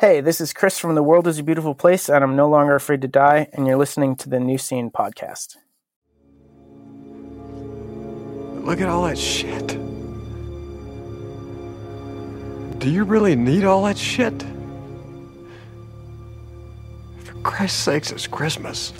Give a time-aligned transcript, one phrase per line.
[0.00, 2.76] Hey, this is Chris from The World is a Beautiful Place, and I'm no longer
[2.76, 5.56] afraid to die, and you're listening to the New Scene podcast.
[8.64, 9.66] Look at all that shit.
[12.78, 14.40] Do you really need all that shit?
[17.24, 18.92] For Christ's sakes, it's Christmas.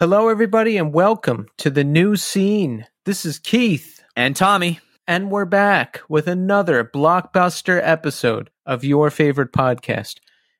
[0.00, 2.86] Hello, everybody, and welcome to the new scene.
[3.04, 4.80] This is Keith, And Tommy.
[5.06, 10.16] and we're back with another blockbuster episode of your favorite podcast.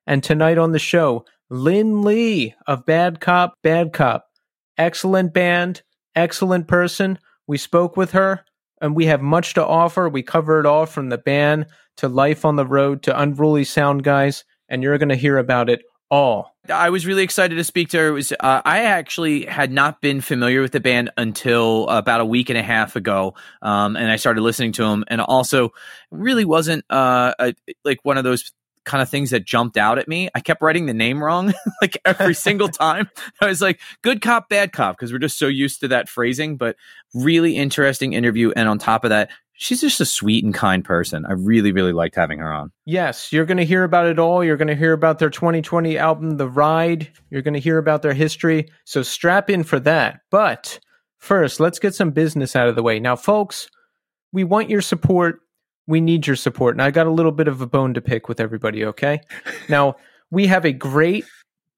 [0.07, 4.27] And tonight on the show, Linh Le of Bad Cop, Bad Cop.
[4.77, 5.81] Excellent band,
[6.15, 7.19] excellent person.
[7.47, 8.45] We spoke with her,
[8.83, 10.07] and we have much to offer.
[10.07, 11.65] We cover it all from the band
[11.97, 15.71] to life on the road to unruly sound guys, and you're going to hear about
[15.71, 16.50] it all.
[16.69, 18.09] I was really excited to speak to her.
[18.09, 22.25] It was uh, I actually had not been familiar with the band until about a
[22.25, 25.73] week and a half ago, um, and I started listening to them, and also
[26.11, 28.53] really wasn't uh, a, like one of those
[28.85, 30.29] kind of things that jumped out at me.
[30.35, 33.09] I kept writing the name wrong like every single time.
[33.41, 36.57] I was like, "Good cop, bad cop," because we're just so used to that phrasing.
[36.57, 36.77] But
[37.15, 41.27] really interesting interview, and on top of that, she's just a sweet and kind person.
[41.27, 42.73] I really, really liked having her on.
[42.87, 44.43] Yes, you're going to hear about it all.
[44.43, 47.13] You're going to hear about their 2020 album, The Ride.
[47.29, 48.71] You're going to hear about their history.
[48.85, 50.21] So strap in for that.
[50.31, 50.81] But
[51.19, 52.99] first, let's get some business out of the way.
[52.99, 53.69] Now, folks,
[54.33, 55.41] we want your support.
[55.87, 56.75] We need your support.
[56.75, 59.21] And I got a little bit of a bone to pick with everybody, okay?
[59.69, 59.97] now,
[60.31, 61.27] we have a great,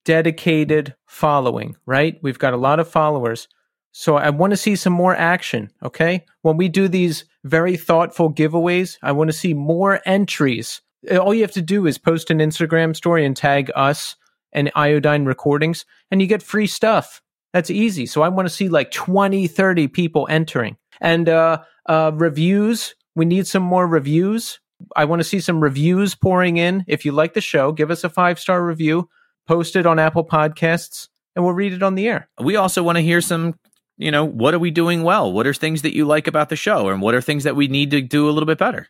[0.04, 2.16] dedicated following, right?
[2.22, 3.48] We've got a lot of followers.
[3.92, 6.24] So I want to see some more action, okay?
[6.40, 10.80] When we do these very thoughtful giveaways, I want to see more entries.
[11.10, 14.16] All you have to do is post an Instagram story and tag us
[14.52, 17.20] and Iodine Recordings, and you get free stuff.
[17.52, 18.06] That's easy.
[18.06, 20.76] So I want to see like 20, 30 people entering.
[21.00, 24.58] And uh, uh, reviews, we need some more reviews.
[24.96, 26.84] I want to see some reviews pouring in.
[26.86, 29.08] If you like the show, give us a five star review,
[29.46, 32.28] post it on Apple Podcasts, and we'll read it on the air.
[32.40, 33.54] We also want to hear some
[34.02, 35.32] you know, what are we doing well?
[35.32, 36.88] What are things that you like about the show?
[36.88, 38.88] And what are things that we need to do a little bit better?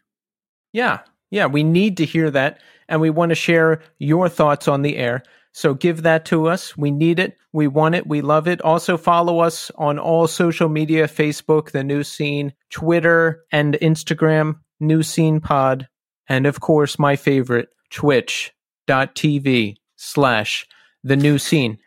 [0.73, 1.01] Yeah.
[1.31, 1.47] Yeah.
[1.47, 2.61] We need to hear that.
[2.89, 5.23] And we want to share your thoughts on the air.
[5.53, 6.77] So give that to us.
[6.79, 7.37] We need it.
[7.53, 8.07] We want it.
[8.07, 8.63] We love it.
[8.63, 15.03] Also follow us on all social media Facebook, The New Scene, Twitter, and Instagram, New
[15.03, 15.89] Scene Pod.
[16.27, 20.67] And of course, my favorite, twitch.tv slash
[21.05, 21.79] The New Scene.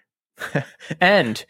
[1.02, 1.44] and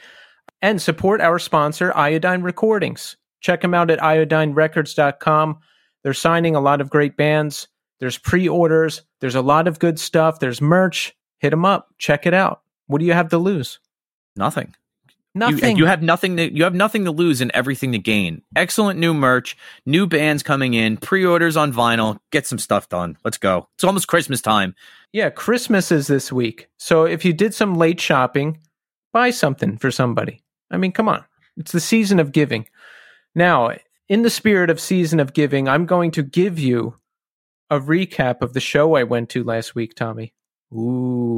[0.61, 3.17] and support our sponsor, Iodine Recordings.
[3.41, 5.59] Check them out at iodinerecords.com.
[6.03, 7.67] They're signing a lot of great bands.
[7.99, 9.03] There's pre orders.
[9.21, 10.39] There's a lot of good stuff.
[10.39, 11.15] There's merch.
[11.39, 11.89] Hit them up.
[11.97, 12.61] Check it out.
[12.87, 13.79] What do you have to lose?
[14.35, 14.75] Nothing.
[15.37, 15.75] Nothing.
[15.75, 18.41] You, you have nothing to you have nothing to lose and everything to gain.
[18.55, 22.19] Excellent new merch, new bands coming in, pre-orders on vinyl.
[22.31, 23.17] Get some stuff done.
[23.25, 23.67] Let's go.
[23.75, 24.75] It's almost Christmas time.
[25.11, 26.69] yeah, Christmas is this week.
[26.77, 28.59] So if you did some late shopping,
[29.11, 30.41] buy something for somebody.
[30.71, 31.23] I mean, come on.
[31.57, 32.67] It's the season of giving.
[33.33, 33.71] Now,
[34.09, 36.95] in the spirit of season of giving, I'm going to give you
[37.69, 40.33] a recap of the show I went to last week, Tommy.
[40.73, 41.35] Ooh.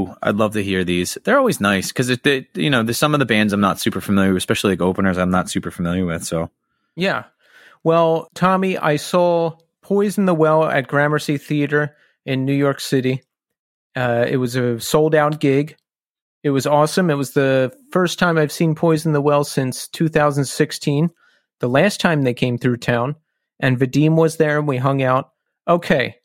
[0.00, 1.18] Ooh, I'd love to hear these.
[1.24, 4.00] They're always nice because it, you know, there's some of the bands I'm not super
[4.00, 6.24] familiar with, especially like openers I'm not super familiar with.
[6.24, 6.50] So
[6.96, 7.24] Yeah.
[7.82, 11.96] Well, Tommy, I saw Poison the Well at Gramercy Theater
[12.26, 13.22] in New York City.
[13.96, 15.76] Uh, it was a sold out gig.
[16.42, 17.10] It was awesome.
[17.10, 21.10] It was the first time I've seen Poison the Well since 2016,
[21.60, 23.16] the last time they came through town.
[23.58, 25.32] And Vadim was there and we hung out.
[25.68, 26.16] Okay.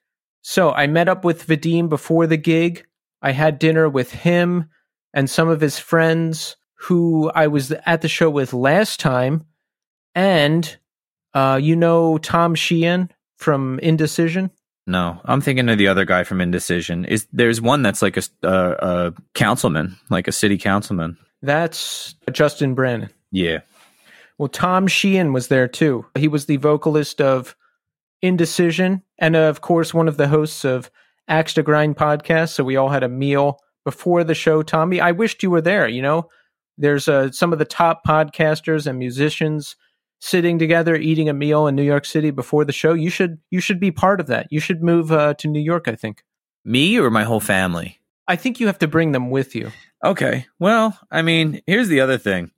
[0.42, 2.86] So I met up with Vadim before the gig.
[3.22, 4.70] I had dinner with him
[5.14, 9.46] and some of his friends who I was at the show with last time.
[10.14, 10.78] And
[11.34, 14.52] uh, you know Tom Sheehan from Indecision?
[14.88, 17.06] No, I'm thinking of the other guy from Indecision.
[17.06, 21.18] Is there's one that's like a, uh, a councilman, like a city councilman.
[21.42, 23.10] That's Justin Brannan.
[23.32, 23.60] Yeah,
[24.38, 26.06] Well, Tom Sheehan was there too.
[26.16, 27.56] He was the vocalist of
[28.22, 30.90] Indecision and, uh, of course, one of the hosts of
[31.28, 32.50] Axe to Grind podcast.
[32.50, 34.62] So we all had a meal before the show.
[34.62, 35.88] Tommy, I wished you were there.
[35.88, 36.30] You know,
[36.78, 39.76] there's uh, some of the top podcasters and musicians
[40.26, 42.94] sitting together eating a meal in New York City before the show.
[42.94, 44.48] You should you should be part of that.
[44.50, 45.88] You should move uh, to New York.
[45.88, 46.24] I think.
[46.66, 48.00] me or my whole family.
[48.28, 49.72] I think you have to bring them with you.
[50.04, 50.48] Okay.
[50.60, 52.50] Well, I mean, here's the other thing.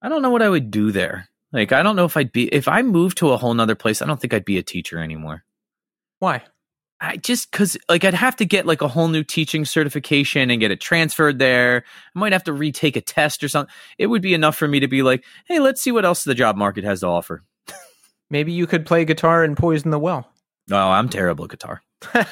[0.00, 1.28] I don't know what I would do there.
[1.52, 4.00] Like, I don't know if I'd be, if I moved to a whole nother place,
[4.02, 5.44] I don't think I'd be a teacher anymore.
[6.20, 6.42] Why?
[7.00, 10.60] I just, cause like I'd have to get like a whole new teaching certification and
[10.60, 11.84] get it transferred there.
[12.14, 13.72] I might have to retake a test or something.
[13.98, 16.34] It would be enough for me to be like, hey, let's see what else the
[16.34, 17.42] job market has to offer.
[18.30, 20.30] Maybe you could play guitar and poison the well.
[20.70, 21.82] Oh, I'm terrible at guitar.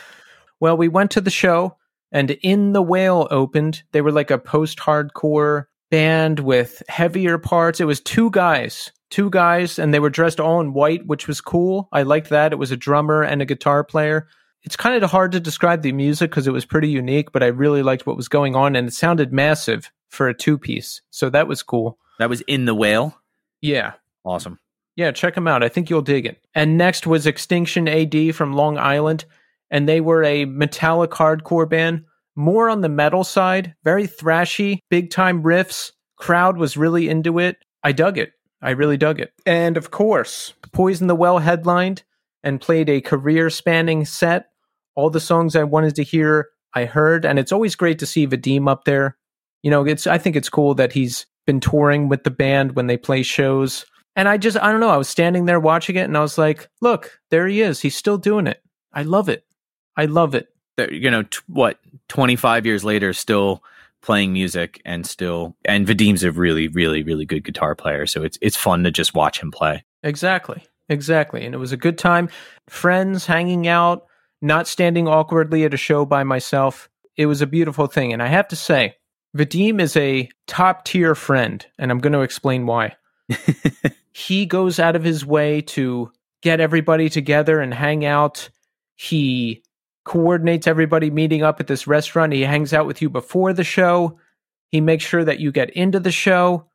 [0.60, 1.76] well, we went to the show,
[2.12, 3.82] and In the Whale opened.
[3.92, 7.78] They were like a post hardcore band with heavier parts.
[7.78, 11.42] It was two guys, two guys, and they were dressed all in white, which was
[11.42, 11.90] cool.
[11.92, 12.50] I liked that.
[12.50, 14.26] It was a drummer and a guitar player.
[14.62, 17.48] It's kind of hard to describe the music because it was pretty unique, but I
[17.48, 21.02] really liked what was going on, and it sounded massive for a two piece.
[21.10, 21.98] So that was cool.
[22.18, 23.14] That was In the Whale.
[23.60, 23.92] Yeah.
[24.24, 24.58] Awesome.
[24.96, 25.62] Yeah, check them out.
[25.62, 26.42] I think you'll dig it.
[26.54, 29.26] And next was Extinction AD from Long Island,
[29.70, 32.06] and they were a metallic hardcore band,
[32.36, 35.92] more on the metal side, very thrashy, big time riffs.
[36.16, 37.58] Crowd was really into it.
[37.82, 38.32] I dug it.
[38.60, 39.32] I really dug it.
[39.44, 42.04] And of course, Poison the Well headlined
[42.44, 44.50] and played a career spanning set.
[44.94, 48.26] All the songs I wanted to hear, I heard, and it's always great to see
[48.26, 49.16] Vadim up there.
[49.62, 52.86] You know, it's I think it's cool that he's been touring with the band when
[52.86, 53.84] they play shows
[54.14, 54.90] and I just, I don't know.
[54.90, 57.80] I was standing there watching it and I was like, look, there he is.
[57.80, 58.62] He's still doing it.
[58.92, 59.44] I love it.
[59.96, 60.48] I love it.
[60.78, 61.78] You know, t- what,
[62.08, 63.62] 25 years later, still
[64.00, 68.06] playing music and still, and Vadim's a really, really, really good guitar player.
[68.06, 69.84] So it's, it's fun to just watch him play.
[70.02, 70.64] Exactly.
[70.88, 71.44] Exactly.
[71.44, 72.28] And it was a good time.
[72.68, 74.06] Friends hanging out,
[74.40, 76.88] not standing awkwardly at a show by myself.
[77.16, 78.12] It was a beautiful thing.
[78.12, 78.96] And I have to say,
[79.36, 81.64] Vadim is a top tier friend.
[81.78, 82.96] And I'm going to explain why.
[84.12, 86.10] he goes out of his way to
[86.42, 88.48] get everybody together and hang out.
[88.96, 89.62] He
[90.04, 92.32] coordinates everybody meeting up at this restaurant.
[92.32, 94.18] He hangs out with you before the show.
[94.70, 96.66] He makes sure that you get into the show.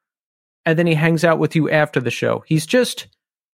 [0.66, 2.44] And then he hangs out with you after the show.
[2.46, 3.08] He's just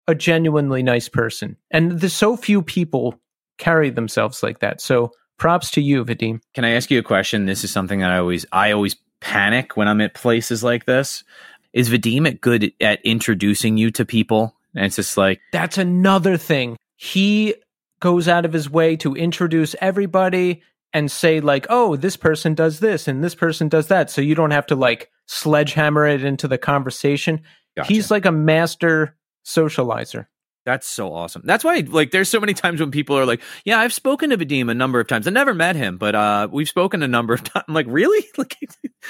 [0.07, 1.57] a genuinely nice person.
[1.71, 3.21] And there's so few people
[3.59, 4.81] carry themselves like that.
[4.81, 6.41] So props to you, Vadim.
[6.55, 7.47] Can I ask you a question?
[7.47, 11.25] This is something that I always I always panic when I'm at places like this
[11.73, 14.57] is Vadim good at introducing you to people?
[14.75, 16.77] And it's just like that's another thing.
[16.97, 17.55] He
[18.01, 20.63] goes out of his way to introduce everybody
[20.93, 24.35] and say like, "Oh, this person does this and this person does that," so you
[24.35, 27.43] don't have to like sledgehammer it into the conversation.
[27.77, 27.93] Gotcha.
[27.93, 30.27] He's like a master socializer.
[30.67, 31.43] That's so awesome.
[31.45, 34.37] That's why, like, there's so many times when people are like, "Yeah, I've spoken to
[34.37, 35.27] Vadim a number of times.
[35.27, 38.27] I never met him, but uh, we've spoken a number of times." I'm like, "Really?"
[38.39, 38.57] Like,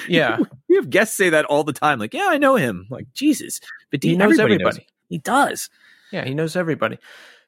[0.07, 0.39] yeah,
[0.69, 1.99] we have guests say that all the time.
[1.99, 3.59] Like, "Yeah, I know him." Like, Jesus,
[3.93, 4.79] Vadim he knows everybody.
[4.79, 5.69] Knows he does.
[6.11, 6.99] Yeah, he knows everybody.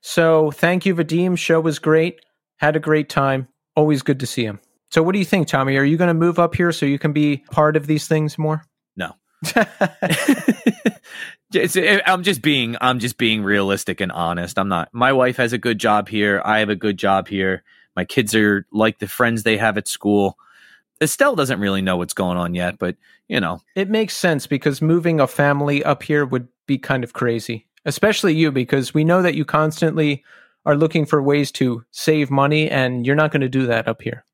[0.05, 1.37] So, thank you, Vadim.
[1.37, 2.19] Show was great.
[2.57, 3.47] Had a great time.
[3.75, 4.59] Always good to see him.
[4.91, 5.77] So, what do you think, Tommy?
[5.77, 8.37] Are you going to move up here so you can be part of these things
[8.37, 8.65] more?
[8.97, 9.13] No.
[12.05, 14.59] I'm just being I'm just being realistic and honest.
[14.59, 14.89] I'm not.
[14.91, 16.41] My wife has a good job here.
[16.43, 17.63] I have a good job here.
[17.95, 20.37] My kids are like the friends they have at school.
[21.01, 22.97] Estelle doesn't really know what's going on yet, but
[23.27, 27.13] you know, it makes sense because moving a family up here would be kind of
[27.13, 30.23] crazy, especially you because we know that you constantly
[30.65, 34.01] are looking for ways to save money and you're not going to do that up
[34.01, 34.25] here.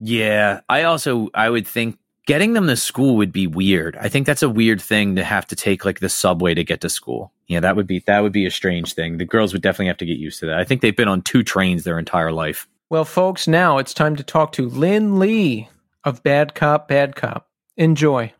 [0.00, 3.96] Yeah, I also I would think getting them to school would be weird.
[4.00, 6.80] I think that's a weird thing to have to take like the subway to get
[6.80, 7.32] to school.
[7.46, 9.18] Yeah, that would be that would be a strange thing.
[9.18, 10.58] The girls would definitely have to get used to that.
[10.58, 12.66] I think they've been on two trains their entire life.
[12.90, 15.66] Well, folks, now it's time to talk to Linh Le
[16.04, 17.48] of Bad Cop Bad Cop.
[17.76, 18.32] Enjoy.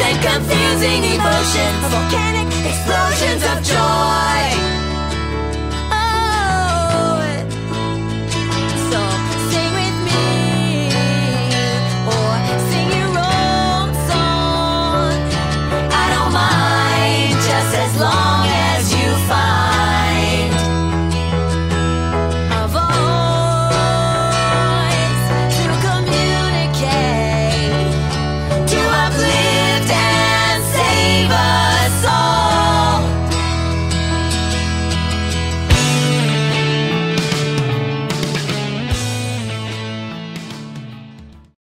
[0.00, 4.61] And confusing emotions, volcanic explosions of joy.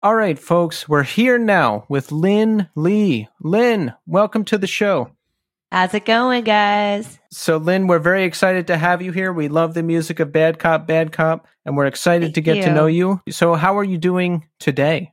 [0.02, 3.26] All right, folks, we're here now with Linh Le.
[3.42, 5.10] Linh, welcome to the show.
[5.70, 7.18] How's it going, guys?
[7.30, 9.30] So, Linh, we're very excited to have you here.
[9.30, 12.56] We love the music of Bad Cop, Bad Cop, and we're excited Thank to get
[12.56, 12.62] you.
[12.62, 13.20] to know you.
[13.28, 15.12] So, how are you doing today?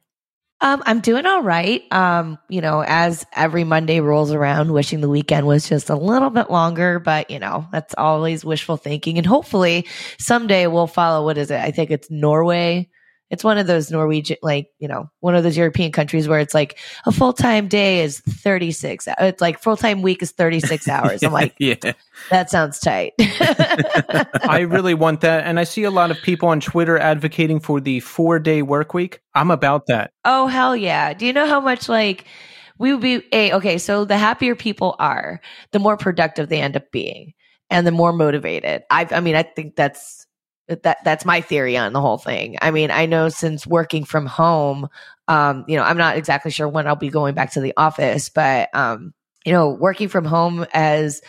[0.62, 1.84] Um, I'm doing all right.
[1.92, 6.30] Um, you know, as every Monday rolls around, wishing the weekend was just a little
[6.30, 9.18] bit longer, but you know, that's always wishful thinking.
[9.18, 9.86] And hopefully
[10.18, 11.60] someday we'll follow what is it?
[11.60, 12.90] I think it's Norway
[13.30, 16.54] it's one of those Norwegian, like, you know, one of those European countries where it's
[16.54, 19.08] like a full time day is 36.
[19.20, 21.24] It's like full time week is 36 hours.
[21.24, 21.76] I'm like, yeah,
[22.30, 23.14] that sounds tight.
[23.20, 25.46] I really want that.
[25.46, 28.94] And I see a lot of people on Twitter advocating for the four day work
[28.94, 29.22] week.
[29.36, 30.12] I'm about that.
[30.24, 31.14] Oh, hell yeah.
[31.14, 32.26] Do you know how much like,
[32.80, 35.42] we would be a okay so the happier people are
[35.72, 37.34] the more productive they end up being
[37.72, 40.27] and the more motivated i i mean i think that's
[40.68, 42.58] that that's my theory on the whole thing.
[42.62, 44.90] I mean, I know since working from home,
[45.28, 48.30] um, you know, I'm not exactly sure when I'll be going back to the office,
[48.30, 49.14] but um,
[49.46, 51.22] you know, working from home has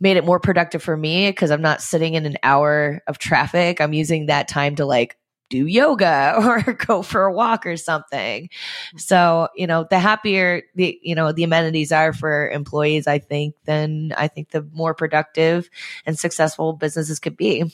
[0.00, 3.80] made it more productive for me because I'm not sitting in an hour of traffic.
[3.80, 5.16] I'm using that time to like
[5.50, 6.34] do yoga
[6.66, 8.48] or go for a walk or something.
[8.96, 13.54] So, you know, the happier the you know, the amenities are for employees, I think,
[13.64, 15.68] then I think the more productive
[16.06, 17.72] and successful businesses could be.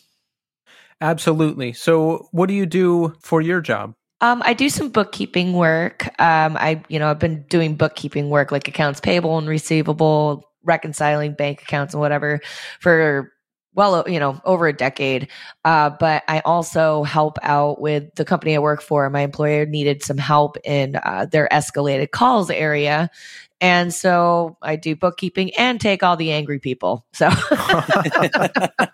[1.00, 1.72] Absolutely.
[1.72, 3.94] So, what do you do for your job?
[4.20, 6.06] Um, I do some bookkeeping work.
[6.20, 11.32] Um, I, you know, I've been doing bookkeeping work like accounts payable and receivable, reconciling
[11.32, 12.40] bank accounts and whatever
[12.80, 13.32] for
[13.72, 15.28] well, you know, over a decade.
[15.64, 19.08] Uh, but I also help out with the company I work for.
[19.10, 23.10] My employer needed some help in uh, their escalated calls area.
[23.60, 27.04] And so I do bookkeeping and take all the angry people.
[27.12, 28.90] So I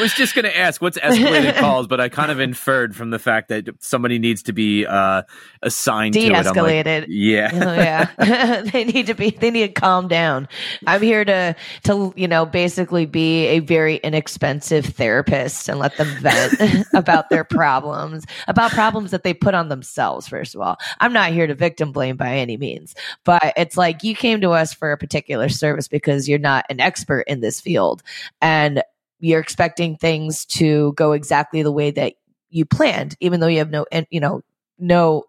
[0.00, 3.18] was just going to ask what's escalated calls, but I kind of inferred from the
[3.18, 5.22] fact that somebody needs to be uh,
[5.62, 7.00] assigned de-escalated.
[7.00, 8.62] Like, yeah, oh, yeah.
[8.72, 9.30] they need to be.
[9.30, 10.48] They need to calm down.
[10.86, 16.08] I'm here to to you know basically be a very inexpensive therapist and let them
[16.20, 20.28] vent about their problems, about problems that they put on themselves.
[20.28, 23.87] First of all, I'm not here to victim blame by any means, but it's like
[23.88, 27.40] like you came to us for a particular service because you're not an expert in
[27.40, 28.02] this field
[28.42, 28.82] and
[29.18, 32.12] you're expecting things to go exactly the way that
[32.50, 34.42] you planned even though you have no you know
[34.78, 35.24] no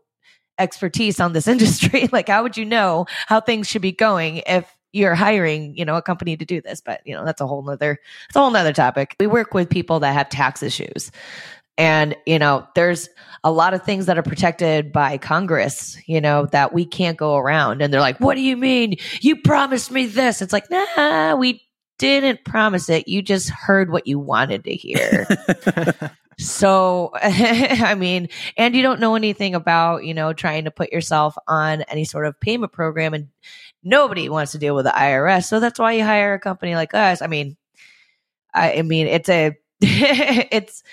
[0.58, 2.10] expertise on this industry.
[2.12, 5.96] Like how would you know how things should be going if you're hiring you know
[5.96, 6.82] a company to do this?
[6.82, 7.98] But you know that's a whole nother
[8.28, 9.16] it's a whole nother topic.
[9.22, 11.12] We work with people that have tax issues
[11.80, 13.08] and, you know, there's
[13.46, 17.38] a lot of things that are protected by Congress, you know, that we can't go
[17.38, 17.82] around.
[17.82, 18.98] And they're like, what do you mean?
[19.22, 20.42] You promised me this.
[20.42, 21.64] It's like, nah, we
[21.98, 23.08] didn't promise it.
[23.08, 25.26] You just heard what you wanted to hear.
[26.38, 31.38] so, I mean, and you don't know anything about, you know, trying to put yourself
[31.48, 33.30] on any sort of payment program and
[33.86, 35.46] nobody wants to deal with the IRS.
[35.46, 37.22] So that's why you hire a company like us.
[37.22, 37.56] I mean,
[38.54, 40.84] I, I mean, it's a, it's,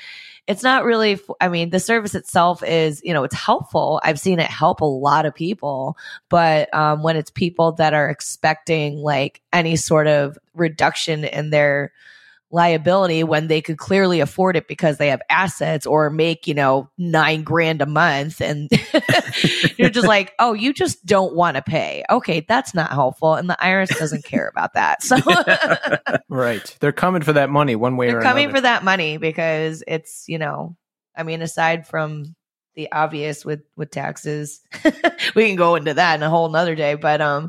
[0.46, 4.00] it's not really i mean the service itself is you know it's helpful.
[4.04, 5.96] I've seen it help a lot of people
[6.28, 11.92] but um, when it's people that are expecting like any sort of reduction in their
[12.56, 16.88] liability when they could clearly afford it because they have assets or make, you know,
[16.96, 18.40] nine grand a month.
[18.40, 18.70] And
[19.76, 22.02] you're just like, oh, you just don't want to pay.
[22.08, 23.34] Okay, that's not helpful.
[23.34, 25.02] And the IRS doesn't care about that.
[25.02, 25.18] So,
[26.30, 26.76] right.
[26.80, 28.56] They're coming for that money one way They're or coming another.
[28.56, 30.78] for that money because it's, you know,
[31.14, 32.34] I mean, aside from
[32.74, 34.60] the obvious with with taxes
[35.34, 37.48] we can go into that in a whole nother day but um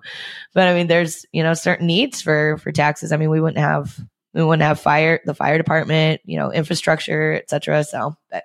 [0.53, 3.57] but i mean there's you know certain needs for for taxes i mean we wouldn't
[3.57, 3.99] have
[4.37, 7.83] we wouldn't have fire, the fire department, you know, infrastructure, etc.
[7.83, 8.43] So, but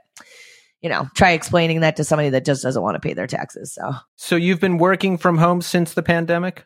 [0.81, 3.75] you know, try explaining that to somebody that just doesn't want to pay their taxes.
[3.75, 6.65] So, so you've been working from home since the pandemic?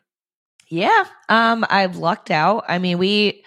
[0.69, 2.63] Yeah, um, I've lucked out.
[2.69, 3.43] I mean, we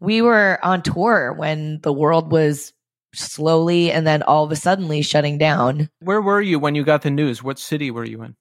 [0.00, 2.72] we were on tour when the world was
[3.14, 5.88] slowly and then all of a suddenly shutting down.
[6.00, 7.40] Where were you when you got the news?
[7.42, 8.34] What city were you in?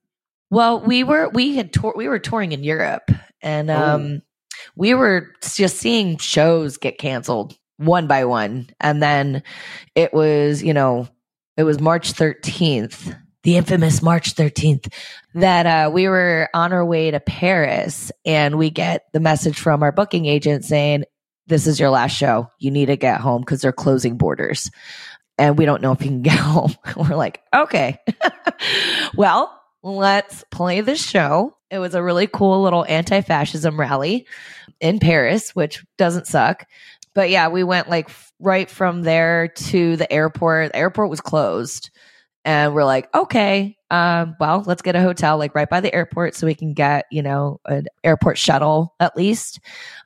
[0.49, 3.11] Well, we were we had tour we were touring in Europe
[3.43, 3.75] and oh.
[3.75, 4.21] um
[4.79, 8.69] we were just seeing shows get canceled one by one.
[8.79, 9.43] And then
[9.93, 11.09] it was, you know,
[11.57, 14.89] it was March 13th, the infamous March 13th,
[15.33, 19.83] that uh, we were on our way to Paris and we get the message from
[19.83, 21.03] our booking agent saying,
[21.47, 22.47] This is your last show.
[22.57, 24.71] You need to get home because they're closing borders.
[25.37, 26.73] And we don't know if you can get home.
[26.95, 27.99] We're like, okay.
[29.13, 31.53] well, let's play the show.
[31.71, 34.25] It was a really cool little anti fascism rally
[34.79, 36.65] in Paris, which doesn't suck.
[37.13, 38.09] But yeah, we went like
[38.39, 40.71] right from there to the airport.
[40.71, 41.91] The airport was closed.
[42.45, 46.35] And we're like, okay, um, well, let's get a hotel like right by the airport
[46.35, 49.59] so we can get, you know, an airport shuttle at least.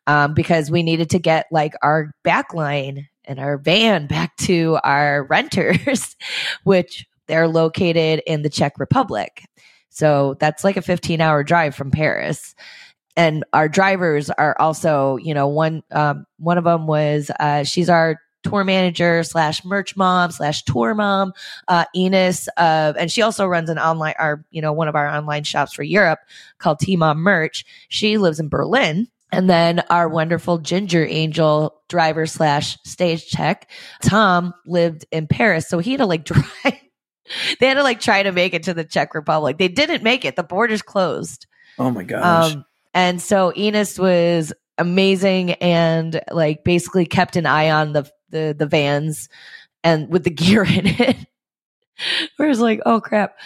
[0.07, 5.23] Um, because we needed to get like our backline and our van back to our
[5.25, 6.15] renters,
[6.63, 9.45] which they're located in the Czech Republic.
[9.93, 12.55] So that's like a 15 hour drive from Paris.
[13.15, 17.89] And our drivers are also, you know, one um, one of them was uh, she's
[17.89, 21.31] our tour manager slash merch mom slash tour mom,
[21.67, 25.07] uh, Enos, uh, and she also runs an online, our you know one of our
[25.07, 26.19] online shops for Europe
[26.57, 27.63] called T Mom Merch.
[27.89, 29.07] She lives in Berlin.
[29.31, 33.67] And then our wonderful ginger angel driver slash stage tech,
[34.03, 35.67] Tom, lived in Paris.
[35.67, 36.23] So he had to like
[36.63, 36.79] drive.
[37.59, 39.57] they had to like try to make it to the Czech Republic.
[39.57, 40.35] They didn't make it.
[40.35, 41.47] The borders closed.
[41.79, 42.53] Oh my gosh.
[42.53, 48.55] Um, and so Enos was amazing and like basically kept an eye on the the
[48.57, 49.29] the vans
[49.83, 51.17] and with the gear in it.
[52.37, 53.37] Whereas like, oh crap.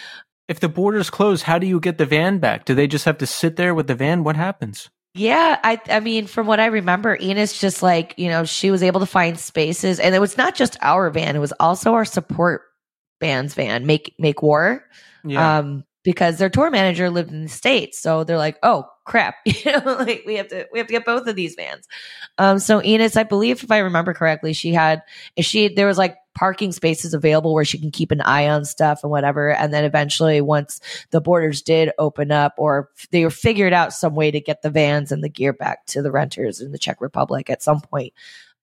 [0.48, 2.64] If the borders close, how do you get the van back?
[2.64, 4.24] Do they just have to sit there with the van?
[4.24, 4.88] What happens?
[5.14, 8.82] Yeah, I I mean, from what I remember, Enos just like, you know, she was
[8.82, 12.04] able to find spaces and it was not just our van, it was also our
[12.04, 12.62] support
[13.18, 14.84] band's van, Make Make War.
[15.24, 15.58] Yeah.
[15.58, 18.00] Um because their tour manager lived in the States.
[18.00, 21.04] So they're like, oh crap, you know, like we have to we have to get
[21.04, 21.86] both of these vans.
[22.38, 25.02] Um so Enos, I believe if I remember correctly, she had
[25.38, 29.00] she there was like parking spaces available where she can keep an eye on stuff
[29.02, 29.52] and whatever.
[29.52, 34.30] And then eventually once the borders did open up or they figured out some way
[34.30, 37.50] to get the vans and the gear back to the renters in the Czech Republic
[37.50, 38.12] at some point.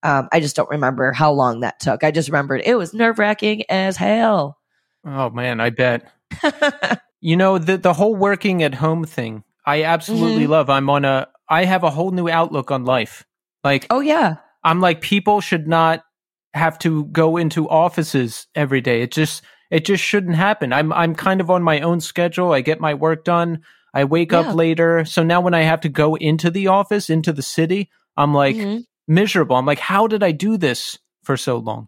[0.06, 2.04] Um, I just don't remember how long that took.
[2.04, 4.58] I just remembered it was nerve wracking as hell.
[5.06, 6.10] oh man, I bet.
[7.22, 10.52] You know, the the whole working at home thing, I absolutely Mm-hmm.
[10.52, 10.70] love.
[10.70, 13.26] I'm on a I have a whole new outlook on life.
[13.64, 14.36] Like oh yeah.
[14.64, 16.04] I'm like people should not
[16.54, 19.02] have to go into offices every day.
[19.02, 20.72] It just it just shouldn't happen.
[20.72, 22.52] I'm I'm kind of on my own schedule.
[22.54, 23.64] I get my work done.
[23.92, 24.42] I wake Yeah.
[24.42, 25.04] up later.
[25.06, 28.56] So now when I have to go into the office, into the city, I'm like
[28.56, 28.84] Mhm.
[29.08, 29.56] Miserable.
[29.56, 31.88] I'm like how did I do this for so long?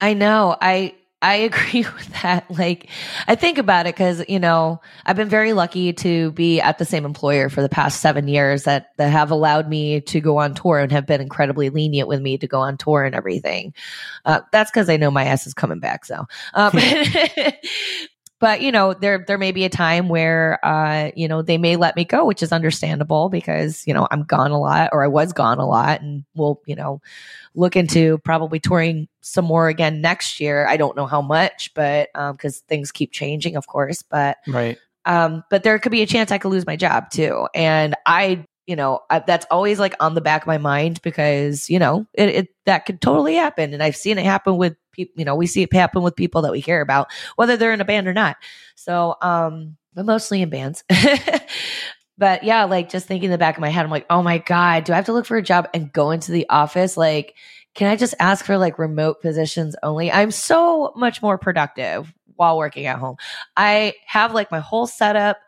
[0.00, 0.56] I know.
[0.60, 2.50] I I agree with that.
[2.50, 2.88] Like,
[3.26, 6.84] I think about it because you know I've been very lucky to be at the
[6.84, 10.54] same employer for the past seven years that that have allowed me to go on
[10.54, 13.74] tour and have been incredibly lenient with me to go on tour and everything.
[14.24, 16.04] Uh, that's because I know my ass is coming back.
[16.04, 16.70] So, uh,
[17.34, 17.56] but,
[18.38, 21.76] but you know there there may be a time where uh you know they may
[21.76, 25.08] let me go, which is understandable because you know I'm gone a lot or I
[25.08, 27.00] was gone a lot, and we'll you know
[27.54, 30.66] look into probably touring some more again next year.
[30.68, 34.02] I don't know how much, but because things keep changing, of course.
[34.02, 34.78] But Right.
[35.06, 38.44] um, but there could be a chance I could lose my job too, and I,
[38.66, 42.06] you know, I, that's always like on the back of my mind because you know
[42.12, 45.14] it, it that could totally happen, and I've seen it happen with people.
[45.16, 47.80] You know, we see it happen with people that we care about, whether they're in
[47.80, 48.36] a band or not.
[48.74, 50.82] So, um, but mostly in bands.
[52.18, 54.38] but yeah, like just thinking in the back of my head, I'm like, oh my
[54.38, 56.96] god, do I have to look for a job and go into the office?
[56.96, 57.34] Like,
[57.74, 60.10] can I just ask for like remote positions only?
[60.10, 63.16] I'm so much more productive while working at home.
[63.56, 65.38] I have like my whole setup.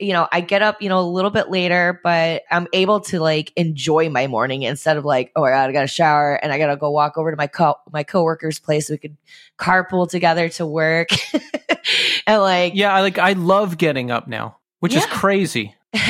[0.00, 3.20] You know, I get up, you know, a little bit later, but I'm able to
[3.20, 6.52] like enjoy my morning instead of like, oh my god, I got to shower and
[6.52, 9.16] I got to go walk over to my co my coworker's place so we could
[9.58, 11.08] carpool together to work.
[12.26, 15.74] and like, Yeah, I like I love getting up now, which is crazy.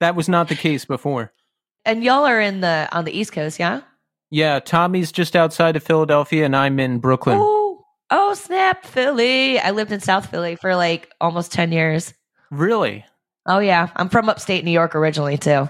[0.00, 1.32] That was not the case before.
[1.84, 3.80] and y'all are in the on the East Coast, yeah?
[4.30, 7.38] Yeah, Tommy's just outside of Philadelphia and I'm in Brooklyn.
[7.40, 9.58] Oh, oh, snap, Philly!
[9.58, 12.14] I lived in South Philly for like almost ten years.
[12.50, 13.04] Really?
[13.46, 15.68] Oh yeah, I'm from upstate New York originally too.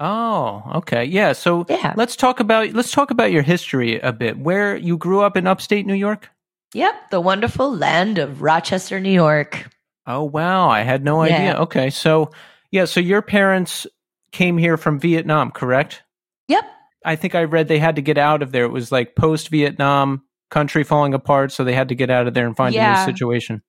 [0.00, 1.04] Oh, okay.
[1.04, 1.94] Yeah, so Yeah.
[1.96, 4.38] let's talk about let's talk about your history a bit.
[4.38, 6.30] Where you grew up in upstate New York?
[6.74, 9.68] Yep, the wonderful land of Rochester, New York.
[10.06, 10.68] Oh, wow.
[10.68, 11.34] I had no Yeah.
[11.36, 11.54] idea.
[11.62, 11.90] Okay.
[11.90, 12.30] So,
[12.70, 13.86] yeah, so your parents
[14.32, 16.02] came here from Vietnam, correct?
[16.48, 16.64] Yep.
[17.04, 18.64] I think I read they had to get out of there.
[18.64, 22.34] It was like post Vietnam, country falling apart, so they had to get out of
[22.34, 23.62] there and find a new situation.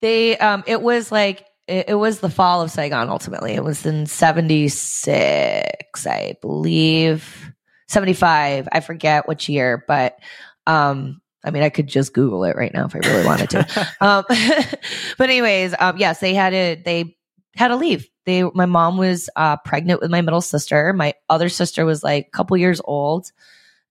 [0.00, 3.52] They um it was like it, it was the fall of Saigon ultimately.
[3.52, 7.52] It was in 76, I believe.
[7.88, 8.68] 75.
[8.72, 10.18] I forget which year, but
[10.66, 13.88] um I mean I could just google it right now if I really wanted to.
[14.00, 14.24] um
[15.18, 17.16] but anyways, um yes, they had to they
[17.54, 18.08] had to leave.
[18.24, 20.92] They my mom was uh pregnant with my middle sister.
[20.92, 23.30] My other sister was like a couple years old.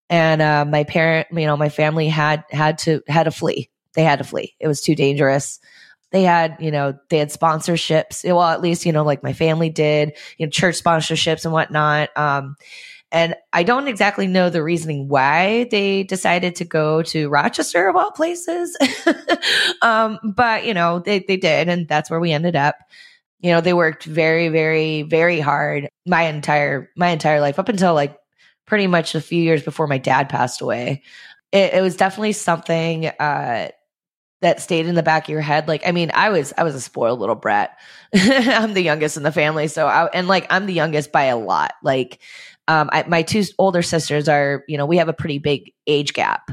[0.10, 3.70] And uh my parent, you know, my family had had to had to flee.
[3.94, 4.56] They had to flee.
[4.60, 5.60] It was too dangerous
[6.12, 8.24] they had you know they had sponsorships.
[8.24, 12.16] Well at least you know like my family did you know church sponsorships and whatnot.
[12.18, 12.56] Um
[13.14, 17.96] and i don't exactly know the reasoning why they decided to go to rochester of
[17.96, 18.78] all places.
[19.82, 22.76] Um but you know they, they did and that's where we ended up.
[23.40, 27.94] You know they worked very very very hard my entire my entire life up until
[27.94, 28.18] like
[28.68, 31.04] pretty much a few years before my dad passed away.
[31.52, 33.70] It, it was definitely something uh
[34.42, 35.68] that stayed in the back of your head?
[35.68, 37.78] Like i mean i was i was a spoiled little brat.
[38.14, 41.38] I'm the youngest in the family so I, and like i'm the youngest by a
[41.38, 41.74] lot.
[41.84, 42.20] Like
[42.68, 46.14] um I, my two older sisters are you know we have a pretty big age
[46.14, 46.52] gap.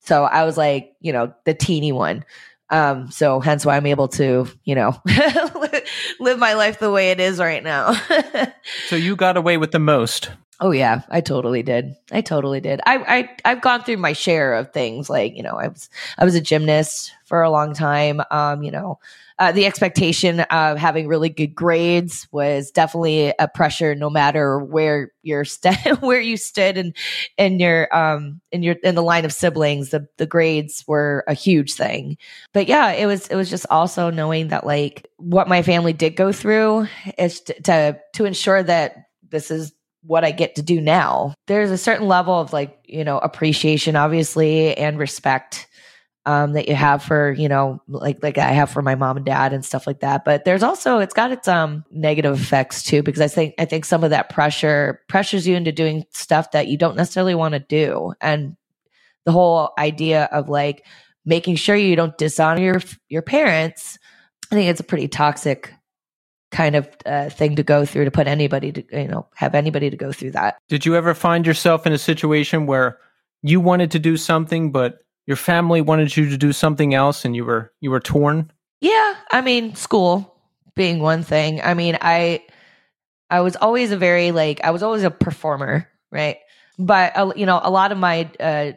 [0.00, 2.24] So i was like you know the teeny one.
[2.70, 5.00] Um so hence why i'm able to you know
[6.20, 7.94] live my life the way it is right now.
[8.88, 10.30] So you got away with the most.
[10.58, 11.94] Oh yeah, I totally did.
[12.10, 12.80] I totally did.
[12.86, 16.24] I I I've gone through my share of things like, you know, I was I
[16.24, 18.22] was a gymnast for a long time.
[18.30, 18.98] Um, you know,
[19.38, 25.12] uh, the expectation of having really good grades was definitely a pressure no matter where
[25.22, 26.96] you're st- where you stood and
[27.36, 31.34] in your um in your in the line of siblings the the grades were a
[31.34, 32.16] huge thing
[32.54, 36.16] but yeah it was it was just also knowing that like what my family did
[36.16, 36.86] go through
[37.18, 39.72] is to to, to ensure that this is
[40.06, 41.34] what I get to do now.
[41.46, 45.66] There's a certain level of like, you know, appreciation obviously and respect
[46.26, 49.24] um, that you have for, you know, like like I have for my mom and
[49.24, 50.24] dad and stuff like that.
[50.24, 53.84] But there's also it's got its um negative effects too because I think I think
[53.84, 57.60] some of that pressure pressures you into doing stuff that you don't necessarily want to
[57.60, 58.12] do.
[58.20, 58.56] And
[59.24, 60.84] the whole idea of like
[61.24, 63.96] making sure you don't dishonor your your parents,
[64.50, 65.72] I think it's a pretty toxic
[66.50, 69.90] kind of uh, thing to go through to put anybody to you know have anybody
[69.90, 70.56] to go through that.
[70.68, 72.98] Did you ever find yourself in a situation where
[73.42, 77.34] you wanted to do something, but your family wanted you to do something else, and
[77.34, 78.50] you were you were torn?
[78.82, 80.38] yeah i mean school
[80.74, 81.62] being one thing.
[81.62, 82.44] I mean i
[83.30, 86.38] i was always a very like i was always a performer right?
[86.78, 88.72] But uh, you know a lot of my uh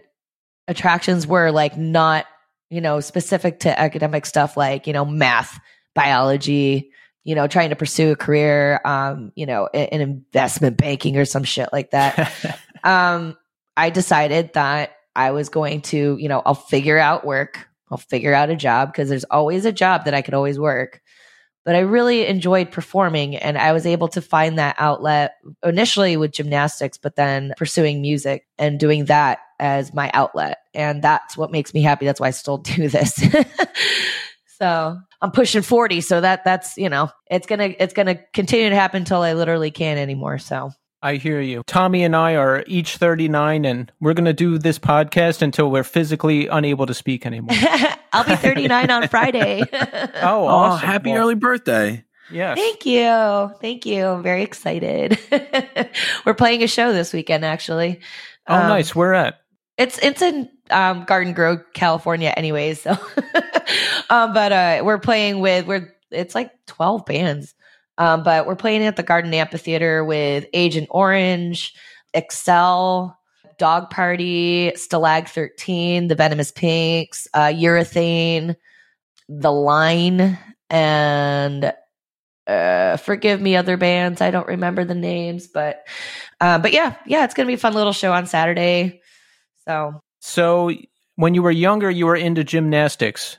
[0.68, 2.26] attractions were like not
[2.70, 5.60] you know specific to academic stuff like you know math
[5.96, 6.92] biology
[7.30, 11.26] you know trying to pursue a career um you know in, in investment banking or
[11.26, 13.38] some shit like that um,
[13.78, 17.68] I decided that I was going to, you know, I'll figure out work.
[17.92, 21.02] I'll figure out a job because there's always a job that I could always work.
[21.66, 26.32] But I really enjoyed performing and I was able to find that outlet initially with
[26.32, 30.60] gymnastics, but then pursuing music and doing that as my outlet.
[30.74, 32.06] And that's what makes me happy.
[32.06, 33.22] That's why I still do this.
[34.58, 36.02] so I'm pushing 40.
[36.02, 39.72] So that that's, you know, it's gonna it's gonna continue to happen until I literally
[39.72, 40.38] can't anymore.
[40.40, 41.64] So I hear you.
[41.66, 45.86] Tommy and I are each 39, and we're going to do this podcast until we're
[45.86, 47.56] physically unable to speak anymore.
[48.12, 49.62] I'll be 39 on Friday.
[50.22, 52.04] Oh, Oh, happy Well, early birthday.
[52.30, 52.58] Yes.
[52.58, 53.50] Thank you.
[53.62, 54.06] Thank you.
[54.08, 55.18] I'm very excited.
[56.26, 58.02] We're playing a show this weekend, actually.
[58.48, 58.94] Oh, Um, nice.
[58.94, 59.40] Where at?
[59.78, 62.82] It's it's in um, Garden Grove, California, anyways.
[62.82, 62.92] So,
[64.10, 67.54] um, but uh, we're playing with we're it's like 12 bands.
[67.98, 71.74] Um, but we're playing at the Garden Amphitheater with Agent Orange,
[72.14, 73.20] Excel,
[73.58, 78.56] Dog Party, Stalag 13, The Venomous Pinks, uh, Urethane,
[79.28, 81.74] The Line, and
[82.48, 84.22] uh, forgive me, other bands.
[84.22, 85.86] I don't remember the names, but
[86.40, 89.02] uh, but yeah, yeah, it's gonna be a fun little show on Saturday.
[89.68, 90.72] So, So,
[91.16, 93.38] when you were younger, you were into gymnastics.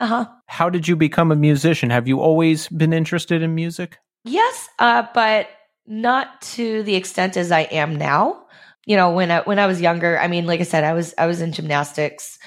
[0.00, 0.26] uh huh.
[0.46, 1.90] How did you become a musician?
[1.90, 3.98] Have you always been interested in music?
[4.24, 5.48] Yes, uh, but
[5.86, 8.44] not to the extent as I am now.
[8.86, 11.14] You know, when I when I was younger, I mean, like I said, I was
[11.18, 12.38] I was in gymnastics,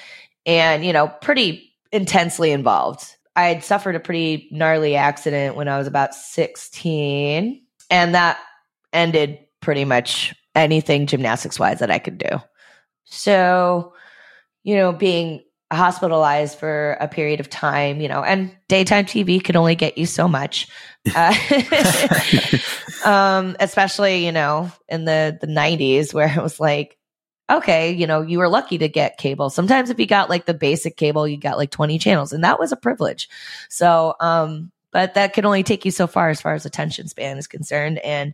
[0.46, 3.04] and you know, pretty intensely involved.
[3.36, 8.38] I had suffered a pretty gnarly accident when I was about sixteen, and that
[8.92, 12.40] ended pretty much anything gymnastics wise that I could do.
[13.04, 13.94] So,
[14.62, 19.56] you know, being hospitalized for a period of time, you know, and daytime TV can
[19.56, 20.68] only get you so much.
[21.14, 21.34] Uh,
[23.04, 26.96] um, especially, you know, in the, the 90s where it was like,
[27.50, 29.50] okay, you know, you were lucky to get cable.
[29.50, 32.58] Sometimes if you got like the basic cable, you got like 20 channels, and that
[32.58, 33.28] was a privilege.
[33.68, 37.36] So, um, but that can only take you so far as far as attention span
[37.36, 37.98] is concerned.
[37.98, 38.32] And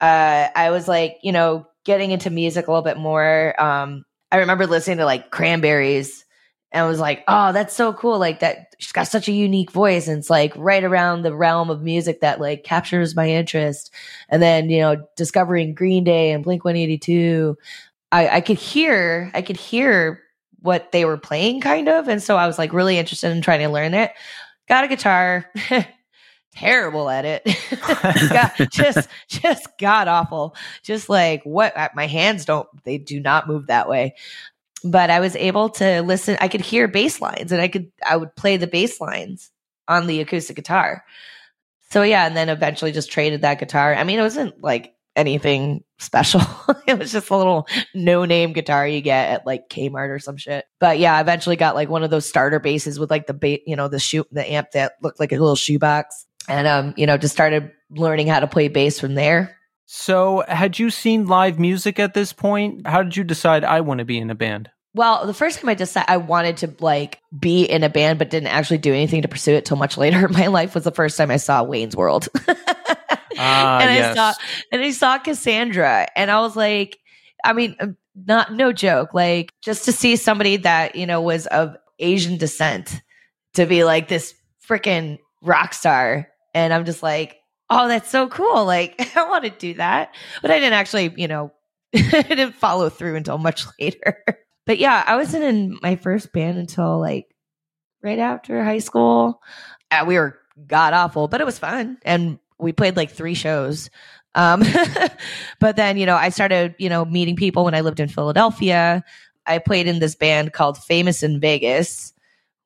[0.00, 3.58] uh, I was like, you know, getting into music a little bit more.
[3.58, 6.26] Um, I remember listening to like Cranberries
[6.70, 8.18] and was like, oh, that's so cool.
[8.18, 10.06] Like that, she's got such a unique voice.
[10.06, 13.90] And it's like right around the realm of music that like captures my interest.
[14.28, 17.56] And then, you know, discovering Green Day and Blink 182,
[18.12, 20.22] I, I could hear, I could hear
[20.60, 22.06] what they were playing kind of.
[22.06, 24.12] And so I was like really interested in trying to learn it.
[24.68, 25.50] Got a guitar.
[26.58, 27.46] terrible at it
[28.30, 33.66] God, just just god awful just like what my hands don't they do not move
[33.68, 34.14] that way
[34.84, 36.36] but I was able to listen.
[36.40, 39.50] I could hear bass lines and I could, I would play the bass lines
[39.86, 41.04] on the acoustic guitar.
[41.90, 42.26] So yeah.
[42.26, 43.94] And then eventually just traded that guitar.
[43.94, 46.42] I mean, it wasn't like anything special.
[46.86, 50.36] it was just a little no name guitar you get at like Kmart or some
[50.36, 50.66] shit.
[50.78, 53.68] But yeah, I eventually got like one of those starter basses with like the ba-
[53.68, 57.06] you know the shoe the amp that looked like a little shoebox, and um you
[57.06, 59.56] know just started learning how to play bass from there.
[59.90, 62.86] So, had you seen live music at this point?
[62.86, 64.70] How did you decide I want to be in a band?
[64.94, 68.28] Well, the first time I decided I wanted to like be in a band, but
[68.30, 70.90] didn't actually do anything to pursue it till much later in my life was the
[70.90, 72.28] first time I saw Wayne's World.
[73.40, 74.10] Ah, and yes.
[74.10, 74.38] I saw
[74.72, 76.98] and I saw Cassandra, and I was like,
[77.44, 81.46] I mean, um, not no joke, like just to see somebody that you know was
[81.46, 83.00] of Asian descent
[83.54, 84.34] to be like this
[84.68, 87.36] freaking rock star, and I'm just like,
[87.70, 88.64] oh, that's so cool.
[88.64, 91.52] Like I want to do that, but I didn't actually, you know,
[91.94, 94.24] I didn't follow through until much later.
[94.66, 97.28] but yeah, I wasn't in my first band until like
[98.02, 99.40] right after high school.
[99.90, 103.88] Uh, we were god awful, but it was fun, and we played like three shows.
[104.34, 104.62] Um,
[105.60, 109.02] but then, you know, I started, you know, meeting people when I lived in Philadelphia.
[109.46, 112.12] I played in this band called Famous in Vegas,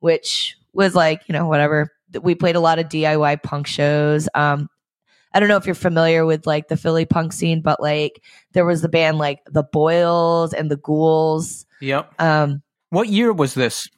[0.00, 1.92] which was like, you know, whatever.
[2.20, 4.29] We played a lot of DIY punk shows.
[4.35, 4.68] Um,
[5.35, 8.22] I don't know if you're familiar with like the Philly punk scene, but like
[8.53, 11.64] there was the band like the Boils and the Ghouls.
[11.81, 12.12] Yep.
[12.20, 13.88] Um, What year was this?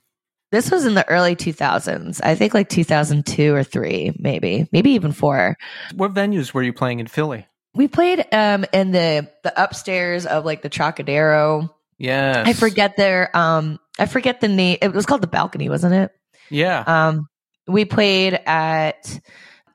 [0.53, 2.21] this was in the early 2000s.
[2.23, 5.57] I think like 2002 or three, maybe, maybe even four.
[5.97, 7.49] What venues were you playing in Philly?
[7.75, 11.75] We played um in the the upstairs of like the Trocadero.
[11.99, 12.47] Yes.
[12.47, 14.79] I forget their um I forget the name.
[14.81, 16.13] It was called the balcony, wasn't it?
[16.51, 16.85] Yeah.
[16.87, 17.27] Um
[17.67, 19.21] we played at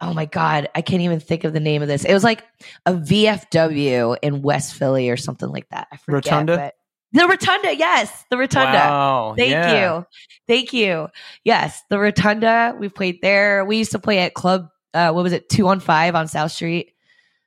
[0.02, 2.06] oh my god, I can't even think of the name of this.
[2.06, 2.44] It was like
[2.86, 5.88] a VFW in West Philly or something like that.
[5.92, 6.26] I forget.
[6.26, 6.58] Rotunda?
[6.58, 6.76] but-
[7.12, 8.72] the Rotunda, yes, the Rotunda.
[8.72, 9.34] Wow.
[9.36, 9.98] Thank yeah.
[9.98, 10.06] you.
[10.48, 11.08] Thank you.
[11.44, 12.76] Yes, the Rotunda.
[12.80, 13.66] We played there.
[13.66, 16.94] We used to play at Club, uh, what was it, 215 on South Street.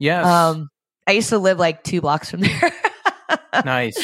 [0.00, 0.26] Yes.
[0.26, 0.68] Um,
[1.06, 2.72] I used to live like two blocks from there.
[3.64, 3.96] nice.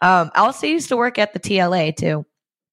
[0.00, 2.24] Um, I also used to work at the TLA too.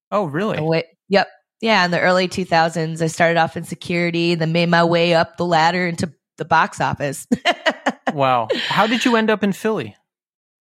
[0.10, 0.58] Oh, really?
[0.58, 1.28] Oh, wait, yep.
[1.62, 5.38] Yeah, in the early 2000s, I started off in security, then made my way up
[5.38, 7.28] the ladder into the box office.
[8.14, 8.48] wow.
[8.68, 9.96] How did you end up in Philly?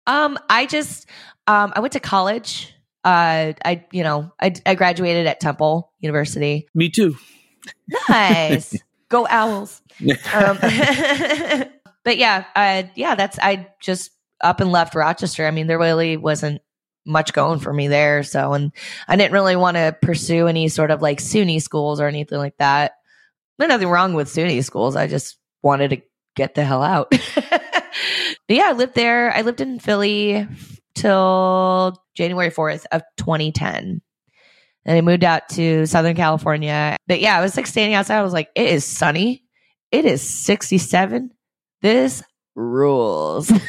[0.07, 1.09] um, I just,
[1.47, 2.75] um, I went to college.
[3.05, 6.69] Uh, I, you know, I, I graduated at Temple University.
[6.75, 7.17] Me too.
[8.09, 8.77] Nice.
[9.09, 9.83] Go Owls.
[10.01, 10.59] Um,
[12.05, 15.47] but yeah, uh, yeah, that's I just up and left Rochester.
[15.47, 16.63] I mean, there really wasn't
[17.05, 18.23] much going for me there.
[18.23, 18.73] So, and
[19.09, 22.57] I didn't really want to pursue any sort of like SUNY schools or anything like
[22.59, 22.93] that.
[23.59, 24.97] There's nothing wrong with SUNY schools.
[24.97, 26.03] I just wanted to
[26.37, 27.11] get the hell out.
[27.35, 27.61] but
[28.49, 29.33] yeah, I lived there.
[29.33, 30.47] I lived in Philly
[30.95, 34.01] till January 4th of 2010.
[34.85, 36.97] And I moved out to Southern California.
[37.07, 38.19] But yeah, I was like standing outside.
[38.19, 39.45] I was like, it is sunny.
[39.93, 41.31] It is 67.
[41.83, 42.23] This
[42.55, 43.53] rules.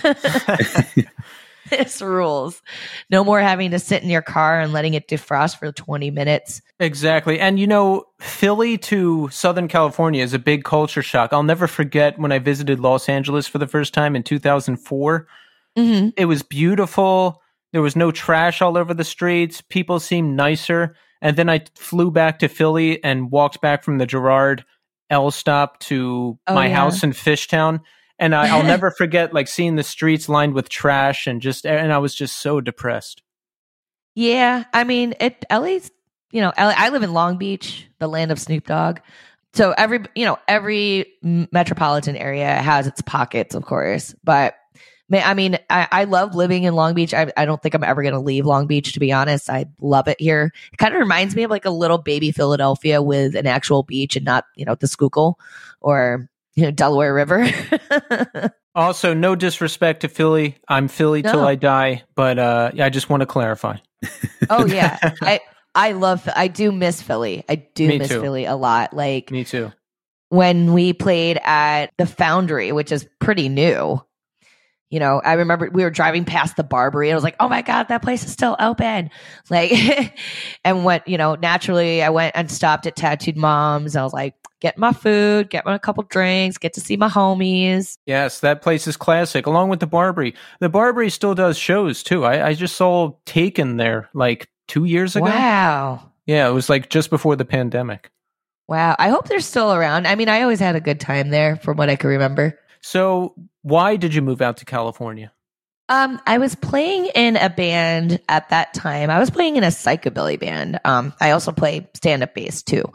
[1.78, 2.62] this rules.
[3.10, 6.62] No more having to sit in your car and letting it defrost for 20 minutes.
[6.80, 7.40] Exactly.
[7.40, 11.34] And you know, Philly to Southern California is a big culture shock.
[11.34, 15.28] I'll never forget when I visited Los Angeles for the first time in 2004.
[15.78, 16.10] Mm-hmm.
[16.18, 17.42] It was beautiful.
[17.72, 19.62] There was no trash all over the streets.
[19.62, 20.96] People seemed nicer.
[21.22, 24.64] And then I flew back to Philly and walked back from the Girard
[25.10, 26.76] L stop to Oh, my yeah.
[26.76, 27.80] house in Fishtown.
[28.24, 31.92] And I, I'll never forget like seeing the streets lined with trash and just, and
[31.92, 33.22] I was just so depressed.
[34.16, 35.44] Yeah, I mean, it.
[35.52, 35.92] LA's,
[36.32, 39.00] you know, LA, I live in Long Beach, the land of Snoop Dogg.
[39.54, 44.16] So every, you know, every metropolitan area has its pockets, of course.
[44.24, 44.56] But
[45.12, 47.14] I mean, I, I love living in Long Beach.
[47.14, 49.50] I, I don't think I'm ever going to leave Long Beach, to be honest.
[49.50, 50.54] I love it here.
[50.72, 54.16] It kind of reminds me of like a little baby Philadelphia with an actual beach
[54.16, 55.38] and not, you know, the Schuylkill
[55.82, 57.48] or you know Delaware River.
[58.76, 60.58] Also, no disrespect to Philly.
[60.68, 63.78] I'm Philly till I die, but uh, I just want to clarify.
[64.50, 65.42] oh yeah, I
[65.76, 66.28] I love.
[66.36, 67.44] I do miss Philly.
[67.48, 68.20] I do Me miss too.
[68.20, 68.92] Philly a lot.
[68.92, 69.72] Like Me too.
[70.30, 74.04] when we played at the Foundry, which is pretty new.
[74.90, 77.10] You know, I remember we were driving past the Barbary.
[77.10, 79.12] And I was like, "Oh my god, that place is still open!"
[79.52, 79.72] Like,
[80.66, 83.96] and went, you know, naturally, I went and stopped at Tattooed Moms.
[83.96, 87.98] I was like, "Get my food, get my couple drinks, get to see my homies."
[88.08, 90.34] Yes, that place is classic, along with the Barbary.
[90.60, 92.26] The Barbary still does shows too.
[92.26, 95.26] I, I just saw Taken there like two years ago.
[95.26, 98.10] Wow, Yeah, it was like just before the pandemic.
[98.68, 98.96] wow.
[98.98, 100.08] I hope they're still around.
[100.08, 102.58] I mean, I always had a good time there, from what I can remember.
[102.82, 105.32] So, why did you move out to California?
[105.90, 109.10] Um, I was playing in a band at that time.
[109.10, 110.80] I was playing in a psychobilly band.
[110.86, 112.86] Um, I also play stand up bass too,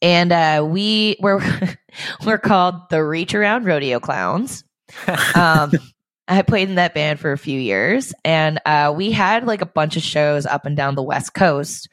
[0.00, 1.42] and uh, we were
[2.24, 4.64] we're called the Reach Around Rodeo Clowns.
[5.34, 5.72] Um,
[6.28, 9.66] I played in that band for a few years, and uh, we had like a
[9.66, 11.88] bunch of shows up and down the West Coast.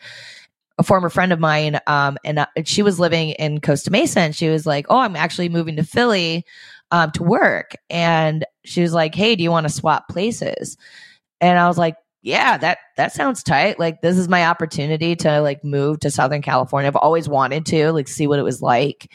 [0.78, 4.36] A former friend of mine, um, and uh, she was living in Costa Mesa, and
[4.36, 6.46] she was like, "Oh, I'm actually moving to Philly
[6.96, 10.78] um, to work," and she was like, "Hey, do you want to swap places?"
[11.42, 13.80] And I was like, "Yeah, that that sounds tight.
[13.80, 16.88] Like, this is my opportunity to like move to Southern California.
[16.88, 19.12] I've always wanted to like see what it was like."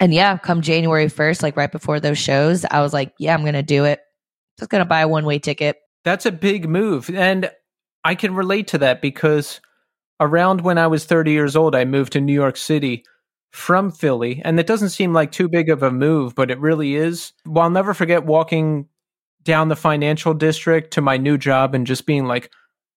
[0.00, 3.42] And yeah, come January 1st, like right before those shows, I was like, yeah, I'm
[3.42, 4.00] going to do it
[4.58, 5.76] just gonna buy a one way ticket.
[6.04, 7.10] That's a big move.
[7.10, 7.50] And
[8.04, 9.60] I can relate to that because
[10.20, 13.04] around when I was 30 years old, I moved to New York City
[13.54, 14.42] from Philly.
[14.44, 17.32] And it doesn't seem like too big of a move, but it really is.
[17.46, 18.88] Well, I'll never forget walking
[19.44, 22.50] down the financial district to my new job and just being like,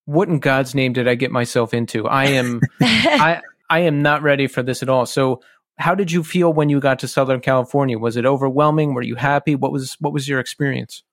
[0.05, 2.07] what in God's name did I get myself into?
[2.07, 5.05] I am I I am not ready for this at all.
[5.05, 5.41] So
[5.77, 7.99] how did you feel when you got to Southern California?
[7.99, 8.95] Was it overwhelming?
[8.95, 9.53] Were you happy?
[9.53, 11.03] What was what was your experience?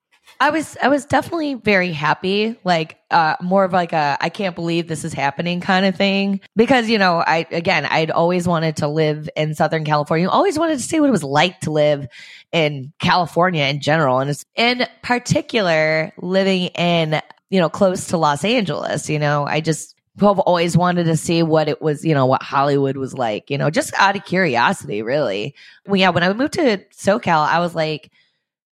[0.44, 4.54] I was I was definitely very happy, like uh more of like a I can't
[4.54, 6.40] believe this is happening kind of thing.
[6.54, 10.28] Because, you know, I again I'd always wanted to live in Southern California.
[10.28, 12.06] Always wanted to see what it was like to live
[12.52, 14.18] in California in general.
[14.18, 19.08] And it's in particular living in, you know, close to Los Angeles.
[19.08, 22.42] You know, I just have always wanted to see what it was, you know, what
[22.42, 25.54] Hollywood was like, you know, just out of curiosity, really.
[25.86, 28.12] Well, yeah, when I moved to SoCal, I was like,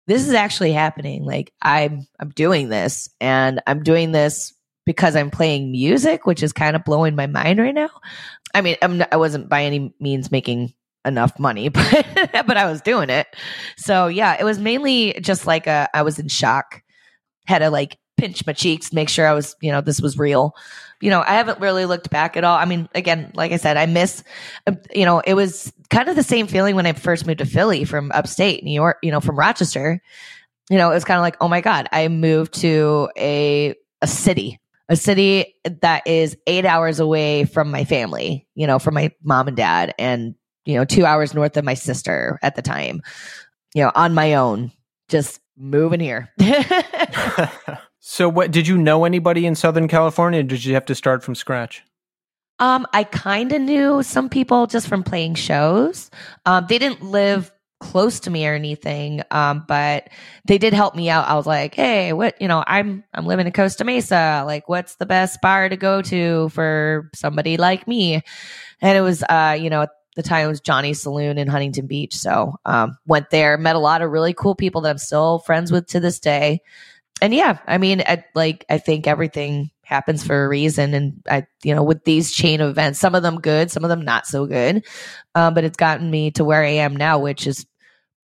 [0.06, 1.24] this is actually happening.
[1.24, 6.52] Like I'm I'm doing this and I'm doing this because I'm playing music, which is
[6.52, 7.90] kind of blowing my mind right now.
[8.54, 10.72] I mean, I'm not, I wasn't by any means making
[11.04, 12.06] enough money, but
[12.46, 13.26] but I was doing it.
[13.76, 16.82] So yeah, it was mainly just like a I was in shock.
[17.46, 20.54] Had to like pinch my cheeks, make sure I was, you know, this was real.
[21.00, 22.56] You know, I haven't really looked back at all.
[22.56, 24.24] I mean, again, like I said, I miss,
[24.66, 27.46] um, you know, it was kind of the same feeling when I first moved to
[27.46, 30.00] Philly from upstate New York, you know, from Rochester.
[30.70, 34.06] You know, it was kind of like, oh my God, I moved to a, a
[34.06, 39.12] city, a city that is eight hours away from my family, you know, from my
[39.22, 43.02] mom and dad, and, you know, two hours north of my sister at the time,
[43.74, 44.72] you know, on my own,
[45.08, 46.32] just moving here.
[48.08, 50.44] So, what did you know anybody in Southern California?
[50.44, 51.82] did you have to start from scratch?
[52.60, 56.08] Um, I kind of knew some people just from playing shows.
[56.46, 60.08] Um, they didn't live close to me or anything, um, but
[60.46, 61.26] they did help me out.
[61.26, 62.40] I was like, "Hey, what?
[62.40, 64.44] You know, I'm I'm living in Costa Mesa.
[64.46, 68.22] Like, what's the best bar to go to for somebody like me?"
[68.82, 71.88] And it was, uh, you know, at the time it was Johnny's Saloon in Huntington
[71.88, 72.14] Beach.
[72.14, 75.72] So, um, went there, met a lot of really cool people that I'm still friends
[75.72, 76.60] with to this day
[77.22, 81.46] and yeah, I mean, I, like I think everything happens for a reason, and I,
[81.62, 84.26] you know, with these chain of events, some of them good, some of them not
[84.26, 84.84] so good,
[85.34, 87.66] um, but it's gotten me to where I am now, which is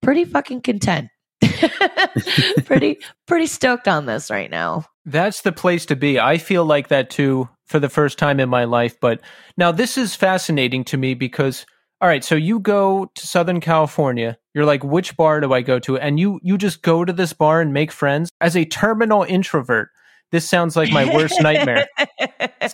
[0.01, 1.09] pretty fucking content.
[2.65, 4.85] pretty pretty stoked on this right now.
[5.05, 6.19] That's the place to be.
[6.19, 8.99] I feel like that too for the first time in my life.
[8.99, 9.21] But
[9.57, 11.65] now this is fascinating to me because
[12.03, 14.37] all right, so you go to Southern California.
[14.53, 15.97] You're like, which bar do I go to?
[15.97, 18.29] And you you just go to this bar and make friends.
[18.41, 19.87] As a terminal introvert,
[20.29, 21.87] this sounds like my worst nightmare.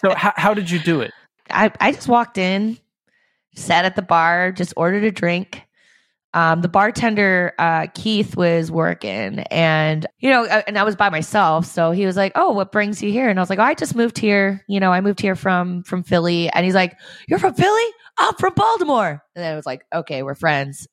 [0.01, 1.11] So how how did you do it?
[1.51, 2.77] I I just walked in,
[3.55, 5.63] sat at the bar, just ordered a drink.
[6.33, 11.09] Um, the bartender uh, Keith was working, and you know, uh, and I was by
[11.09, 11.65] myself.
[11.65, 13.73] So he was like, "Oh, what brings you here?" And I was like, "Oh, I
[13.73, 14.63] just moved here.
[14.67, 17.87] You know, I moved here from from Philly." And he's like, "You're from Philly?
[18.19, 19.23] I'm from Baltimore.
[19.35, 20.87] And then I was like, okay, we're friends.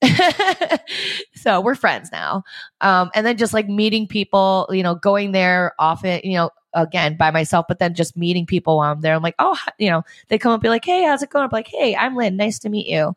[1.34, 2.44] so we're friends now.
[2.80, 7.16] Um, and then just like meeting people, you know, going there often, you know, again
[7.16, 9.14] by myself, but then just meeting people while I'm there.
[9.14, 11.44] I'm like, oh, you know, they come up and be like, hey, how's it going?
[11.44, 12.36] I'm like, hey, I'm Linh.
[12.36, 13.14] Nice to meet you.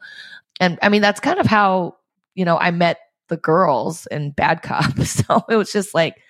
[0.60, 1.98] And I mean, that's kind of how,
[2.36, 4.98] you know, I met the girls in Bad Cop.
[5.06, 6.22] So it was just like,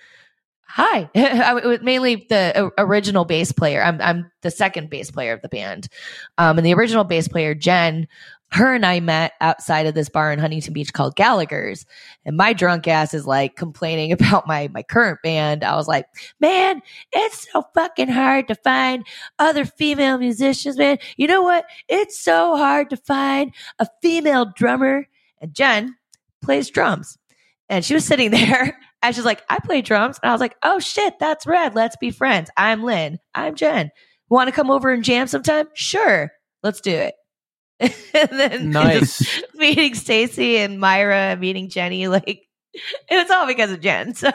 [0.70, 1.10] hi.
[1.82, 3.82] Mainly the original bass player.
[3.82, 5.88] I'm, I'm the second bass player of the band.
[6.38, 8.08] Um, and the original bass player jen
[8.52, 11.86] her and i met outside of this bar in huntington beach called gallagher's.
[12.26, 15.64] And my drunk ass is like complaining about my my current band.
[15.64, 16.06] I was like
[16.40, 19.06] man it's so fucking hard to find
[19.38, 20.98] other female musicians man.
[21.18, 21.66] You know what?
[21.88, 25.08] It's so hard to find a female drummer.
[25.42, 25.96] And jen
[26.42, 27.18] plays drums.
[27.70, 30.20] And she was sitting there and she's like, I play drums.
[30.22, 31.76] And I was like, oh shit, that's red.
[31.76, 32.50] Let's be friends.
[32.58, 33.18] I'm Linh.
[33.34, 33.92] I'm Jen.
[34.30, 35.68] Want to come over and jam sometime?
[35.74, 36.32] Sure.
[36.64, 37.16] Let's do it.
[37.80, 39.42] and then nice.
[39.56, 42.42] meeting Stacy and Myra, meeting Jenny, like
[42.74, 44.14] it was all because of Jen.
[44.16, 44.32] So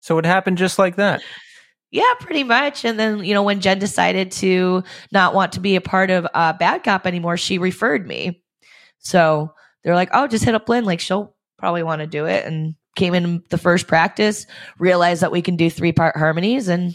[0.00, 1.22] So it happened just like that.
[1.90, 2.84] Yeah, pretty much.
[2.84, 6.26] And then, you know, when Jen decided to not want to be a part of
[6.34, 8.42] uh, Bad Cop anymore, she referred me.
[8.98, 10.84] So they're like, oh, just hit up Linh.
[10.84, 12.44] Like, she'll probably want to do it.
[12.44, 14.46] And came in the first practice,
[14.78, 16.94] realized that we can do three part harmonies, and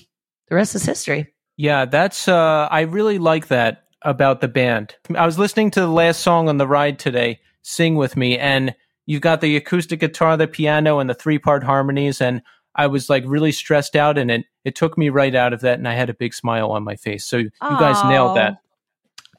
[0.49, 1.33] the rest is history.
[1.57, 4.95] Yeah, that's uh I really like that about the band.
[5.15, 8.75] I was listening to the last song on the ride today, Sing with Me, and
[9.05, 12.41] you've got the acoustic guitar, the piano, and the three part harmonies, and
[12.75, 15.77] I was like really stressed out and it it took me right out of that
[15.77, 17.25] and I had a big smile on my face.
[17.25, 18.57] So you guys nailed that.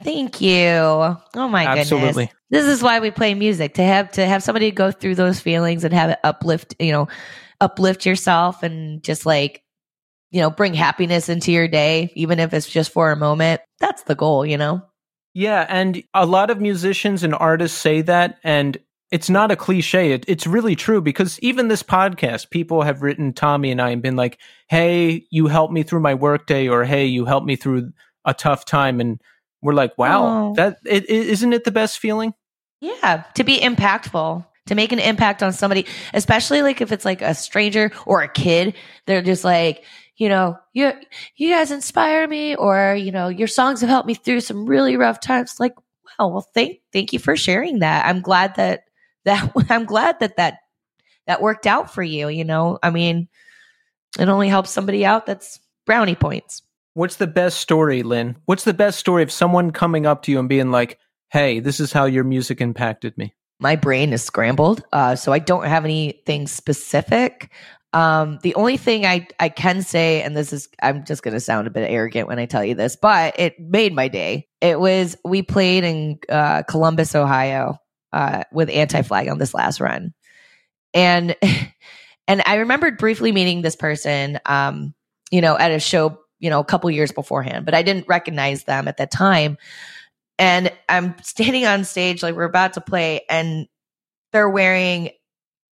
[0.02, 0.60] Thank you.
[0.70, 2.26] Oh my Absolutely.
[2.26, 2.40] goodness.
[2.50, 5.84] This is why we play music to have to have somebody go through those feelings
[5.84, 7.08] and have it uplift, you know,
[7.60, 9.62] uplift yourself and just like
[10.30, 13.60] you know, bring happiness into your day even if it's just for a moment.
[13.78, 14.82] That's the goal, you know.
[15.32, 18.76] Yeah, and a lot of musicians and artists say that and
[19.12, 20.10] it's not a cliche.
[20.10, 24.02] It, it's really true because even this podcast, people have written Tommy and I and
[24.02, 27.92] been like, "Hey, you helped me through my workday," or "Hey, you helped me through
[28.24, 29.20] a tough time," and
[29.64, 30.54] we're like, "Wow, Oh.
[30.54, 32.34] that it, it, isn't it the best feeling?"
[32.80, 37.22] Yeah, to be impactful, to make an impact on somebody, especially like if it's like
[37.22, 38.74] a stranger or a kid,
[39.06, 39.84] they're just like,
[40.16, 40.92] you know, you
[41.36, 44.96] you guys inspire me or, you know, your songs have helped me through some really
[44.96, 45.58] rough times.
[45.58, 45.74] Like,
[46.18, 48.06] wow, well thank thank you for sharing that.
[48.06, 48.82] I'm glad that
[49.24, 50.58] that I'm glad that that
[51.26, 52.78] that worked out for you, you know?
[52.82, 53.28] I mean,
[54.18, 56.60] it only helps somebody out that's brownie points.
[56.94, 58.36] What's the best story, Linh?
[58.46, 60.98] What's the best story of someone coming up to you and being like,
[61.30, 65.38] "Hey, this is how your music impacted me." my brain is scrambled uh, so i
[65.38, 67.50] don't have anything specific
[67.92, 71.40] um, the only thing I, I can say and this is i'm just going to
[71.40, 74.80] sound a bit arrogant when i tell you this but it made my day it
[74.80, 77.78] was we played in uh, columbus ohio
[78.12, 80.12] uh, with anti-flag on this last run
[80.92, 81.36] and
[82.28, 84.94] and i remembered briefly meeting this person um,
[85.30, 88.64] you know at a show you know a couple years beforehand but i didn't recognize
[88.64, 89.56] them at that time
[90.38, 93.66] and I'm standing on stage like we're about to play, and
[94.32, 95.10] they're wearing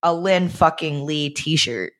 [0.03, 1.93] a Linh fucking Le t-shirt,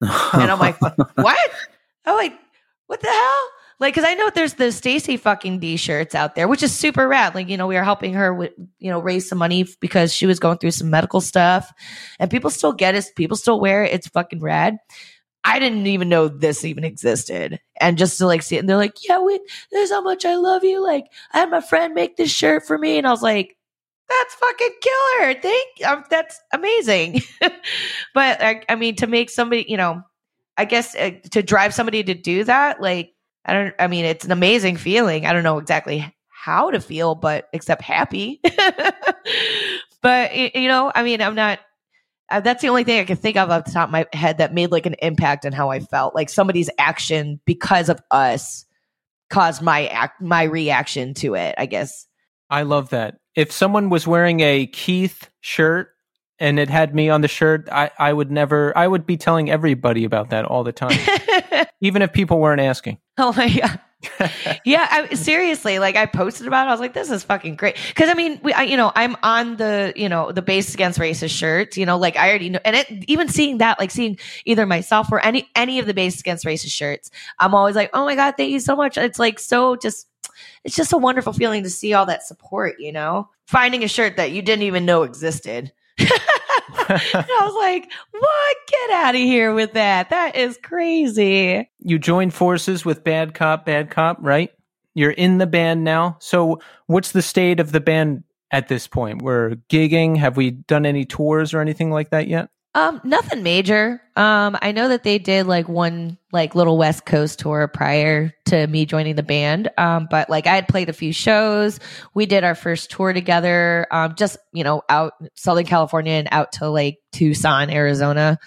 [0.00, 0.96] and I'm like, what?
[2.06, 2.38] I'm like,
[2.86, 3.48] what the hell?
[3.80, 7.08] Like, because I know there's the Stacy fucking D shirts out there, which is super
[7.08, 7.34] rad.
[7.34, 10.26] Like, you know, we are helping her with, you know, raise some money because she
[10.26, 11.72] was going through some medical stuff,
[12.18, 13.06] and people still get it.
[13.16, 13.92] People still wear it.
[13.92, 14.76] It's fucking rad.
[15.44, 17.60] I didn't even know this even existed.
[17.80, 19.38] And just to like see it, and they're like, yeah, we,
[19.70, 20.82] this is how much I love you.
[20.82, 22.96] Like, I had my friend make this shirt for me.
[22.96, 23.56] And I was like,
[24.08, 25.34] that's fucking killer.
[25.40, 27.22] Thank um, that's amazing.
[28.14, 30.02] but I, I mean, to make somebody, you know,
[30.56, 33.12] I guess uh, to drive somebody to do that, like,
[33.44, 35.26] I don't, I mean, it's an amazing feeling.
[35.26, 38.40] I don't know exactly how to feel, but except happy.
[40.02, 41.60] but, you know, I mean, I'm not,
[42.34, 44.38] uh, that's the only thing I can think of off the top of my head
[44.38, 46.16] that made like an impact on how I felt.
[46.16, 48.64] Like somebody's action because of us
[49.30, 51.54] caused my act, my reaction to it.
[51.56, 52.06] I guess.
[52.50, 53.18] I love that.
[53.36, 55.90] If someone was wearing a Keith shirt
[56.40, 59.48] and it had me on the shirt, I, I would never, I would be telling
[59.48, 60.98] everybody about that all the time,
[61.80, 62.98] even if people weren't asking.
[63.18, 63.80] oh my god.
[64.64, 66.68] yeah, I, seriously, like I posted about it.
[66.68, 69.16] I was like, "This is fucking great." Because I mean, we, I, you know, I'm
[69.22, 71.76] on the, you know, the base against racist shirts.
[71.76, 75.10] You know, like I already know, and it, even seeing that, like seeing either myself
[75.12, 78.34] or any any of the base against racist shirts, I'm always like, "Oh my god,
[78.36, 80.06] thank you so much." It's like so just,
[80.64, 82.78] it's just a wonderful feeling to see all that support.
[82.78, 85.72] You know, finding a shirt that you didn't even know existed.
[86.68, 88.56] I was like, "What?
[88.68, 90.10] Get out of here with that!
[90.10, 94.50] That is crazy." you joined forces with Bad Cop, Bad Cop, right?
[94.94, 96.16] You're in the band now.
[96.20, 99.22] So, what's the state of the band at this point?
[99.22, 100.16] We're gigging.
[100.16, 102.48] Have we done any tours or anything like that yet?
[102.76, 104.02] Um, nothing major.
[104.16, 108.66] Um, I know that they did like one like little West Coast tour prior to
[108.66, 109.70] me joining the band.
[109.78, 111.78] Um, but like I had played a few shows.
[112.14, 113.86] We did our first tour together.
[113.92, 118.38] Um, just you know out Southern California and out to like Tucson, Arizona.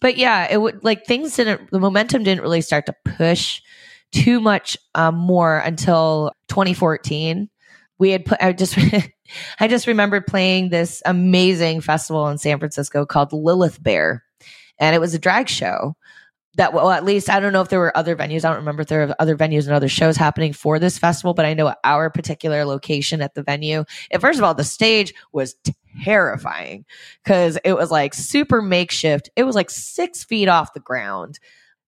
[0.00, 1.70] But yeah, it would like things didn't.
[1.70, 3.62] The momentum didn't really start to push
[4.12, 7.48] too much um, more until 2014.
[8.00, 8.42] We had put.
[8.42, 8.76] I just.
[9.60, 14.24] I just remembered playing this amazing festival in San Francisco called Lilith Bear,
[14.80, 15.94] and it was a drag show.
[16.56, 18.44] That well, at least I don't know if there were other venues.
[18.44, 21.32] I don't remember if there were other venues and other shows happening for this festival,
[21.32, 23.84] but I know our particular location at the venue.
[24.10, 25.54] And first of all, the stage was
[26.02, 26.84] terrifying
[27.22, 29.30] because it was like super makeshift.
[29.36, 31.38] It was like six feet off the ground,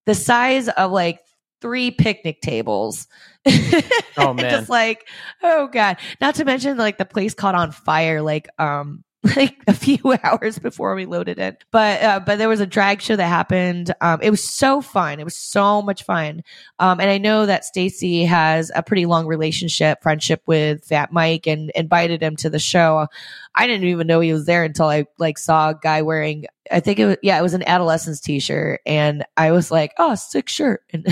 [0.07, 1.19] the size of like
[1.61, 3.09] three picnic tables.
[4.17, 4.51] Oh, man.
[4.51, 5.09] just like
[5.43, 5.97] oh god.
[6.21, 8.23] Not to mention like the place caught on fire.
[8.23, 9.05] Like um
[9.37, 11.65] like a few hours before we loaded it.
[11.71, 13.95] But uh, but there was a drag show that happened.
[14.01, 15.21] Um, it was so fun.
[15.21, 16.43] It was so much fun.
[16.81, 21.47] Um, and I know that Stacy has a pretty long relationship, friendship with Fat Mike,
[21.47, 23.07] and invited him to the show.
[23.55, 26.47] I didn't even know he was there until I like saw a guy wearing.
[26.71, 30.17] I think it was yeah, it was an Adolescents T-shirt, and I was like, oh,
[30.17, 30.83] sick shirt.
[30.93, 31.07] And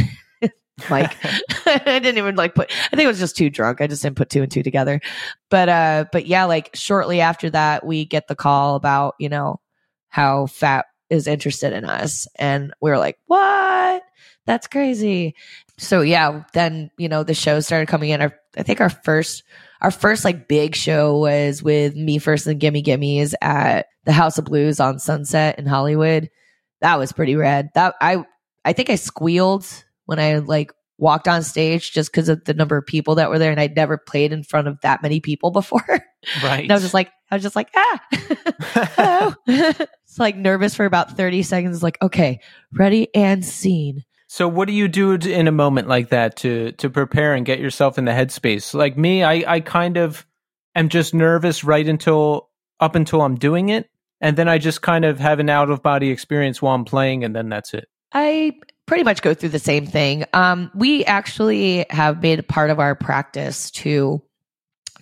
[0.89, 1.17] Mike.
[1.67, 3.81] I didn't even like put I think I was just too drunk.
[3.81, 5.01] I just didn't put two and two together.
[5.51, 9.61] But uh but yeah, like shortly after that we get the call about, you know,
[10.09, 12.27] how fat is interested in us.
[12.37, 14.03] And we were like, What?
[14.47, 15.35] That's crazy.
[15.79, 18.23] So yeah, then, you know, the show started coming in.
[18.23, 19.43] Our I think our first
[19.81, 24.39] our first like big show was with me first and Gimme Gimmes at the House
[24.39, 26.31] of Blues on Sunset in Hollywood.
[26.81, 27.71] That was pretty rad.
[27.75, 28.25] That I
[28.65, 29.67] I think I squealed
[30.11, 33.39] when I like walked on stage just because of the number of people that were
[33.39, 35.85] there and I'd never played in front of that many people before.
[36.43, 36.65] Right.
[36.65, 38.05] and I was just like, I was just like, ah,
[38.95, 39.35] hello.
[39.47, 41.83] it's like nervous for about 30 seconds.
[41.83, 42.41] Like, okay,
[42.75, 44.05] ready and scene.
[44.27, 47.59] So what do you do in a moment like that to to prepare and get
[47.59, 48.75] yourself in the headspace?
[48.75, 50.27] Like me, I I kind of
[50.75, 53.89] am just nervous right until up until I'm doing it,
[54.21, 57.25] and then I just kind of have an out of body experience while I'm playing,
[57.25, 57.89] and then that's it.
[58.13, 58.53] I
[58.91, 60.25] pretty much go through the same thing.
[60.33, 64.21] Um, we actually have made part of our practice to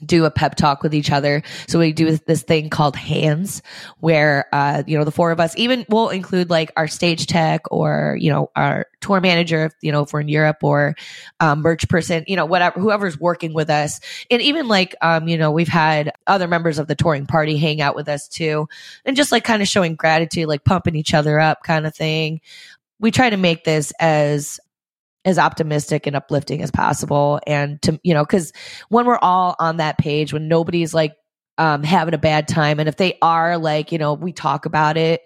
[0.05, 1.43] do a pep talk with each other.
[1.69, 3.63] So we do this thing called hands
[3.99, 7.63] where, uh, you know, the four of us even will include like our stage tech
[7.71, 10.95] or, you know, our tour manager, if, you know, if we're in Europe or,
[11.41, 14.01] um, merch person, you know, whatever, whoever's working with us.
[14.31, 17.81] And even like, um, you know, we've had other members of the touring party hang
[17.81, 18.69] out with us too.
[19.07, 22.43] And just like kind of showing gratitude, like pumping each other up kind of thing.
[23.01, 24.61] We try to make this as
[25.25, 27.41] as optimistic and uplifting as possible.
[27.47, 28.53] And to you know because
[28.89, 31.15] when we're all on that page when nobody's like
[31.59, 34.97] um having a bad time and if they are like you know we talk about
[34.97, 35.21] it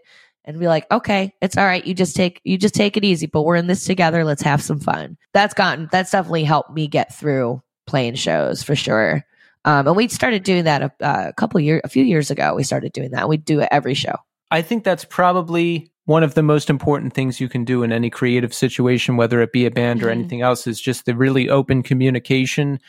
[0.45, 1.87] and be like okay it's all right.
[1.87, 4.25] You just take you just take it easy but we're in this together.
[4.25, 5.17] Let's have some fun.
[5.33, 9.25] That's gotten that's definitely helped me get through playing shows for sure.
[9.65, 12.55] Um and we started doing that a, a couple years a few years ago.
[12.55, 13.29] We started doing that.
[13.29, 14.17] We do it every show.
[14.51, 18.11] I think that's probably one of the most important things you can do in any
[18.11, 20.13] creative situation, whether it be a band or Mhm.
[20.13, 22.81] anything else, is just the really open communication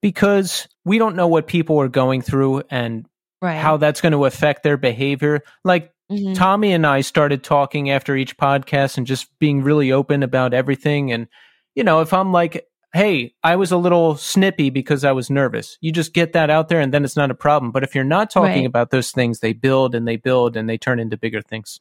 [0.00, 3.06] because we don't know what people are going through and
[3.42, 5.40] right how that's going to affect their behavior.
[5.64, 6.34] Like Mhm.
[6.34, 11.12] Tommy and I started talking after each podcast and just being really open about everything.
[11.12, 11.28] And,
[11.74, 15.78] you know, if I'm like, hey, I was a little snippy because I was nervous,
[15.80, 17.70] you just get that out there and then it's not a problem.
[17.70, 18.66] But if you're not talking Right.
[18.66, 21.78] about those things, they build and they build and they turn into bigger things.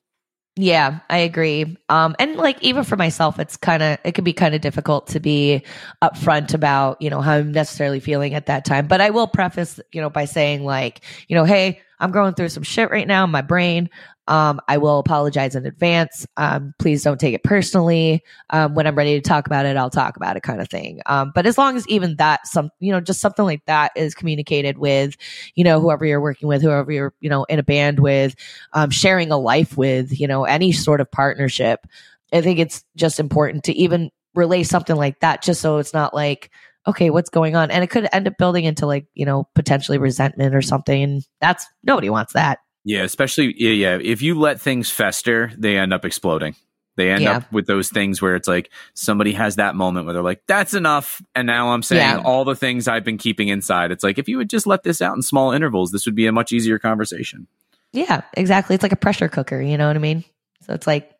[0.61, 1.77] Yeah, I agree.
[1.87, 5.07] Um, and like even for myself, it's kind of it can be kind of difficult
[5.07, 5.63] to be
[6.03, 8.85] upfront about you know how I'm necessarily feeling at that time.
[8.87, 10.99] But I will preface you know by saying like
[11.29, 13.89] you know, hey, I'm going through some shit right now in my brain.
[14.29, 16.25] Um, I will apologize in advance.
[16.37, 18.21] Um, please don't take it personally.
[18.51, 21.01] Um, when I'm ready to talk about it, I'll talk about it, kind of thing.
[21.07, 24.13] Um, but as long as even that, some you know, just something like that is
[24.13, 25.17] communicated with,
[25.55, 28.35] you know, whoever you're working with, whoever you're you know in a band with,
[28.73, 31.85] um, sharing a life with, you know, any sort of partnership.
[32.31, 36.13] I think it's just important to even relay something like that, just so it's not
[36.13, 36.51] like,
[36.87, 37.71] okay, what's going on?
[37.71, 41.01] And it could end up building into like, you know, potentially resentment or something.
[41.01, 42.59] And that's nobody wants that.
[42.89, 43.99] Yeah, especially yeah, yeah.
[44.01, 46.55] If you let things fester, they end up exploding.
[46.97, 47.37] They end Yeah.
[47.37, 50.73] up with those things where it's like somebody has that moment where they're like, "That's
[50.73, 52.21] enough," and now I'm saying Yeah.
[52.25, 53.91] all the things I've been keeping inside.
[53.91, 56.25] It's like if you would just let this out in small intervals, this would be
[56.25, 57.45] a much easier conversation.
[57.93, 58.73] Yeah, exactly.
[58.73, 59.61] It's like a pressure cooker.
[59.61, 60.23] You know what I mean?
[60.65, 61.11] So it's like,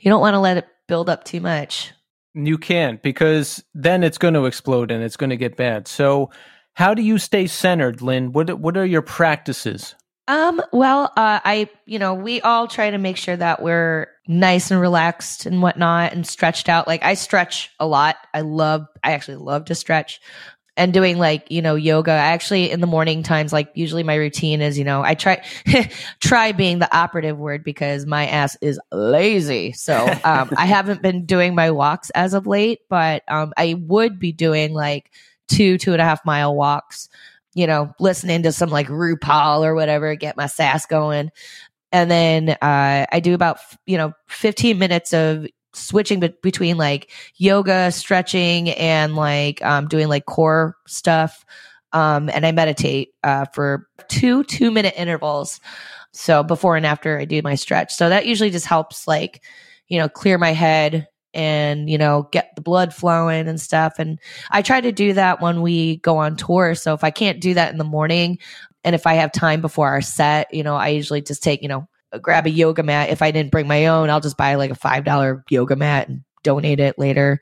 [0.00, 1.92] you don't want to let it build up too much.
[2.34, 5.86] You can't because then it's going to explode and it's going to get bad.
[5.86, 6.30] So,
[6.74, 8.32] how do you stay centered, Linh?
[8.32, 9.94] What What are your practices?
[10.28, 14.70] Um, well, uh, I, you know, we all try to make sure that we're nice
[14.70, 16.86] and relaxed and whatnot and stretched out.
[16.86, 18.16] Like I stretch a lot.
[18.32, 20.20] I love, I actually love to stretch
[20.76, 22.12] and doing like, you know, yoga.
[22.12, 25.42] I actually in the morning times, like usually my routine is, you know, I try,
[26.20, 29.72] try being the operative word because my ass is lazy.
[29.72, 34.20] So, um, I haven't been doing my walks as of late, but, um, I would
[34.20, 35.10] be doing like
[35.48, 37.08] two, two and a half mile walks
[37.54, 41.30] you know, listening to some like RuPaul or whatever, get my sass going.
[41.90, 47.10] And then uh, I do about, you know, 15 minutes of switching be- between like
[47.36, 51.44] yoga, stretching, and like um, doing like core stuff.
[51.92, 55.60] Um, and I meditate uh, for two two minute intervals.
[56.12, 57.94] So before and after I do my stretch.
[57.94, 59.42] So that usually just helps like,
[59.88, 63.94] you know, clear my head and you know get the blood flowing and stuff.
[63.98, 64.18] And
[64.50, 66.74] i try to do that when we go on tour.
[66.74, 68.38] So if i can't do that in the morning
[68.84, 71.68] and if i have time before our set you know i usually just take you
[71.68, 71.88] know
[72.20, 73.10] grab a yoga mat.
[73.10, 76.08] If i didn't bring my own i'll just buy like a five dollar yoga mat
[76.08, 77.40] and donate it later.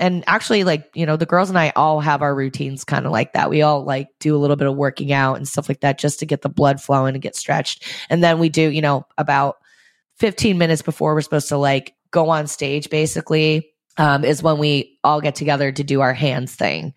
[0.00, 3.12] And actually like you know the girls and i all have our routines kind of
[3.12, 3.50] like that.
[3.50, 6.20] We all like do a little bit of working out and stuff like that just
[6.20, 7.84] to get the blood flowing and get stretched.
[8.08, 9.56] And then we do you know about
[10.18, 14.98] 15 minutes before we're supposed to like go on stage basically um, is when we
[15.04, 16.94] all get together to do our hands thing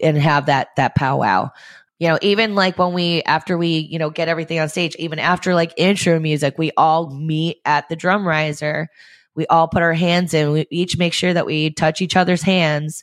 [0.00, 1.50] and have that that powwow.
[1.98, 5.18] You know even like when we after we you know get everything on stage even
[5.18, 8.88] after like intro music we all meet at the drum riser.
[9.34, 10.52] We all put our hands in.
[10.52, 13.02] We each make sure that we touch each other's hands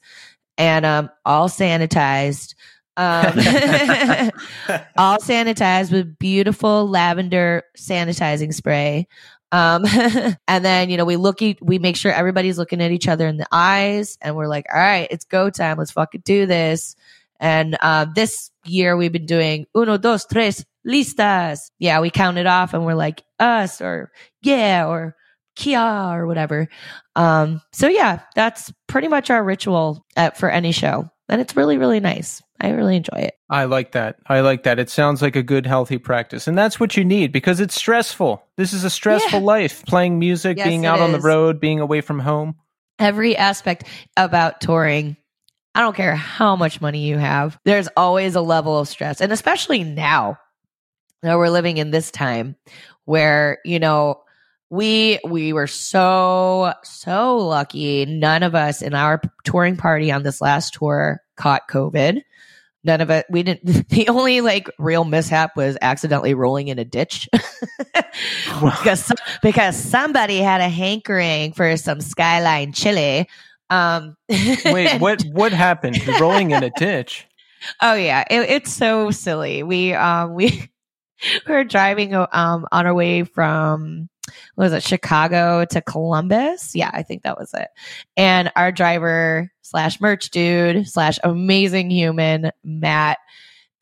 [0.58, 2.56] and um all sanitized.
[2.95, 3.26] Um
[4.97, 9.08] all sanitized with beautiful lavender sanitizing spray
[9.54, 9.86] um,
[10.47, 13.28] and then, you know, we look, e- we make sure everybody's looking at each other
[13.28, 15.78] in the eyes and we're like, all right, it's go time.
[15.78, 16.95] Let's fucking do this.
[17.39, 21.70] And, uh, this year we've been doing uno, dos, tres, listas.
[21.78, 21.99] Yeah.
[21.99, 25.16] We count it off and we're like us or yeah, or
[25.56, 26.68] Kia or whatever.
[27.16, 31.08] Um, so yeah, that's pretty much our ritual at, for any show.
[31.30, 32.41] And it's really, really nice.
[32.64, 33.36] I really enjoy it.
[33.49, 34.16] I like that.
[34.28, 34.80] I like that.
[34.80, 36.47] It sounds like a good, healthy practice.
[36.47, 38.41] And that's what you need because it's stressful.
[38.57, 39.45] This is a stressful Yeah.
[39.45, 42.55] life playing music, Yes, being out on the road, being away from home.
[42.99, 43.84] every aspect
[44.18, 45.18] about touring.
[45.76, 47.59] I don't care how much money you have.
[47.66, 49.20] There's always a level of stress.
[49.20, 50.38] And especially now
[51.22, 52.55] that we're living in this time
[53.05, 54.22] where, you know,
[54.70, 60.41] we we were so so lucky none of us in our touring party on this
[60.41, 62.22] last tour caught covid
[62.84, 66.86] none of it we didn't the only like real mishap was accidentally rolling in a
[66.86, 67.29] ditch
[68.61, 69.11] because
[69.41, 73.27] because somebody had a hankering for some skyline chili
[73.69, 74.15] um
[74.65, 75.97] Wait, what what happened?
[76.05, 77.27] You're rolling in a ditch.
[77.81, 79.63] Oh yeah, it, it's so silly.
[79.63, 80.69] We um we
[81.47, 82.27] we were driving um
[82.71, 84.09] on our way from
[84.55, 86.76] was it Chicago to Columbus?
[86.76, 87.67] Yeah, I think that was it.
[88.15, 93.17] And our driver slash merch dude slash amazing human Matt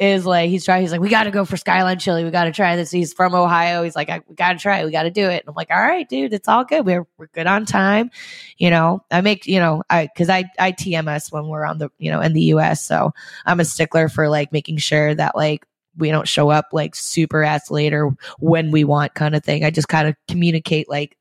[0.02, 0.82] is like he's trying.
[0.82, 2.24] He's like, we got to go for Skyline Chili.
[2.24, 2.90] We got to try this.
[2.90, 3.84] He's from Ohio.
[3.84, 4.86] He's like, I, we got to try it.
[4.86, 5.42] We got to do it.
[5.42, 6.88] And I'm like, all right, dude, it's all good.
[6.88, 8.10] We're we're good on time.
[8.58, 11.90] You know, I make you know, I because I I TMS when we're on the
[12.00, 12.84] you know in the U.S.
[12.84, 13.14] So
[13.46, 15.68] I'm a stickler for like making sure that like
[15.98, 19.64] we don't show up like super ass late or when we want kind of thing.
[19.64, 21.18] I just kind of communicate like,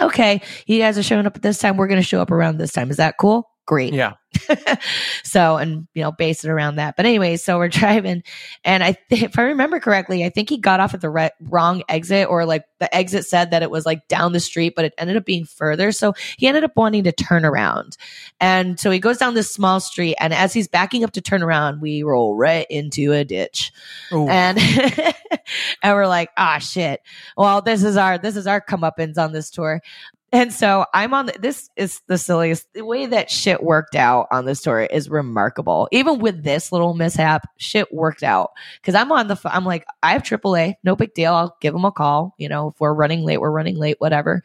[0.00, 1.76] okay, you guys are showing up at this time.
[1.76, 2.90] We're going to show up around this time.
[2.90, 3.48] Is that cool?
[3.68, 3.92] Great.
[3.92, 4.14] Yeah.
[5.24, 8.22] so and you know base it around that but anyway so we're driving
[8.62, 11.30] and i th- if i remember correctly i think he got off at the re-
[11.40, 14.84] wrong exit or like the exit said that it was like down the street but
[14.84, 17.96] it ended up being further so he ended up wanting to turn around
[18.38, 21.42] and so he goes down this small street and as he's backing up to turn
[21.42, 23.72] around we roll right into a ditch
[24.12, 24.28] Ooh.
[24.28, 24.58] and
[25.82, 27.00] and we're like ah shit
[27.36, 29.80] well this is our this is our comeuppance on this tour
[30.30, 34.26] and so I'm on the, this is the silliest the way that shit worked out
[34.30, 35.88] on this tour is remarkable.
[35.90, 38.50] Even with this little mishap, shit worked out
[38.80, 41.32] because I'm on the I'm like I have AAA, no big deal.
[41.32, 42.34] I'll give them a call.
[42.36, 44.42] You know, if we're running late, we're running late, whatever.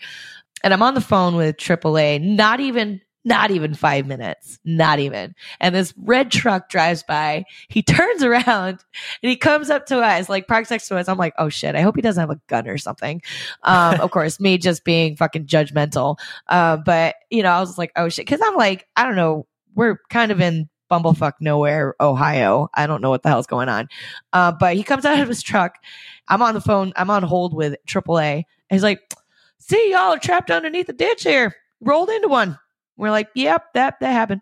[0.64, 5.36] And I'm on the phone with AAA, not even not even five minutes, not even.
[5.60, 7.46] And this red truck drives by.
[7.70, 8.84] He turns around
[9.22, 11.08] and he comes up to us, like parks next to us.
[11.08, 13.22] I'm like, oh shit, I hope he doesn't have a gun or something.
[13.64, 16.18] Um, of course, me just being fucking judgmental.
[16.48, 19.48] Uh, but you know, I was like, oh shit, because I'm like, I don't know,
[19.76, 22.70] we're kind of in bumblefuck nowhere, Ohio.
[22.74, 23.88] I don't know what the hell's going on.
[24.32, 25.76] Uh, but he comes out of his truck.
[26.28, 26.94] I'm on the phone.
[26.96, 28.36] I'm on hold with AAA.
[28.36, 29.02] And he's like,
[29.60, 31.56] see, y'all are trapped underneath a ditch here.
[31.82, 32.58] Rolled into one.
[32.98, 34.41] We're like, yep, that that happened.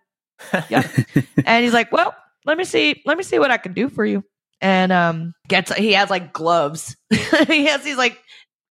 [0.70, 0.86] Yep.
[1.46, 4.06] and he's like, well, let me see, let me see what I can do for
[4.06, 4.24] you.
[4.60, 6.96] And um, gets he has like gloves.
[7.48, 8.20] he has these like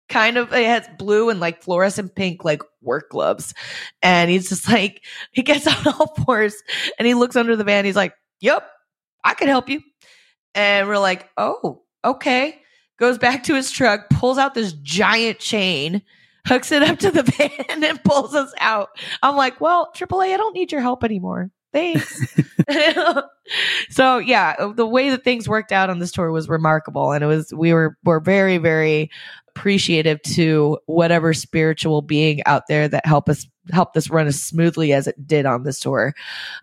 [0.08, 3.54] kind of it has blue and like fluorescent pink like work gloves.
[4.02, 5.02] And he's just like
[5.32, 6.54] he gets on all fours
[6.98, 7.84] and he looks under the van.
[7.84, 8.68] He's like, "Yep,
[9.24, 9.82] I can help you."
[10.54, 12.60] And we're like, "Oh, okay."
[12.98, 16.02] Goes back to his truck, pulls out this giant chain,
[16.46, 17.22] hooks it up to the
[17.68, 18.90] van, and pulls us out.
[19.22, 22.36] I'm like, "Well, AAA, I don't need your help anymore." Thanks.
[23.90, 27.28] so yeah, the way that things worked out on this tour was remarkable, and it
[27.28, 29.10] was we were were very very
[29.50, 34.92] appreciative to whatever spiritual being out there that help us help this run as smoothly
[34.92, 36.14] as it did on this tour.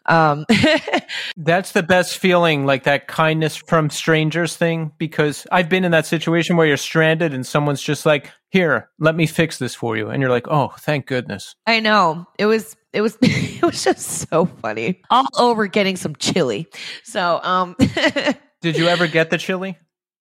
[0.08, 0.46] Um,
[1.38, 6.06] That's the best feeling, like that kindness from strangers thing, because I've been in that
[6.06, 10.10] situation where you're stranded and someone's just like, here, let me fix this for you.
[10.10, 11.56] And you're like, oh, thank goodness.
[11.66, 15.02] I know it was it was it was just so funny.
[15.10, 16.68] All over getting some chili.
[17.04, 17.76] So um
[18.62, 19.78] Did you ever get the chili?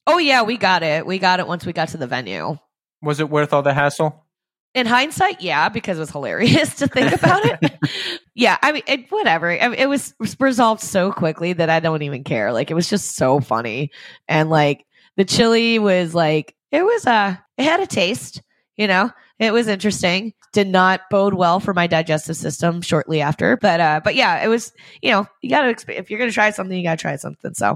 [0.07, 1.07] Oh yeah, we got it.
[1.07, 2.59] We got it once we got to the venue.
[3.03, 4.27] Was it worth all the hassle?
[4.73, 8.21] In hindsight, yeah, because it was hilarious to think about it.
[8.35, 9.51] yeah, I mean, it, whatever.
[9.51, 12.53] I mean, it was resolved so quickly that I don't even care.
[12.53, 13.91] Like, it was just so funny,
[14.29, 14.87] and like
[15.17, 18.43] the chili was like it was uh it had a taste.
[18.77, 20.33] You know, it was interesting.
[20.53, 24.49] Did not bode well for my digestive system shortly after, but uh, but yeah, it
[24.49, 24.73] was.
[25.03, 27.17] You know, you got to exp- if you're gonna try something, you got to try
[27.17, 27.55] something.
[27.55, 27.71] So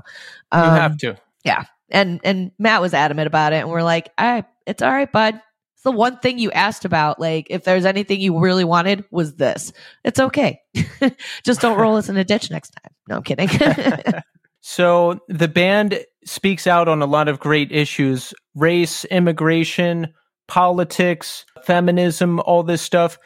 [0.52, 1.16] You um, have to.
[1.44, 5.10] yeah and and matt was adamant about it and we're like I, it's all right
[5.10, 5.40] bud.
[5.74, 7.20] It's the one thing you asked about.
[7.20, 9.72] Like if there's anything you really wanted was this.
[10.04, 10.60] It's okay.
[11.44, 12.92] Just don't roll us in a ditch next time.
[13.08, 13.48] No i'm kidding.
[14.66, 18.32] So the band speaks out on a lot of great issues.
[18.54, 20.14] Race, immigration,
[20.48, 23.18] politics, feminism, all this stuff.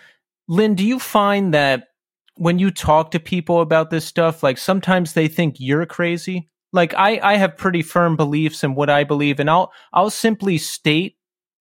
[0.48, 1.90] Linh, do you find that
[2.34, 6.50] when you talk to people about this stuff, like sometimes they think you're crazy?
[6.73, 10.59] Like I, I have pretty firm beliefs in what I believe, and I'll I'll simply
[10.59, 11.16] state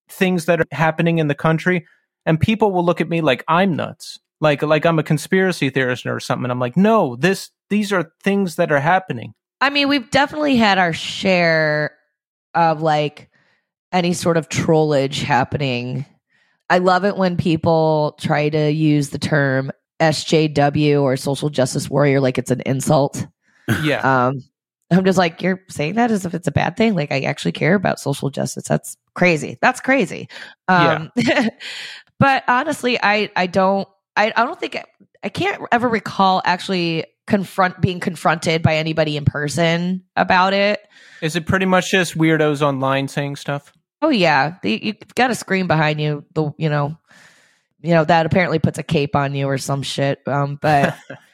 [0.10, 1.86] things that are happening in the country,
[2.26, 4.20] and people will look at me like I'm nuts.
[4.42, 6.52] Like like I'm a conspiracy theorist or something.
[6.52, 9.34] I'm like, no, this these are things that are happening.
[9.60, 11.92] i mean we've definitely had our share
[12.54, 13.30] of like
[13.92, 16.06] any sort of trollage happening
[16.70, 22.22] i love it when people try to use the term sjw or social justice warrior
[22.22, 23.26] like it's an insult
[23.84, 24.28] Yeah.
[24.28, 24.44] Um,
[24.90, 26.96] I'm just like, you're saying that as if it's a bad thing.
[26.96, 28.64] Like, I actually care about social justice.
[28.64, 29.58] That's crazy.
[29.62, 30.30] That's crazy.
[30.68, 31.12] Um,
[32.20, 34.78] but honestly, I, I don't, I, I don't think,
[35.24, 40.80] I can't ever recall actually confront being confronted by anybody in person about it.
[41.22, 43.74] Is it pretty much just weirdos online saying stuff?
[44.02, 46.24] Oh yeah, the, you've got a screen behind you.
[46.34, 46.98] The you know,
[47.82, 50.22] you know that apparently puts a cape on you or some shit.
[50.28, 50.96] Um, but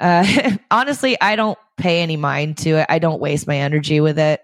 [0.00, 2.86] uh, honestly, I don't pay any mind to it.
[2.88, 4.42] I don't waste my energy with it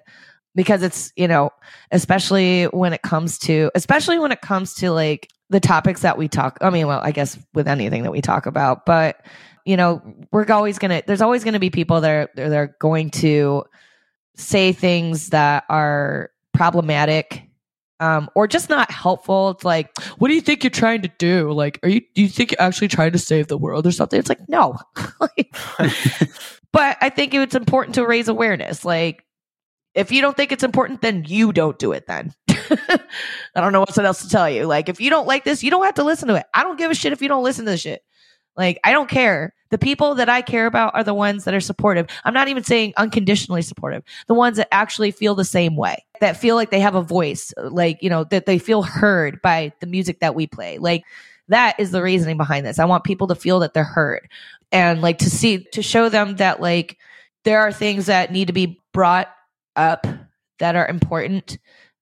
[0.55, 1.51] because it's you know,
[1.91, 6.29] especially when it comes to, especially when it comes to like the topics that we
[6.29, 6.59] talk.
[6.61, 9.25] I mean, well, I guess with anything that we talk about, but
[9.65, 10.03] you know,
[10.33, 11.03] we're always gonna.
[11.07, 13.65] There's always gonna be people that are that are going to
[14.37, 17.46] say things that are problematic
[18.01, 19.51] um, or just not helpful.
[19.51, 21.51] It's like, what do you think you're trying to do?
[21.53, 24.19] Like, are you do you think you're actually trying to save the world or something?
[24.19, 24.77] It's like, no.
[26.73, 28.85] but I think it's important to raise awareness.
[28.85, 29.25] Like,
[29.95, 32.07] if you don't think it's important, then you don't do it.
[32.07, 32.99] Then I
[33.55, 34.67] don't know what else to tell you.
[34.67, 36.45] Like, if you don't like this, you don't have to listen to it.
[36.53, 38.03] I don't give a shit if you don't listen to the shit.
[38.57, 39.55] Like, I don't care.
[39.71, 42.07] The people that I care about are the ones that are supportive.
[42.25, 44.05] I'm not even saying unconditionally supportive.
[44.29, 47.53] The ones that actually feel the same way, that feel like they have a voice,
[47.57, 50.79] like, you know, that they feel heard by the music that we play.
[50.79, 51.05] Like,
[51.49, 52.79] that is the reasoning behind this.
[52.79, 54.29] I want people to feel that they're heard
[54.73, 56.99] and like to see, to show them that like
[57.45, 59.29] there are things that need to be brought
[59.75, 60.07] up
[60.59, 61.59] that are important,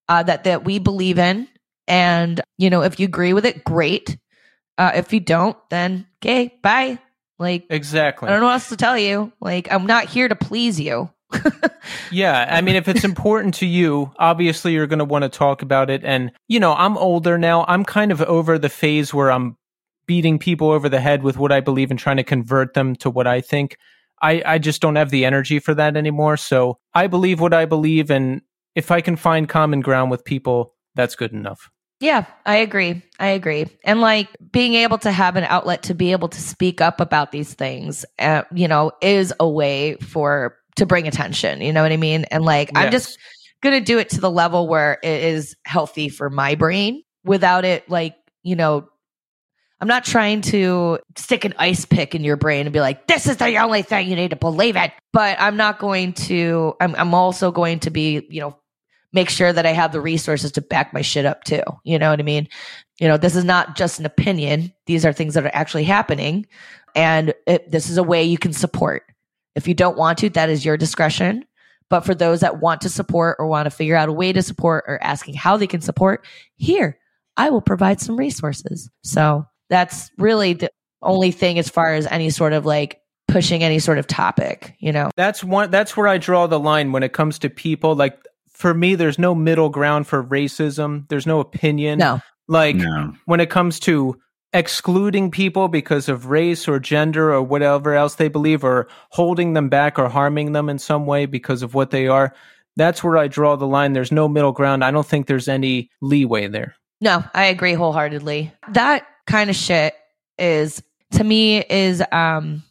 [0.09, 1.49] uh, that, that we believe in.
[1.87, 4.17] And, you know, if you agree with it, great.
[4.77, 6.99] Uh, if you don't, then okay, bye.
[7.39, 8.29] Like, Exactly.
[8.29, 9.33] I don't know what else to tell you.
[9.41, 11.11] Like, I'm not here to please you.
[12.11, 15.63] Yeah, I mean, if it's important to you, obviously you're going to want to talk
[15.63, 16.05] about it.
[16.05, 17.65] And, you know, I'm older now.
[17.67, 19.57] I'm kind of over the phase where I'm
[20.07, 23.11] beating people over the head with what I believe and trying to convert them to
[23.11, 23.77] what I think.
[24.23, 26.37] I, I just don't have the energy for that anymore.
[26.37, 28.11] So I believe what I believe.
[28.11, 28.43] And
[28.75, 31.71] if I can find common ground with people, that's good enough.
[32.05, 33.03] Yeah, I agree.
[33.19, 33.65] I agree.
[33.83, 37.33] And like being able to have an outlet to be able to speak up about
[37.33, 41.63] these things, uh, you know, is a way for to bring attention.
[41.63, 42.25] You know what I mean?
[42.25, 43.19] And like, I'm just
[43.63, 47.65] going to do it to the level where it is healthy for my brain without
[47.65, 48.87] it, like, you know,
[49.81, 53.27] I'm not trying to stick an ice pick in your brain and be like, this
[53.27, 54.93] is the only thing you need to believe it.
[55.15, 58.59] But I'm not going to, I'm, I'm also going to be, you know,
[59.15, 61.63] make sure that I have the resources to back my shit up too.
[61.85, 62.49] You know what I mean?
[63.01, 64.73] You know, this is not just an opinion.
[64.87, 66.47] These are things that are actually happening.
[66.95, 69.05] And it, this is a way you can support.
[69.55, 71.45] If you don't want to, that is your discretion.
[71.91, 74.43] But for those that want to support or want to figure out a way to
[74.43, 76.99] support or asking how they can support, here,
[77.37, 78.91] I will provide some resources.
[79.03, 80.71] So that's really the
[81.03, 84.93] only thing as far as any sort of like pushing any sort of topic, you
[84.93, 85.11] know?
[85.17, 87.95] That's one, that's where I draw the line when it comes to people.
[87.95, 88.19] Like,
[88.55, 91.07] for me, there's no middle ground for racism.
[91.09, 91.99] There's no opinion.
[91.99, 92.21] No.
[92.49, 93.15] Like No.
[93.27, 94.17] when it comes to
[94.53, 99.69] excluding people because of race or gender or whatever else they believe or holding them
[99.69, 102.33] back or harming them in some way because of what they are,
[102.77, 103.93] that's where I draw the line.
[103.93, 104.85] There's no middle ground.
[104.85, 106.77] I don't think there's any leeway there.
[107.01, 108.53] No, I agree wholeheartedly.
[108.73, 109.95] That kind of shit
[110.39, 110.83] is
[111.13, 112.63] to me is um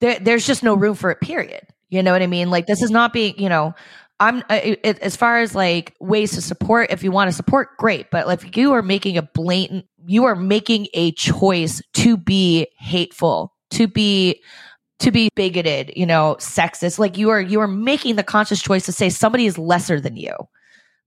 [0.00, 1.66] there there's just no room for it period.
[1.88, 2.50] You know what I mean?
[2.50, 3.74] Like this is not being, you know,
[4.18, 7.76] I'm uh, it, as far as like ways to support if you want to support
[7.78, 12.68] great, but if you are making a blatant you are making a choice to be
[12.78, 14.40] hateful, to be
[15.00, 18.86] to be bigoted, you know, sexist, like you are you are making the conscious choice
[18.86, 20.34] to say somebody is lesser than you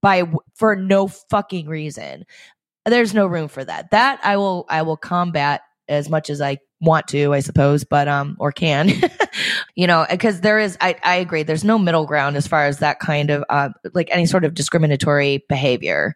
[0.02, 0.24] by
[0.56, 2.26] for no fucking reason.
[2.86, 3.92] There's no room for that.
[3.92, 8.08] That i will i will combat as much as i want to i suppose but
[8.08, 8.92] um or can.
[9.76, 12.80] You know because there is i i agree there's no middle ground as far as
[12.80, 16.16] that kind of uh like any sort of discriminatory behavior.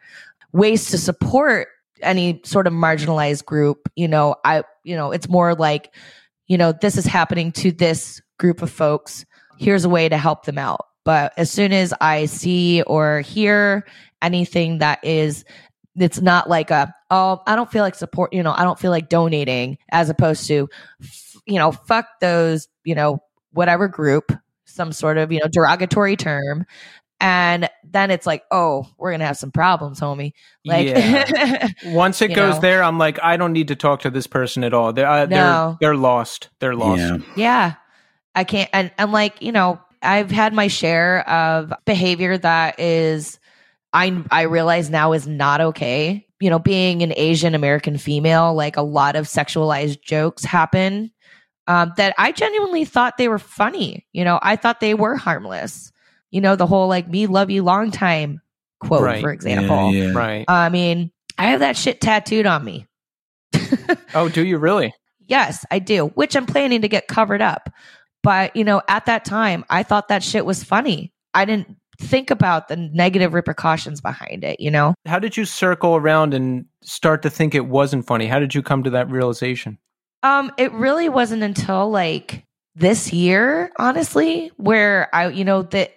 [0.51, 1.69] Ways to support
[2.01, 5.95] any sort of marginalized group you know i you know it's more like
[6.47, 9.25] you know this is happening to this group of folks.
[9.57, 10.87] Here's a way to help them out.
[11.05, 13.85] But as soon as i see or hear
[14.21, 15.45] anything that is
[15.97, 18.91] it's not like a oh i don't feel like support you know i don't feel
[18.91, 20.67] like donating as opposed to
[21.45, 23.19] you know fuck those you know
[23.51, 24.31] whatever group
[24.65, 26.65] some sort of you know derogatory term
[27.19, 30.31] and then it's like oh we're gonna have some problems homie
[30.65, 31.67] like Yeah.
[31.85, 32.61] Once it goes know.
[32.61, 34.91] there, I'm like, I don't need to talk to this person at all.
[34.93, 35.77] They're uh, No.
[35.79, 36.49] they're they're lost.
[36.59, 36.99] They're lost.
[36.99, 37.17] Yeah.
[37.35, 37.73] Yeah.
[38.35, 43.39] I can't and, and like, you know, I've had my share of behavior that is
[43.93, 46.25] I I realize now is not okay.
[46.39, 51.11] You know, being an Asian American female, like a lot of sexualized jokes happen
[51.67, 54.05] um, that I genuinely thought they were funny.
[54.11, 55.91] You know, I thought they were harmless.
[56.31, 58.41] You know, the whole like me love you long time
[58.81, 59.21] quote, Right.
[59.21, 59.93] for example.
[59.93, 60.13] Yeah, yeah.
[60.13, 60.45] Right.
[60.47, 62.87] I mean, I have that shit tattooed on me.
[64.15, 64.93] Oh, do you really?
[65.25, 67.69] Yes, I do, which I'm planning to get covered up.
[68.21, 71.11] But, you know, at that time, I thought that shit was funny.
[71.33, 74.93] I didn't think about the negative repercussions behind it, you know?
[75.05, 78.27] How did you circle around and start to think it wasn't funny?
[78.27, 79.77] How did you come to that realization?
[80.21, 82.45] Um, it really wasn't until like
[82.75, 85.89] this year, honestly, where I, you know, the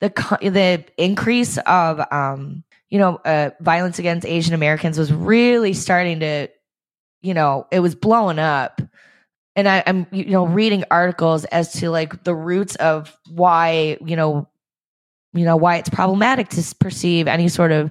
[0.00, 0.08] the
[0.42, 6.48] the increase of um, you know, uh, violence against Asian Americans was really starting to,
[7.20, 8.80] you know, it was blowing up.
[9.56, 14.16] And I, I'm, you know, reading articles as to like the roots of why, you
[14.16, 14.48] know,
[15.32, 17.90] you know why it's problematic to perceive any sort of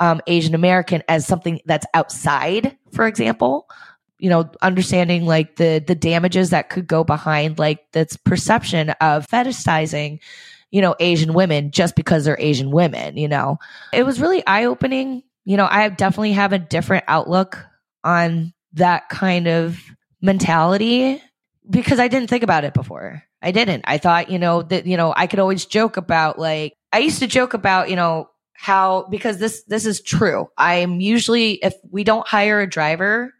[0.00, 3.68] um, Asian American as something that's outside, for example.
[4.18, 9.26] You know understanding like the the damages that could go behind like this perception of
[9.28, 10.18] fetishizing
[10.72, 13.58] you know asian women just because they're asian women you know?
[13.92, 17.64] It was really eye opening you know i definitely have a different outlook
[18.02, 19.80] on that kind of
[20.20, 21.22] mentality
[21.70, 23.22] because i didn't think about it before.
[23.40, 23.84] I didn't.
[23.86, 27.18] I thought you know that you know i could always joke about like i used
[27.18, 32.04] to joke about you know how because this this is true i'm usually if we
[32.04, 33.32] don't hire a driver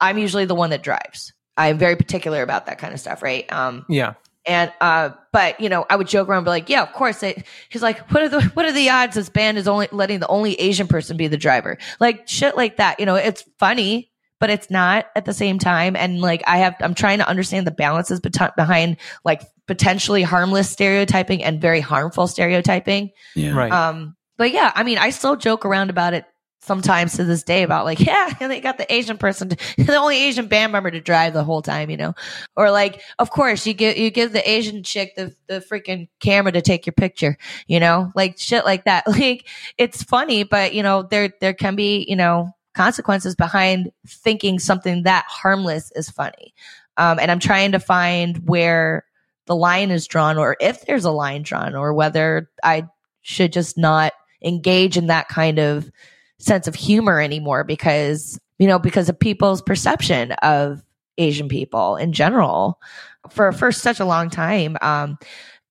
[0.00, 1.32] I'm usually the one that drives.
[1.56, 3.52] I'm very particular about that kind of stuff, right?
[3.52, 4.14] Um, Yeah.
[4.46, 7.18] and uh, but you know, I would joke around, and be like, "Yeah, of course."
[7.18, 10.20] They, he's like, "What are the what are the odds this band is only letting
[10.20, 13.00] the only Asian person be the driver?" Like shit like that.
[13.00, 14.07] You know, it's funny,
[14.40, 15.96] but it's not at the same time.
[15.96, 20.70] And like, I have, I'm trying to understand the balances bet- behind like potentially harmless
[20.70, 23.10] stereotyping and very harmful stereotyping.
[23.34, 23.52] Yeah.
[23.52, 23.72] Right.
[23.72, 26.24] Um, but yeah, I mean, I still joke around about it
[26.60, 30.16] sometimes to this day about like, yeah, they got the Asian person, to, the only
[30.16, 32.14] Asian band member to drive the whole time, you know,
[32.56, 36.52] or like, of course, you give you give the Asian chick the the freaking camera
[36.52, 37.36] to take your picture,
[37.66, 39.04] you know, like shit like that.
[39.18, 44.60] Like, it's funny, but you know, there there can be you know consequences behind thinking
[44.60, 46.54] something that harmless is funny.
[46.96, 49.04] Um, and I'm trying to find where
[49.46, 52.84] the line is drawn, or if there's a line drawn, or whether I
[53.22, 54.12] should just not
[54.44, 55.90] engage in that kind of
[56.38, 60.80] sense of humor anymore because you know because of people's perception of
[61.16, 62.80] asian people in general
[63.28, 64.76] for for such a long time.
[64.80, 65.18] Um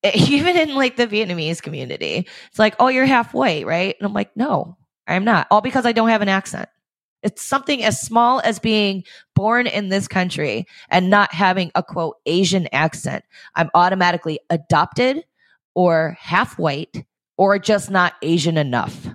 [0.13, 3.95] even in like the vietnamese community it's like oh you're half white right?
[3.97, 4.75] And i'm like no
[5.07, 5.47] i'm not.
[5.49, 6.67] All because i don't have an accent
[7.23, 9.03] it's something as small as being
[9.35, 13.23] born in this country and not having a quote asian accent
[13.55, 15.23] i'm automatically adopted
[15.75, 17.05] or half white
[17.37, 19.07] or just not asian enough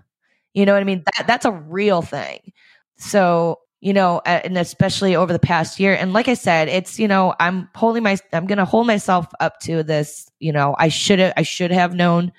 [0.54, 1.02] you know what I mean?
[1.16, 2.52] That that's a real thing.
[2.96, 5.94] So, you know, and especially over the past year.
[5.94, 9.60] And like I said, it's, you know, I'm holding my I'm gonna hold myself up
[9.60, 12.32] to this, you know, I should have I should have known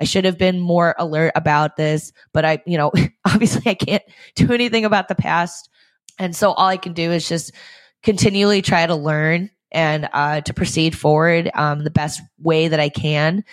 [0.00, 2.92] I should have been more alert about this, but I, you know,
[3.24, 4.02] obviously I can't
[4.34, 5.68] do anything about the past.
[6.18, 7.52] And so all I can do is just
[8.02, 12.88] continually try to learn and uh, to proceed forward um, the best way that I
[12.88, 13.44] can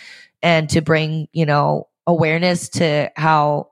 [0.43, 3.69] and to bring, you know, awareness to how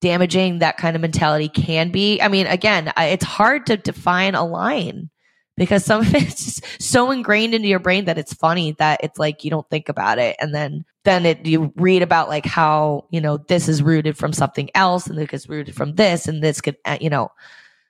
[0.00, 2.20] damaging that kind of mentality can be.
[2.20, 5.10] I mean, again, I, it's hard to define a line
[5.56, 9.44] because some of it's so ingrained into your brain that it's funny that it's like
[9.44, 13.20] you don't think about it and then then it you read about like how you
[13.20, 16.60] know this is rooted from something else and it gets rooted from this and this
[16.60, 17.30] could uh, you know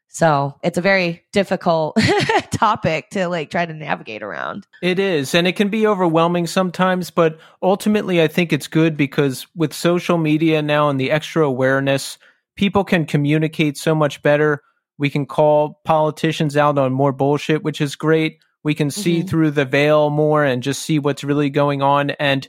[0.08, 1.96] so it's a very difficult
[2.52, 4.64] topic to like try to navigate around.
[4.80, 9.44] It is, and it can be overwhelming sometimes, but ultimately I think it's good because
[9.56, 12.16] with social media now and the extra awareness,
[12.54, 14.62] people can communicate so much better.
[14.98, 18.38] We can call politicians out on more bullshit, which is great.
[18.62, 19.28] We can see Mhm.
[19.28, 22.10] through the veil more and just see what's really going on.
[22.10, 22.46] And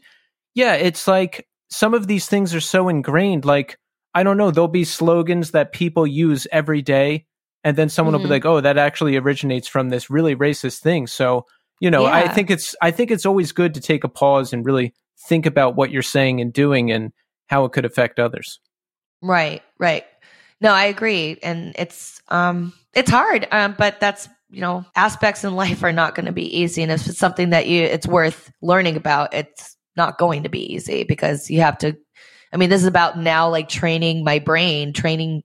[0.55, 3.45] yeah, it's like some of these things are so ingrained.
[3.45, 3.77] Like,
[4.13, 7.25] I don't know, there'll be slogans that people use every day.
[7.63, 8.23] And then someone will Mhm.
[8.23, 11.07] be like, oh, that actually originates from this really racist thing.
[11.07, 11.45] So,
[11.79, 14.65] you know, I think it's I think it's always good to take a pause and
[14.65, 14.93] really
[15.27, 17.11] think about what you're saying and doing and
[17.47, 18.59] how it could affect others.
[19.21, 20.05] Right, right.
[20.61, 25.55] No, I agree, and it's um it's hard, um, but that's you know aspects in
[25.55, 28.51] life are not going to be easy, and if it's something that you it's worth
[28.61, 31.97] learning about, it's not going to be easy because you have to.
[32.53, 35.43] I mean, this is about now like training my brain, training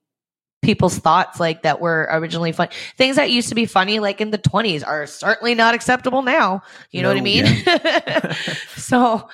[0.62, 2.68] people's thoughts like that were originally fun.
[2.96, 6.62] Things that used to be funny like in the 20s are certainly not acceptable now.
[6.90, 7.46] You know what I No, mean?
[8.76, 9.28] so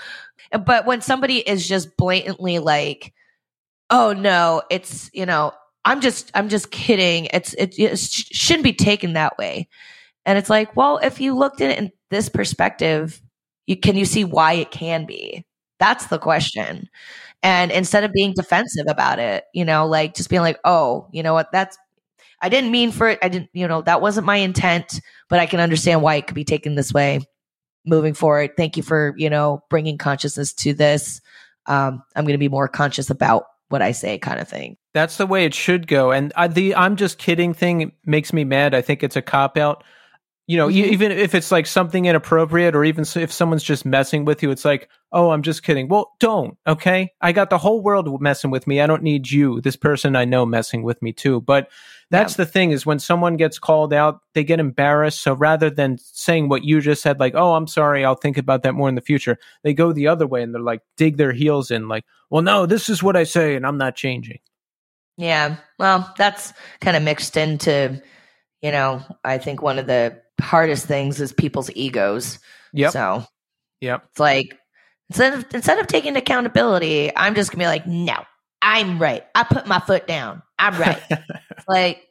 [0.64, 3.12] but when somebody is just blatantly like
[3.90, 5.52] oh no, it's, you know,
[5.84, 7.28] I'm just I'm just kidding.
[7.32, 9.68] It's it, it shouldn't be taken that way.
[10.24, 13.20] And it's like, well, if you looked at it in this perspective,
[13.66, 15.44] you can you see why it can be?
[15.78, 16.88] That's the question.
[17.42, 21.22] And instead of being defensive about it, you know, like just being like, oh, you
[21.22, 21.76] know what, that's,
[22.40, 23.18] I didn't mean for it.
[23.22, 26.34] I didn't, you know, that wasn't my intent, but I can understand why it could
[26.34, 27.20] be taken this way
[27.84, 28.56] moving forward.
[28.56, 31.20] Thank you for, you know, bringing consciousness to this.
[31.66, 34.76] Um, I'm going to be more conscious about what I say, kind of thing.
[34.94, 36.12] That's the way it should go.
[36.12, 38.74] And I, the I'm just kidding thing makes me mad.
[38.74, 39.84] I think it's a cop out.
[40.48, 40.72] You know, Mhm.
[40.74, 44.64] even if it's like something inappropriate or even if someone's just messing with you, it's
[44.64, 45.88] like, oh, I'm just kidding.
[45.88, 46.56] Well, don't.
[46.68, 47.12] Okay.
[47.20, 48.80] I got the whole world messing with me.
[48.80, 51.40] I don't need you, this person I know, messing with me too.
[51.40, 51.68] But
[52.12, 55.20] that's the thing is when someone gets called out, they get embarrassed.
[55.20, 58.62] So rather than saying what you just said, like, oh, I'm sorry, I'll think about
[58.62, 61.32] that more in the future, they go the other way and they're like, dig their
[61.32, 64.38] heels in, like, well, no, this is what I say and I'm not changing.
[65.16, 65.56] Yeah.
[65.80, 68.00] Well, that's kind of mixed into,
[68.62, 72.38] you know, I think one of the hardest things is people's egos.
[72.72, 72.92] Yep.
[72.92, 73.24] So
[73.80, 74.04] Yep.
[74.10, 74.58] it's like
[75.10, 78.16] instead of instead of taking accountability, I'm just gonna be like, no,
[78.62, 79.24] I'm right.
[79.34, 80.42] I put my foot down.
[80.58, 81.00] I'm right.
[81.68, 82.02] like,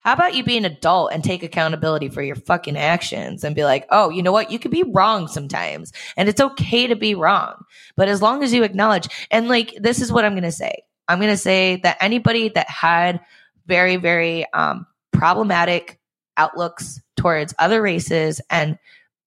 [0.00, 3.64] how about you be an adult and take accountability for your fucking actions and be
[3.64, 4.50] like, oh, you know what?
[4.50, 7.54] You could be wrong sometimes, and it's okay to be wrong.
[7.96, 10.82] But as long as you acknowledge, and like, this is what I'm gonna say.
[11.08, 13.20] I'm gonna say that anybody that had
[13.66, 15.98] very, very um, problematic
[16.38, 18.78] outlooks towards other races and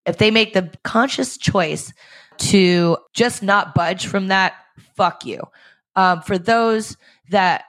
[0.05, 1.93] if they make the conscious choice
[2.37, 4.53] to just not budge from that,
[4.95, 5.41] fuck you.
[5.95, 6.97] Um, for those
[7.29, 7.65] that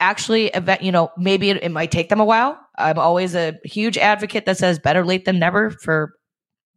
[0.00, 2.58] actually, event, you know, maybe it, it might take them a while.
[2.76, 6.14] I'm always a huge advocate that says better late than never for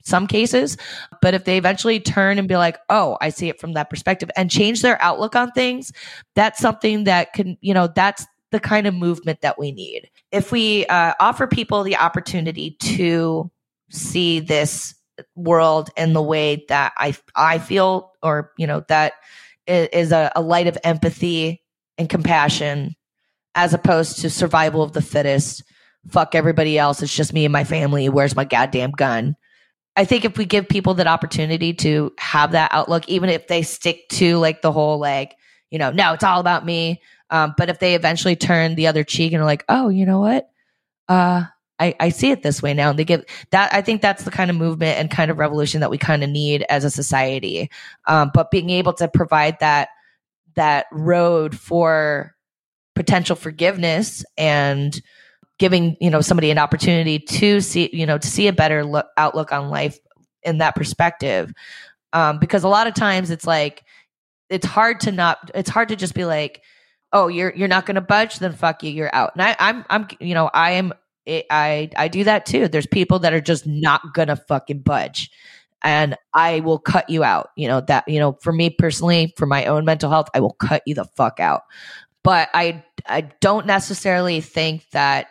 [0.04, 0.78] some cases.
[1.22, 4.32] But if they eventually turn and be like, oh, I see it from that perspective
[4.36, 5.92] and change their outlook on things,
[6.36, 10.10] that's something that can, you know, that's the kind of movement that we need.
[10.32, 13.50] If we uh, offer people the opportunity to
[13.90, 14.96] see this
[15.36, 19.14] world in the way that I I feel, or you know, that
[19.68, 21.62] is a, a light of empathy
[21.98, 22.96] and compassion,
[23.56, 25.64] as opposed to survival of the fittest.
[26.10, 27.02] Fuck everybody else.
[27.02, 28.10] It's just me and my family.
[28.10, 29.36] Where's my goddamn gun?
[29.96, 33.62] I think if we give people that opportunity to have that outlook, even if they
[33.62, 35.36] stick to like the whole like,
[35.70, 37.02] you know, no, it's all about me.
[37.32, 40.20] Um, but if they eventually turn the other cheek and are like, oh, you know
[40.20, 40.50] what?
[41.08, 41.46] Uh,
[41.80, 42.92] I, I see it this way now.
[42.92, 45.80] And they give that, I think that's the kind of movement and kind of revolution
[45.80, 47.72] that we kind of need as a society.
[48.06, 49.90] Um, but being able to provide that,
[50.56, 52.36] that road for
[52.94, 55.02] potential forgiveness and
[55.58, 59.08] giving, you know, somebody an opportunity to see, you know, to see a better look,
[59.18, 59.98] outlook on life
[60.44, 61.52] in that perspective.
[62.14, 63.84] Um, because a lot of times it's like,
[64.50, 66.62] it's hard to not, it's hard to just be like,
[67.14, 69.32] oh, you're, you're not going to budge, then fuck you, you're out.
[69.36, 70.94] And I, I'm, I'm, you know, I am,
[71.28, 72.68] I, I do that too.
[72.68, 75.30] There's people that are just not going to fucking budge.
[75.84, 77.50] and I will cut you out.
[77.56, 80.54] You know, that, you know, for me personally, for my own mental health, I will
[80.54, 81.64] cut you the fuck out.
[82.24, 85.28] But I, I don't necessarily think that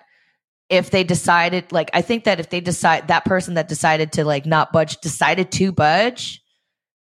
[0.69, 4.25] if they decided, like, I think that if they decide, that person that decided to
[4.25, 6.43] like not budge, decided to budge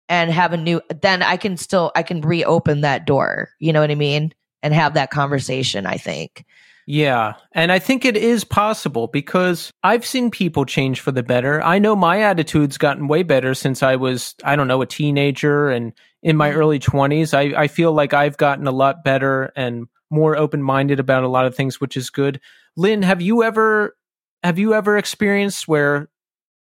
[0.08, 3.50] and have a new, then I can still, I can reopen that door.
[3.58, 4.32] You know what I mean?
[4.62, 6.44] And have that conversation, I think.
[6.86, 7.34] Yeah.
[7.52, 11.62] And I think it is possible because I've seen people change for the better.
[11.62, 15.70] I know my attitude's gotten way better since I was, I don't know, a teenager
[15.70, 15.92] and
[16.22, 16.58] in my mm-hmm.
[16.58, 17.34] early 20s.
[17.34, 21.28] I, I feel like I've gotten a lot better and more open minded about a
[21.28, 22.40] lot of things, which is good.
[22.76, 23.96] Linh, have you ever
[24.42, 26.08] have you ever experienced where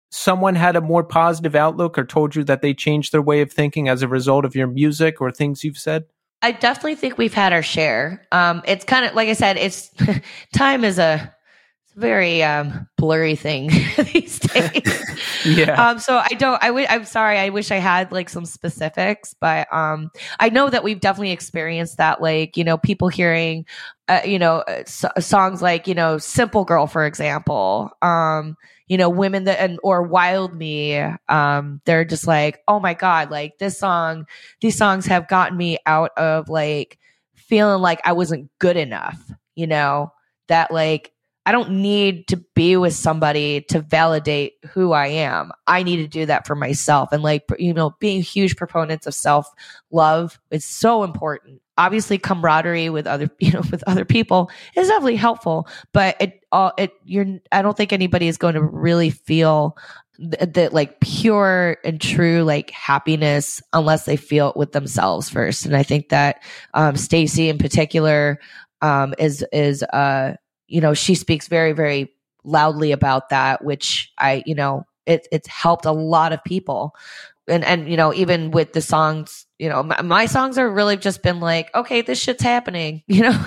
[0.10, 3.52] someone had a more positive outlook or told you that they changed their way of
[3.52, 6.06] thinking as a result of your music or things you've said?
[6.42, 8.26] I definitely think we've had our share.
[8.32, 9.92] Um, it's kind of like I said, it's
[10.54, 11.34] time is a
[11.96, 13.68] very um, blurry thing
[14.14, 15.20] these days.
[15.46, 15.90] yeah.
[15.90, 16.62] Um, so I don't.
[16.64, 17.40] I w- I'm sorry.
[17.40, 21.98] I wish I had like some specifics, but um, I know that we've definitely experienced
[21.98, 22.22] that.
[22.22, 23.66] Like you know, people hearing,
[24.08, 27.90] uh, you know, uh, so- songs like you know, "Simple Girl," for example.
[28.04, 28.56] Um,
[28.88, 30.98] you know, women that and or Wild Me.
[31.30, 34.26] Um, they're just like, oh my god, like this song.
[34.62, 36.98] These songs have gotten me out of like
[37.36, 39.20] feeling like I wasn't good enough.
[39.56, 40.14] You know
[40.48, 41.12] that like
[41.48, 45.54] I don't need to be with somebody to validate who I am.
[45.66, 47.14] I need to do that for myself.
[47.14, 49.50] And like, you know, being huge proponents of self
[49.90, 51.62] love is so important.
[51.78, 56.74] Obviously, camaraderie with other, you know, with other people is definitely helpful, but it, all,
[56.78, 59.78] it, you're, I don't think anybody is going to really feel
[60.20, 65.66] that like pure and true like happiness unless they feel it with themselves first.
[65.66, 66.44] And I think that,
[66.74, 68.38] um, Stacey in particular,
[68.82, 70.34] um, is, is, uh,
[70.68, 72.14] you know, she speaks very, very
[72.44, 76.96] loudly about that, which I, you know, it, it's helped a lot of people.
[77.48, 80.98] And, and, you know, even with the songs, you know, my, my songs are really
[80.98, 83.46] just been like, okay, this shit's happening, you know?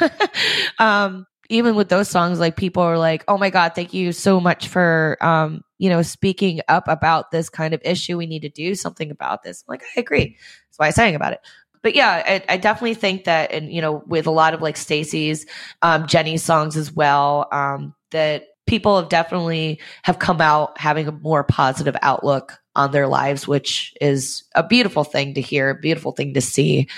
[0.79, 4.41] um, even with those songs, like people are like, oh my God, thank you so
[4.41, 8.17] much for, um, you know, speaking up about this kind of issue.
[8.17, 9.65] We need to do something about this.
[9.67, 10.37] I'm like, I agree.
[10.69, 11.41] That's why I sang about it
[11.83, 14.77] but yeah, I, I, definitely think that, and you know, with a lot of like
[14.77, 15.47] Stacey's,
[15.83, 21.13] um, Jennie's songs as well, um, that people have definitely have come out having a
[21.13, 26.13] more positive outlook on their lives, which is a beautiful thing to hear, a beautiful
[26.13, 26.89] thing to see.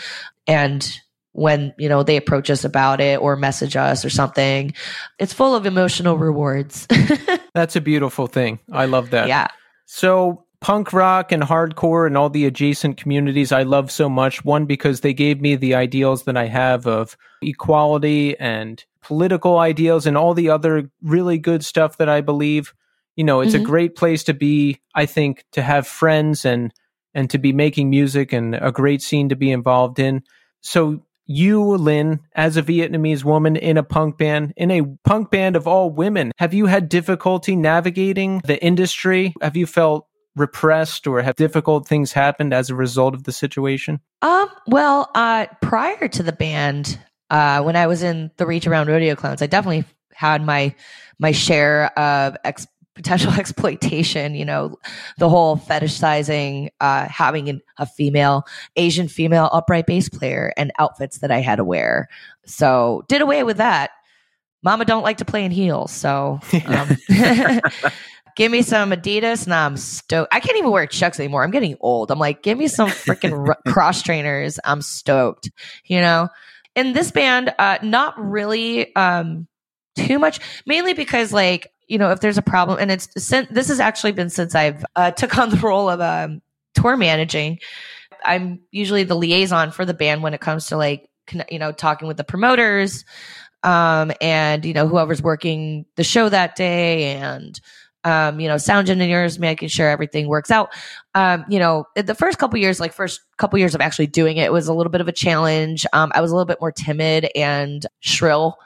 [0.47, 0.87] And
[1.33, 4.75] when you know they approach us about it or message us or something,
[5.19, 6.87] it's full of emotional rewards.
[7.55, 8.59] That's a beautiful thing.
[8.71, 9.29] I love that.
[9.29, 9.49] Yeah.
[9.87, 14.45] So punk rock and hardcore and all the adjacent communities I love so much.
[14.45, 20.07] One, because they gave me the ideals that I have of equality and political ideals
[20.07, 22.73] and all the other really good stuff that I believe.
[23.17, 23.65] You know, it's mm-hmm.
[23.65, 26.73] a great place to be, I think, to have friends and
[27.13, 30.23] and to be making music and a great scene to be involved in.
[30.63, 35.57] So you, Linh, as a Vietnamese woman in a punk band, in a punk band
[35.57, 39.35] of all women, have you had difficulty navigating the industry?
[39.43, 40.07] Have you felt
[40.37, 44.01] repressed or have difficult things happened as a result of the situation?
[44.23, 46.99] Um, well, uh, prior to the band,
[47.31, 50.75] uh, when I was in the Reach Around Rodeo Clowns, I definitely had my
[51.19, 54.35] my share of ex- potential exploitation.
[54.35, 54.77] You know,
[55.19, 61.31] the whole fetishizing, uh, having a female, Asian female upright bass player, and outfits that
[61.31, 62.09] I had to wear.
[62.47, 63.91] So did away with that.
[64.65, 66.97] Mama don't like to play in heels, so um,
[68.37, 70.35] Give me some Adidas, and I'm stoked.
[70.35, 71.45] I can't even wear Chucks anymore.
[71.45, 72.11] I'm getting old.
[72.11, 74.59] I'm like, give me some freaking r- cross trainers.
[74.65, 75.51] I'm stoked.
[75.85, 76.29] You know,
[76.75, 79.47] in this band, uh, not really um,
[79.97, 83.69] too much, mainly because like you know, if there's a problem, and it's since this
[83.69, 86.41] has actually been since I've uh, took on the role of um,
[86.75, 87.59] tour managing.
[88.25, 91.09] I'm usually the liaison for the band when it comes to like
[91.51, 93.05] you know talking with the promoters
[93.63, 97.61] um, and you know whoever's working the show that day and
[98.05, 100.73] um, you know, sound engineers making sure everything works out.
[101.15, 104.53] Um, you know, the first couple years, like first couple years of actually doing it,
[104.53, 105.87] was a little bit of a challenge.
[105.93, 108.59] Um, I was a little bit more timid and shrill,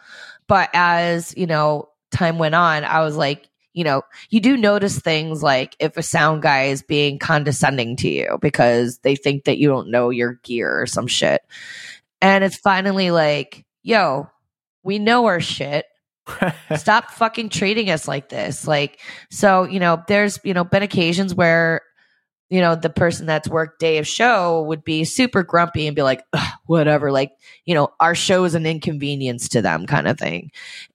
[0.46, 4.98] but as you know, time went on, I was like, you know, you do notice
[4.98, 9.58] things like if a sound guy is being condescending to you because they think that
[9.58, 11.42] you don't know your gear or some shit.
[12.22, 14.30] And it's finally like, yo,
[14.82, 15.84] we know our shit
[16.76, 18.66] Stop fucking treating us like this.
[18.66, 19.00] Like,
[19.30, 21.82] so, you know, there's, you know, been occasions where,
[22.50, 26.02] you know, the person that's worked day of show would be super grumpy and be
[26.02, 26.22] like,
[26.66, 27.32] whatever, like,
[27.64, 30.50] you know, our show is an inconvenience to them kind of thing.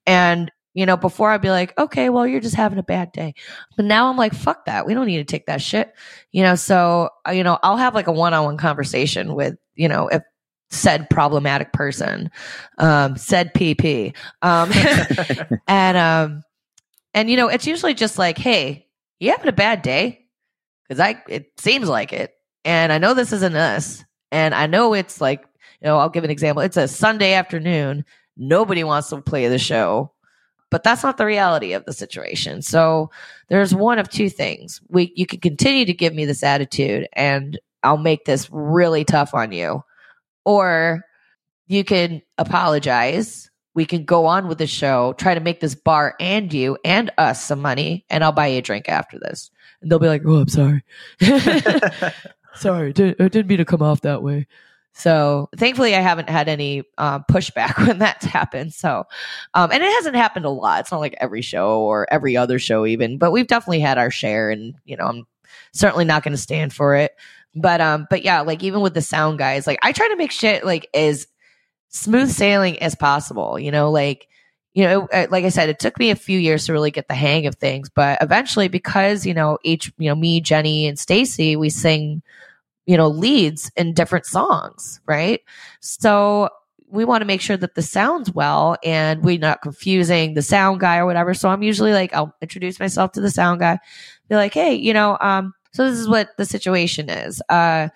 [0.06, 3.34] And You know, before I'd be like, okay, well, you're just having a bad day.
[3.76, 4.86] But now I'm like, fuck that.
[4.86, 5.94] We don't need to take that shit.
[6.32, 9.56] You know, so, uh, you know, I'll have like a one on one conversation with,
[9.76, 10.24] you know, if
[10.72, 12.32] said problematic person,
[12.78, 14.16] um, said PP.
[14.42, 14.72] Um,
[15.68, 16.44] and, um,
[17.14, 18.88] and, you know, it's usually just like, hey,
[19.20, 20.26] you having a bad day?
[20.90, 22.34] Cause I, it seems like it.
[22.66, 24.04] And I know this isn't us.
[24.32, 25.42] And I know it's like,
[25.82, 26.64] you know, I'll give an example.
[26.64, 28.06] It's a Sunday afternoon.
[28.38, 30.12] Nobody wants to play the show
[30.72, 32.64] but that's not the reality of the situation.
[32.64, 33.12] So
[33.50, 34.82] there's one of two things.
[34.88, 39.36] We you can continue to give me this attitude and I'll make this really tough
[39.36, 39.84] on you.
[40.46, 41.04] Or
[41.68, 43.50] you can apologize.
[43.74, 47.10] We can go on with the show, try to make this bar and you and
[47.18, 49.50] us some money, and I'll buy you a drink after this.
[49.82, 50.84] And they'll be like, "Oh, I'm sorry,
[52.56, 54.48] sorry, I didn't mean to come off that way."
[54.94, 58.74] So thankfully, I haven't had any uh, pushback when that's happened.
[58.74, 59.06] So,
[59.54, 60.82] um, and it hasn't happened a lot.
[60.82, 64.12] It's not like every show or every other show, even, but we've definitely had our
[64.12, 65.26] share, and you know, I'm
[65.74, 67.16] certainly not going to stand for it.
[67.56, 70.32] But um, but yeah, like even with the sound guys, like I try to make
[70.32, 71.28] shit like as
[71.90, 73.60] smooth sailing as possible.
[73.60, 74.28] You know, like
[74.74, 77.14] you know, like I said, it took me a few years to really get the
[77.14, 81.56] hang of things, but eventually, because you know, each you know, me, Jennie, and Stacey,
[81.56, 82.22] we sing
[82.86, 85.42] you know, leads in different songs, right?
[85.80, 86.50] So
[86.88, 90.82] we want to make sure that the sounds well and we're not confusing the sound
[90.82, 91.34] guy or whatever.
[91.34, 93.80] So I'm usually like, I'll introduce myself to the sound guy,
[94.28, 97.42] be like, hey, you know, um, so this is what the situation is.
[97.50, 97.90] Uh,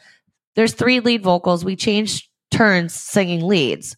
[0.55, 1.65] there's three lead vocals.
[1.65, 3.97] We changed turns singing leads.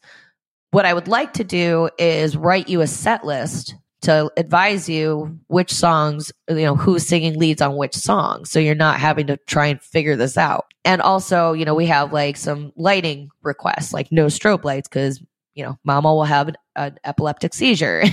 [0.72, 5.40] What I would like to do is write you a set list to advise you
[5.48, 8.46] which songs, you know, who's singing leads on which song.
[8.46, 10.66] So you're not having to try and figure this out.
[10.86, 15.22] And also, you know, we have like some lighting requests, like no strobe lights, because,
[15.56, 18.04] you know, mama will have an, an epileptic seizure.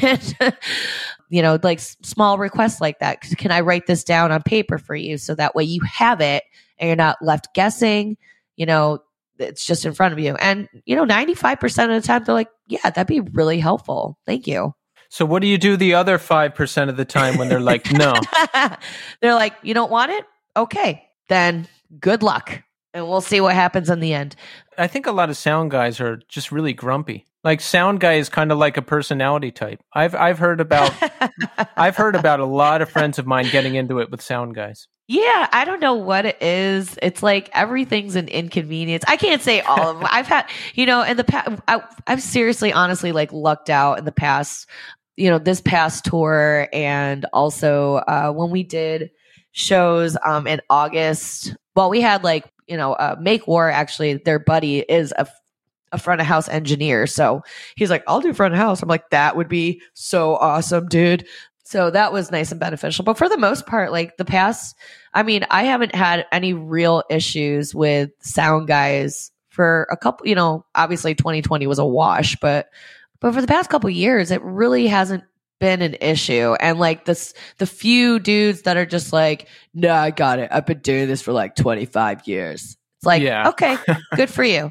[1.35, 3.20] you know, like small requests like that.
[3.23, 5.19] Can I write this down on paper for you?
[5.19, 6.44] So that way you have it
[6.78, 8.16] and you're not left guessing,
[8.55, 9.01] you know,
[9.40, 10.36] it's just in front of you.
[10.36, 11.65] And, you know, 95%
[11.97, 14.16] of the time, they're like, yeah, that'd be really helpful.
[14.27, 14.77] Thank you.
[15.09, 18.15] So what do you do the other 5% of the time when they're like, no?
[19.20, 20.24] they're like, you don't want it?
[20.56, 21.66] Okay, then
[21.98, 22.62] good luck.
[22.94, 24.36] And we'll see what happens in the end.
[24.78, 27.26] I think a lot of sound guys are just really grumpy.
[27.42, 29.82] Like sound guy is kind of like a personality type.
[29.92, 30.94] I've I've heard about
[31.76, 34.88] I've heard about a lot of friends of mine getting into it with sound guys.
[35.08, 36.98] Yeah, I don't know what it is.
[37.02, 39.04] It's like everything's an inconvenience.
[39.06, 40.08] I can't say all of them.
[40.10, 41.60] I've had, you know, in the past,
[42.06, 44.66] I've seriously, honestly, like lucked out in the past
[45.16, 49.10] you know, this past tour and also uh, when we did
[49.52, 51.56] shows um, in August.
[51.76, 55.27] Well, we had like, you know, uh, Make War actually, their buddy is a,
[55.93, 57.07] a front of house engineer.
[57.07, 57.43] So
[57.77, 58.82] he's like, I'll do front of house.
[58.82, 61.27] I'm like, that would be so awesome, dude.
[61.65, 63.05] So that was nice and beneficial.
[63.05, 64.77] But for the most part, like the past,
[65.15, 70.35] I mean, I haven't had any real issues with sound guys for a couple, you
[70.35, 72.69] know, obviously 2020 was a wash, but
[73.20, 75.24] but for the past couple years, it really hasn't
[75.65, 76.55] been an issue.
[76.61, 80.51] And like this, the few dudes that are just like, no, I got it.
[80.53, 82.77] I've been doing this for like 25 years.
[82.99, 83.49] It's like, yeah.
[83.49, 83.78] okay,
[84.15, 84.70] good for you.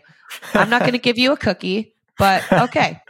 [0.54, 3.02] I'm not going to give you a cookie, but okay.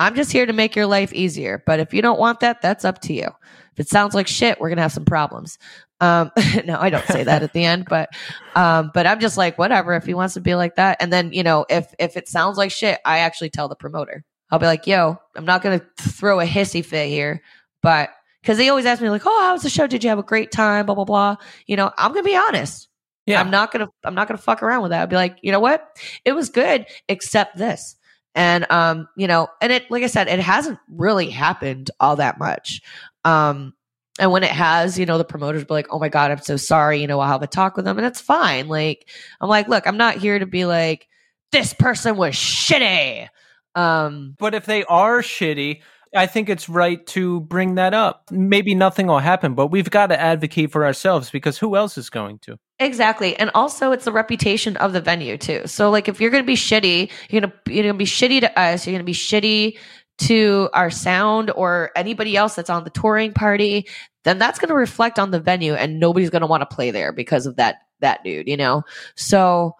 [0.00, 1.62] I'm just here to make your life easier.
[1.64, 3.28] But if you don't want that, that's up to you.
[3.74, 5.60] If it sounds like shit, we're going to have some problems.
[6.00, 6.32] Um,
[6.64, 8.08] no, I don't say that at the end, but,
[8.56, 10.96] um, but I'm just like, whatever, if he wants to be like that.
[10.98, 14.24] And then, you know, if, if it sounds like shit, I actually tell the promoter.
[14.50, 17.42] I'll be like, yo, I'm not going to throw a hissy fit here,
[17.82, 18.10] but
[18.42, 19.86] because they always ask me like, oh, how was the show?
[19.86, 20.86] Did you have a great time?
[20.86, 21.36] Blah, blah, blah.
[21.66, 22.88] You know, I'm going to be honest.
[23.26, 23.40] Yeah.
[23.40, 25.00] I'm not going to, I'm not going to fuck around with that.
[25.00, 25.86] I'll be like, you know what?
[26.24, 27.96] It was good, except this.
[28.34, 32.38] And, um, you know, and it, like I said, it hasn't really happened all that
[32.38, 32.80] much.
[33.24, 33.74] Um,
[34.18, 36.56] and when it has, you know, the promoters be like, oh my God, I'm so
[36.56, 37.00] sorry.
[37.00, 38.68] You know, I'll have a talk with them and it's fine.
[38.68, 39.08] Like,
[39.40, 41.06] I'm like, look, I'm not here to be like,
[41.52, 43.28] this person was shitty.
[43.74, 45.80] Um, but if they are shitty,
[46.14, 48.24] I think it's right to bring that up.
[48.30, 52.08] Maybe nothing will happen, but we've got to advocate for ourselves because who else is
[52.10, 52.58] going to?
[52.78, 53.36] Exactly.
[53.36, 55.66] And also it's the reputation of the venue too.
[55.66, 58.04] So like if you're going to be shitty, you're going to you're going to be
[58.04, 59.78] shitty to us, you're going to be shitty
[60.18, 63.86] to our sound or anybody else that's on the touring party,
[64.24, 66.90] then that's going to reflect on the venue and nobody's going to want to play
[66.90, 68.82] there because of that that dude, you know.
[69.16, 69.74] So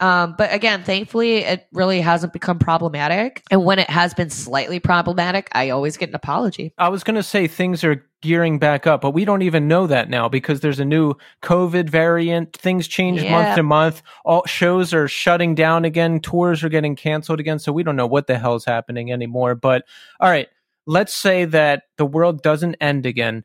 [0.00, 3.42] um, but again, thankfully, it really hasn't become problematic.
[3.50, 6.74] And when it has been slightly problematic, I always get an apology.
[6.76, 9.86] I was going to say things are gearing back up, but we don't even know
[9.86, 12.52] that now because there's a new COVID variant.
[12.54, 13.30] Things change yeah.
[13.30, 14.02] month to month.
[14.24, 16.20] All shows are shutting down again.
[16.20, 17.58] Tours are getting canceled again.
[17.58, 19.54] So we don't know what the hell's happening anymore.
[19.54, 19.84] But
[20.20, 20.48] all right,
[20.86, 23.44] let's say that the world doesn't end again.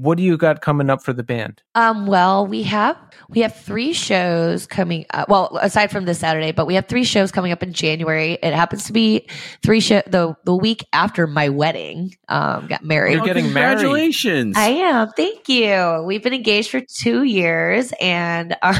[0.00, 1.60] What do you got coming up for the band?
[1.74, 2.96] Um, well, we have
[3.28, 5.28] we have three shows coming up.
[5.28, 8.38] Well, aside from this Saturday, but we have three shows coming up in January.
[8.40, 9.28] It happens to be
[9.64, 12.14] three show the the week after my wedding.
[12.28, 13.14] Um, got married.
[13.14, 13.78] You're getting married.
[13.78, 14.56] Congratulations.
[14.56, 15.08] I am.
[15.16, 16.04] Thank you.
[16.06, 18.78] We've been engaged for two years, and uh,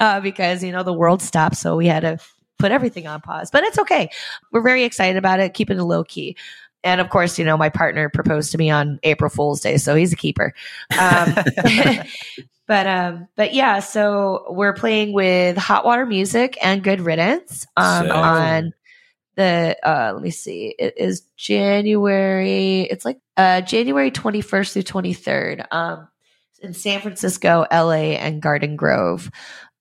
[0.00, 2.18] uh, because you know the world stopped, so we had to
[2.58, 3.50] put everything on pause.
[3.50, 4.08] But it's okay.
[4.52, 5.52] We're very excited about it.
[5.52, 6.34] Keeping it low key.
[6.86, 9.96] And of course, you know, my partner proposed to me on April Fool's Day, so
[9.96, 10.54] he's a keeper.
[10.96, 11.34] Um,
[12.68, 18.06] but um, but yeah, so we're playing with Hot Water Music and Good Riddance um,
[18.06, 18.14] Sick.
[18.14, 18.72] on
[19.34, 22.82] the uh, let me see, it is January.
[22.82, 25.66] It's like uh, January twenty first through twenty third.
[25.72, 26.06] Um,
[26.62, 29.28] in San Francisco, LA, and Garden Grove,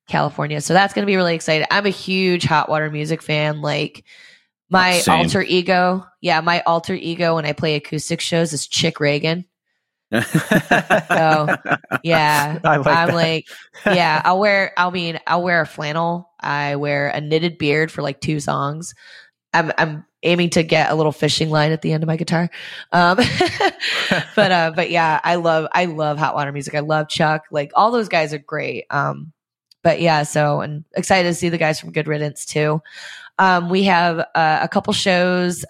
[0.08, 0.60] California.
[0.60, 1.68] So that's going to be really exciting.
[1.70, 3.62] I'm a huge Hot Water Music fan.
[3.62, 4.04] Like
[4.70, 5.20] my Same.
[5.20, 9.46] alter ego, yeah, my alter ego when I play acoustic shows is Chick Ragan.
[10.12, 10.22] So
[12.04, 13.14] yeah, I like I'm that.
[13.14, 13.48] like,
[13.86, 14.74] yeah, I'll wear.
[14.78, 16.30] I mean, I'll wear a flannel.
[16.40, 18.94] I wear a knitted beard for like two songs.
[19.54, 22.50] I'm I'm aiming to get a little fishing line at the end of my guitar.
[22.92, 23.18] Um,
[24.36, 26.76] but uh, but yeah, I love I love hot water music.
[26.76, 27.44] I love Chuck.
[27.52, 28.86] Like all those guys are great.
[28.90, 29.32] Um,
[29.84, 32.82] but yeah, so and excited to see the guys from Good Riddance too.
[33.38, 35.66] Um, we have uh, a couple shows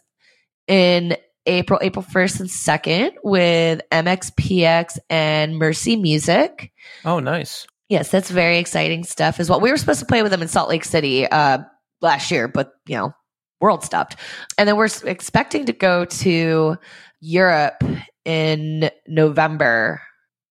[0.68, 6.72] in April, April 1st and 2nd with MXPX and Mercy Music.
[7.04, 7.68] Oh, nice.
[7.90, 9.60] Yes, that's very exciting stuff as well.
[9.60, 11.60] We were supposed to play with them in Salt Lake City uh,
[12.02, 13.14] last year, but you know,
[13.62, 14.16] world stopped.
[14.58, 16.78] And then we're expecting to go to
[17.20, 17.84] Europe
[18.26, 20.02] in November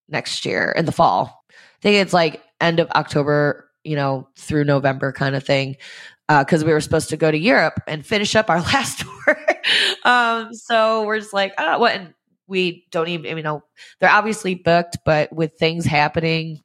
[0.08, 1.44] next year in the fall.
[1.50, 5.76] I think it's like end of October, you know, through November kind of thing.
[6.28, 9.46] Because we were supposed to go to Europe and finish up our last tour.
[10.04, 11.94] um, so we're just like, oh, what?
[11.94, 12.14] And
[12.46, 13.62] we don't even, you know,
[14.00, 16.60] they're obviously booked, but with things happening,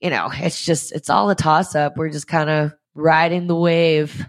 [0.00, 1.96] you know, it's just, it's all a toss up.
[1.96, 4.26] We're just kind of riding the wave,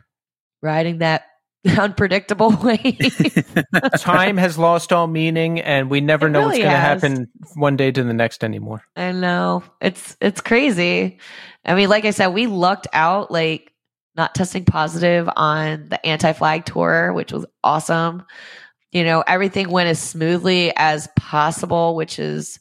[0.61, 1.23] riding that
[1.77, 3.63] unpredictable wave.
[3.97, 7.77] Time has lost all meaning, and we never It know what's going to happen one
[7.77, 8.83] day to the next anymore.
[8.95, 9.63] I know.
[9.79, 11.19] It's it's crazy.
[11.63, 13.70] I mean, like I said, we lucked out like
[14.21, 18.23] not testing positive on the anti-flag tour, which was awesome.
[18.91, 22.59] You know, everything went as smoothly as possible, which is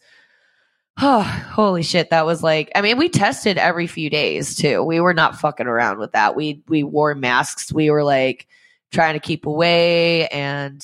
[1.02, 1.20] oh,
[1.52, 4.82] holy shit, that was like I mean, we tested every few days too.
[4.82, 6.34] We were not fucking around with that.
[6.34, 7.70] We we wore masks.
[7.70, 8.46] We were like
[8.90, 10.82] trying to keep away and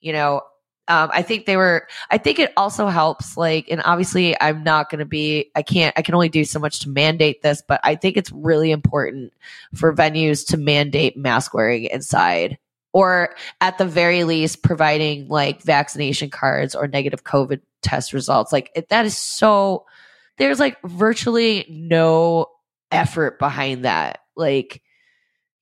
[0.00, 0.42] you know,
[0.88, 1.88] um, I think they were.
[2.10, 3.36] I think it also helps.
[3.36, 5.50] Like, and obviously, I'm not going to be.
[5.56, 5.92] I can't.
[5.98, 9.32] I can only do so much to mandate this, but I think it's really important
[9.74, 12.58] for venues to mandate mask wearing inside,
[12.92, 18.52] or at the very least, providing like vaccination cards or negative COVID test results.
[18.52, 19.86] Like it, that is so.
[20.38, 22.46] There's like virtually no
[22.92, 24.20] effort behind that.
[24.36, 24.82] Like.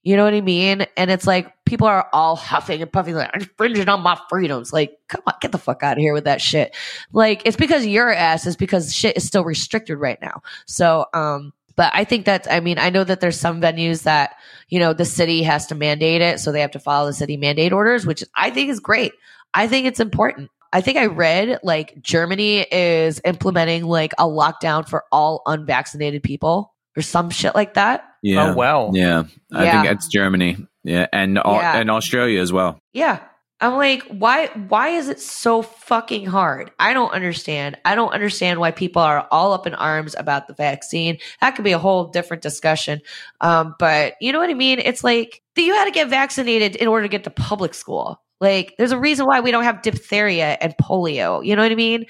[0.05, 0.87] You know what I mean?
[0.97, 4.73] And it's like people are all huffing and puffing, like, infringing on my freedoms.
[4.73, 6.77] Like, come on, get the fuck out of here with that shit.
[7.13, 10.43] Like, it's because your ass is because shit is still restricted right now.
[10.67, 14.37] So, um, but I think that, I mean, I know that there's some venues that,
[14.69, 16.39] you know, the city has to mandate it.
[16.39, 19.13] So they have to follow the city mandate orders, which I think is great.
[19.55, 20.51] I think it's important.
[20.73, 26.75] I think I read like Germany is implementing like a lockdown for all unvaccinated people
[26.97, 28.05] or some shit like that.
[28.25, 28.53] Yeah.
[28.53, 28.91] Oh, wow.
[28.95, 29.25] Yeah.
[29.53, 29.83] I Yeah.
[29.83, 30.57] think it's Germany.
[30.83, 31.07] Yeah.
[31.13, 31.77] And Yeah.
[31.77, 32.79] and Australia as well.
[32.95, 33.19] Yeah.
[33.61, 36.71] I'm like, why why is it so fucking hard?
[36.79, 37.77] I don't understand.
[37.85, 41.19] I don't understand why people are all up in arms about the vaccine.
[41.41, 43.01] That could be a whole different discussion.
[43.43, 44.79] Um, but you know what I mean?
[44.81, 48.21] It's like you had to get vaccinated in order to get to public school.
[48.41, 51.45] Like there's a reason why we don't have diphtheria and polio.
[51.45, 52.07] You know what I mean?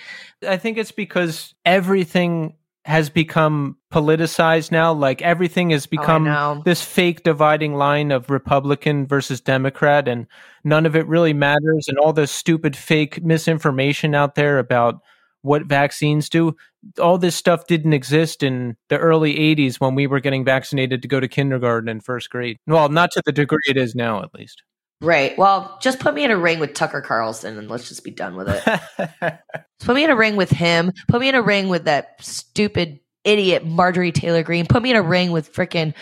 [0.47, 2.55] I think it's because everything
[2.85, 4.93] has become politicized now.
[4.93, 6.62] Like everything has oh, become know.
[6.65, 10.27] this fake dividing line of Republican versus Democrat, and
[10.65, 11.89] none of it really matters.
[11.89, 15.01] And all this stupid fake misinformation out there about
[15.43, 16.56] what vaccines do.
[16.98, 21.09] All this stuff didn't exist in the early 80s when we were getting vaccinated to
[21.09, 22.59] go to kindergarten and first grade.
[22.66, 24.62] Well, not to the degree it is now, at least.
[25.01, 25.37] Right.
[25.37, 28.37] Well, just put me in a ring with Tucker Carlson and let's just be done
[28.37, 29.39] with it.
[29.81, 30.93] Put me in a ring with him.
[31.09, 34.66] Put me in a ring with that stupid idiot Marjorie Taylor Greene.
[34.66, 35.93] Put me in a ring with freaking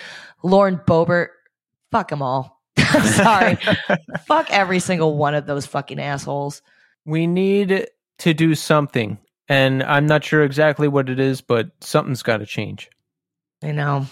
[0.45, 1.29] Lauren Boebert.
[1.91, 2.63] Fuck them all.
[2.79, 3.59] I'm sorry.
[4.27, 6.63] Fuck every single one of those fucking assholes.
[7.05, 7.89] we need
[8.19, 9.19] to do something.
[9.49, 12.89] And I'm not sure exactly what it is, but something's got to change.
[13.63, 14.07] I know.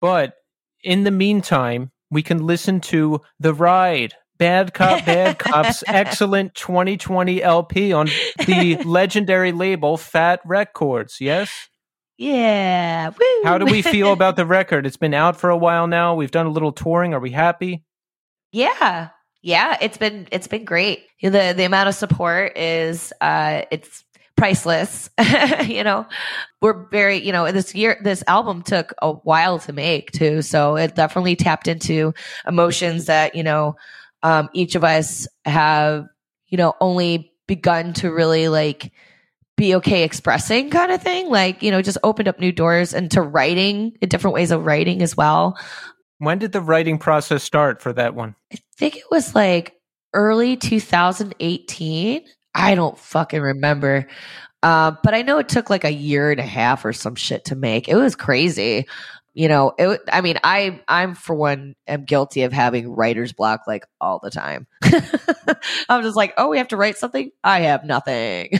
[0.00, 0.34] But
[0.82, 7.40] in the meantime, we can listen to The Ride, Bad Cop, Bad Cop's excellent 2020
[7.42, 8.08] LP on
[8.46, 11.20] the legendary label Fat Wreck Chords.
[11.20, 11.68] Yes?
[12.18, 13.10] Yeah.
[13.10, 13.42] Woo.
[13.44, 14.84] How do we feel about the record?
[14.84, 16.16] It's been out for a while now.
[16.16, 17.14] We've done a little touring.
[17.14, 17.84] Are we happy?
[18.50, 19.10] Yeah.
[19.42, 21.06] Yeah, it's been it's been great.
[21.20, 24.04] The the amount of support is uh it's
[24.36, 25.08] priceless.
[25.66, 26.04] you know,
[26.60, 30.76] we're very, you know, this year this album took a while to make too, so
[30.76, 32.12] it definitely tapped into
[32.46, 33.76] emotions that, you know,
[34.22, 36.06] um each of us have,
[36.48, 38.92] you know, only begun to really like
[39.56, 43.20] be okay expressing kind of thing like you know just opened up new doors into
[43.20, 45.58] writing different ways of writing as well
[46.22, 48.36] when did the writing process start for that one?
[48.52, 49.74] I think it was like
[50.14, 52.22] early 2018.
[52.54, 54.06] I don't fucking remember.
[54.62, 57.46] Uh, but I know it took like a year and a half or some shit
[57.46, 57.88] to make.
[57.88, 58.86] It was crazy.
[59.34, 63.62] You know, it, I mean, I, I'm for one, am guilty of having writer's block
[63.66, 64.66] like all the time.
[65.88, 67.30] I'm just like, oh, we have to write something.
[67.42, 68.50] I have nothing.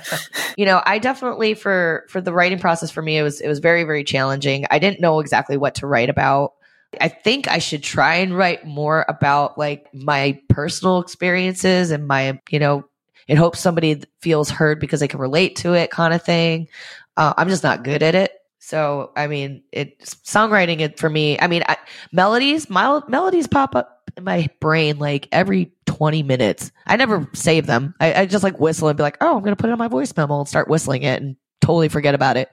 [0.58, 3.60] you know, I definitely for for the writing process for me, it was it was
[3.60, 4.66] very very challenging.
[4.70, 6.52] I didn't know exactly what to write about.
[7.00, 12.40] I think I should try and write more about like my personal experiences and my,
[12.50, 12.84] you know,
[13.28, 16.68] in hopes somebody feels heard because they can relate to it kind of thing.
[17.16, 18.32] Uh, I'm just not good at it.
[18.60, 21.38] So, I mean, it songwriting it for me.
[21.40, 21.76] I mean, I,
[22.12, 26.70] melodies, my melodies pop up in my brain like every 20 minutes.
[26.86, 27.94] I never save them.
[28.00, 29.88] I, I just like whistle and be like, oh, I'm to put it on my
[29.88, 32.50] voice memo and start whistling it and totally forget about it.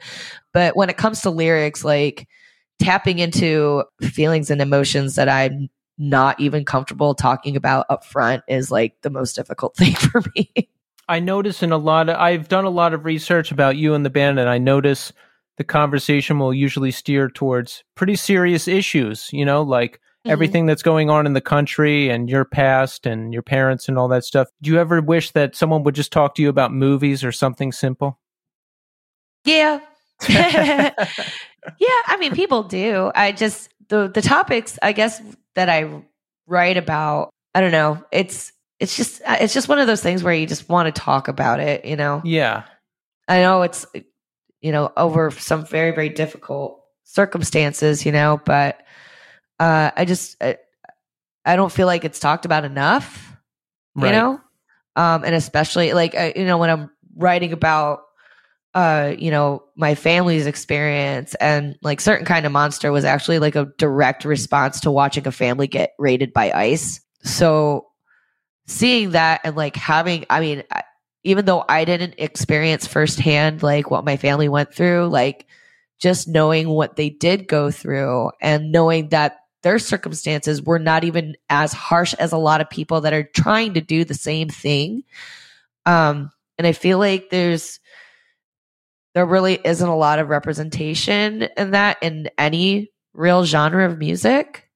[0.53, 2.27] But when it comes to lyrics, like,
[2.79, 8.69] tapping into feelings and emotions that I'm not even comfortable talking about up front is
[8.69, 10.69] like the most difficult thing for me.
[11.09, 14.05] I notice in a lot of I've done a lot of research about you and
[14.05, 15.13] the band and I notice
[15.57, 20.31] the conversation will usually steer towards pretty serious issues, you know, like mm-hmm.
[20.31, 24.07] everything that's going on in the country and your past and your parents and all
[24.07, 24.47] that stuff.
[24.61, 27.71] Do you ever wish that someone would just talk to you about movies or something
[27.71, 28.19] simple?
[29.45, 29.79] Yeah.
[30.29, 30.93] yeah,
[32.07, 33.11] I mean, people do.
[33.15, 35.21] I just the the topics I guess
[35.55, 36.03] that I
[36.45, 37.29] write about.
[37.55, 38.03] I don't know.
[38.11, 41.27] It's it's just it's just one of those things where you just want to talk
[41.27, 41.85] about it.
[41.85, 42.21] You know.
[42.23, 42.63] Yeah.
[43.27, 43.85] I know it's
[44.61, 48.05] you know over some very very difficult circumstances.
[48.05, 48.81] You know, but
[49.59, 50.57] uh, I just I,
[51.45, 53.35] I don't feel like it's talked about enough.
[53.95, 54.07] Right.
[54.07, 54.41] You know,
[54.95, 58.01] um, and especially like uh, you know when I'm writing about
[58.77, 63.55] uh, you know, my family's experience and like certain kind of monster was actually like
[63.55, 67.01] a direct response to watching a family get raided by ICE.
[67.23, 67.87] So
[68.67, 70.63] seeing that and like having, I mean,
[71.23, 75.47] even though I didn't experience firsthand like what my family went through, like
[75.99, 81.35] just knowing what they did go through and knowing that their circumstances were not even
[81.49, 85.03] as harsh as a lot of people that are trying to do the same thing.
[85.85, 87.79] Um, and I feel like there's,
[89.13, 94.66] there really isn't a lot of representation in that in any real genre of music.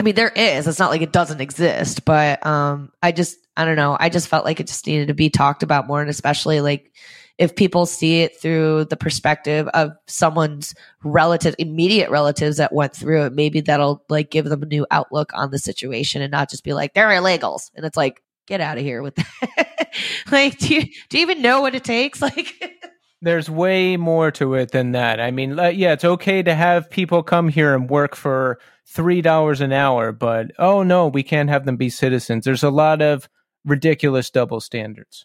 [0.00, 0.66] I mean, there is.
[0.66, 3.96] It's not like it doesn't exist, but um, I just, I don't know.
[3.98, 6.92] I just felt like it just needed to be talked about more, and especially like
[7.38, 13.26] if people see it through the perspective of someone's relative, immediate relatives that went through
[13.26, 16.64] it, maybe that'll like give them a new outlook on the situation and not just
[16.64, 17.70] be like they're illegals.
[17.74, 19.92] And it's like, get out of here with that.
[20.30, 22.20] like, do you do you even know what it takes?
[22.32, 22.91] Like
[23.22, 25.20] there's way more to it than that.
[25.20, 29.60] I mean, yeah, it's okay to have people come here and work for three dollars
[29.60, 32.44] an hour, but oh no, we can't have them be citizens.
[32.44, 33.28] There's a lot of
[33.64, 35.24] ridiculous double standards.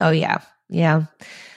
[0.00, 1.04] Oh yeah, yeah.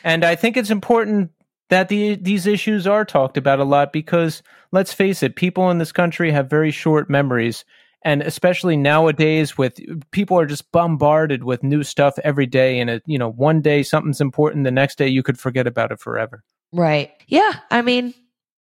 [0.04, 1.32] And I think it's important
[1.70, 5.80] that the, these issues are talked about a lot because let's face it, people in
[5.80, 7.66] this country have very short memories
[8.04, 9.80] and especially nowadays with
[10.12, 13.84] people are just bombarded with new stuff every day and it you know one day
[13.84, 16.44] something's important the next day you could forget about it forever.
[16.72, 17.12] Right.
[17.28, 18.14] Yeah i mean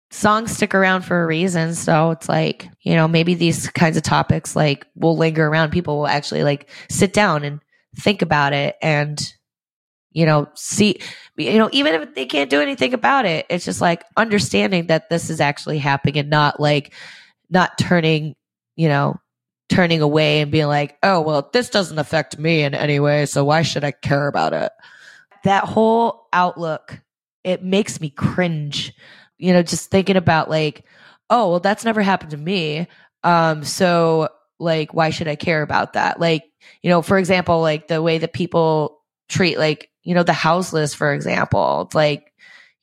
[0.10, 1.76] songs stick around for a reason.
[1.76, 5.72] So it's like you know maybe these kinds of topics like will linger around.
[5.72, 7.60] People will actually like sit down and
[7.98, 9.34] think about it and
[10.12, 11.00] you know see
[11.36, 15.10] you know even if they can't do anything about it it's just like understanding that
[15.10, 16.94] this is actually happening and not like
[17.50, 18.36] not turning
[18.76, 19.20] you know
[19.70, 23.26] turning away and being like, oh, well, this doesn't affect me in any way.
[23.26, 24.72] So why should I care about it?
[25.44, 27.00] That whole outlook,
[27.44, 28.94] it makes me cringe.
[29.38, 30.84] You know, just thinking about like,
[31.30, 32.88] oh, well, that's never happened to me.
[33.24, 34.30] Um, so
[34.60, 36.20] like, why should I care about that?
[36.20, 36.44] Like,
[36.82, 40.94] you know, for example, like the way that people treat like, you know, the houseless,
[40.94, 42.34] for example, it's like,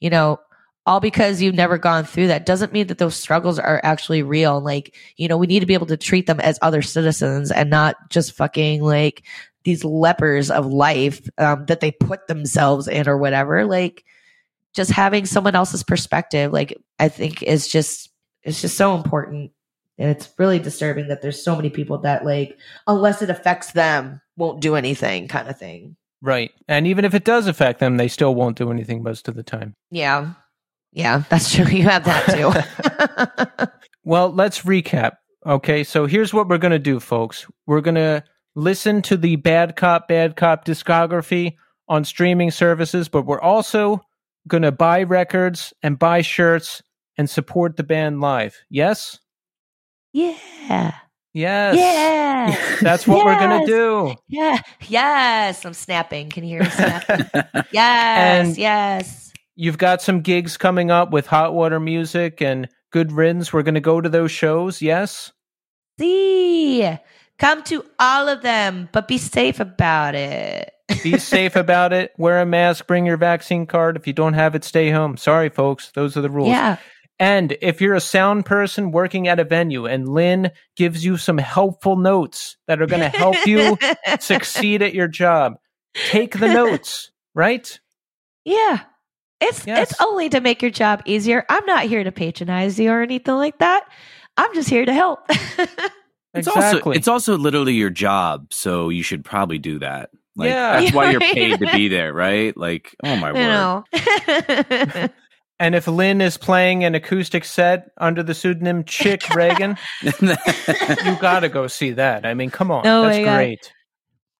[0.00, 0.38] you know,
[0.86, 4.60] all because you've never gone through that doesn't mean that those struggles are actually real.
[4.60, 7.70] Like, you know, we need to be able to treat them as other citizens and
[7.70, 9.22] not just fucking like
[9.64, 13.64] these lepers of life um, that they put themselves in or whatever.
[13.64, 14.04] Like,
[14.74, 18.10] just having someone else's perspective, like, I think is just,
[18.42, 19.52] it's just so important.
[19.98, 24.20] And it's really disturbing that there's so many people that, like, unless it affects them,
[24.36, 25.96] won't do anything kind of thing.
[26.20, 26.50] Right.
[26.66, 29.44] And even if it does affect them, they still won't do anything most of the
[29.44, 29.74] time.
[29.90, 30.32] Yeah.
[30.94, 31.66] Yeah, that's true.
[31.70, 32.26] You have that
[33.58, 33.68] too.
[34.06, 35.12] Well, let's recap.
[35.46, 37.46] Okay, so here's what we're going to do, folks.
[37.66, 38.22] We're going to
[38.54, 41.54] listen to the Bad Cop, Bad Cop discography
[41.88, 44.02] on streaming services, but we're also
[44.46, 46.82] going to buy records and buy shirts
[47.16, 48.58] and support the band live.
[48.68, 49.18] Yes?
[50.12, 50.92] yeah.
[51.32, 51.76] Yes.
[51.76, 52.76] Yeah.
[52.82, 54.14] That's what we're going to do.
[54.28, 54.58] Yeah.
[54.86, 55.64] Yes.
[55.64, 56.28] I'm snapping.
[56.28, 57.26] Can you hear me snapping?
[57.72, 58.48] yes.
[58.48, 59.23] And- yes.
[59.56, 63.52] You've got some gigs coming up with Hot Water Music and Good Riddance.
[63.52, 64.82] We're going to go to those shows.
[64.82, 65.32] Yes?
[65.98, 66.88] See,
[67.38, 70.72] come to all of them, but be safe about it.
[71.02, 72.12] Be safe about it.
[72.18, 72.86] Wear a mask.
[72.88, 73.96] Bring your vaccine card.
[73.96, 75.16] If you don't have it, stay home.
[75.16, 75.92] Sorry, folks.
[75.92, 76.48] Those are the rules.
[76.48, 76.78] Yeah.
[77.20, 81.38] And if you're a sound person working at a venue and Linh gives you some
[81.38, 83.78] helpful notes that are going to help you
[84.20, 85.54] succeed at your job,
[85.94, 87.78] take the notes, right?
[88.44, 88.80] Yeah.
[89.48, 89.90] It's Yes.
[89.90, 91.44] it's only to make your job easier.
[91.48, 93.84] I'm not here to patronize you or anything like that.
[94.36, 95.20] I'm just here to help.
[96.36, 96.80] It's exactly.
[96.80, 100.10] also it's also literally your job, so you should probably do that.
[100.34, 100.80] Like Yeah.
[100.80, 102.56] that's why you're paid to be there, right?
[102.56, 103.34] Like, oh my you
[105.04, 105.10] word.
[105.60, 109.78] and if Linh is playing an acoustic set under the pseudonym Chick Ragan,
[111.04, 112.26] you got to go see that.
[112.26, 112.84] I mean, come on.
[112.84, 113.36] Oh That's my God.
[113.36, 113.72] great.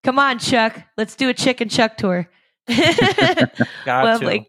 [0.03, 0.77] Come on, Chuck.
[0.97, 2.29] Let's do a Chick and Chuck tour.
[2.67, 4.25] Got we'll to.
[4.25, 4.47] like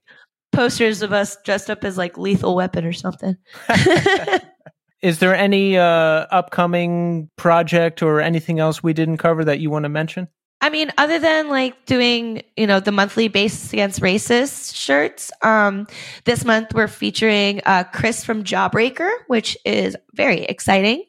[0.57, 3.37] posters of us dressed up as like lethal weapon or something.
[5.03, 9.85] Is there any uh, upcoming project or anything else we didn't cover that you want
[9.85, 10.29] to mention?
[10.63, 15.87] I mean, other than like doing, you know, the monthly Bassists Against Racism shirts, um,
[16.25, 21.05] this month we're featuring uh, Chris from Jawbreaker, which is very exciting.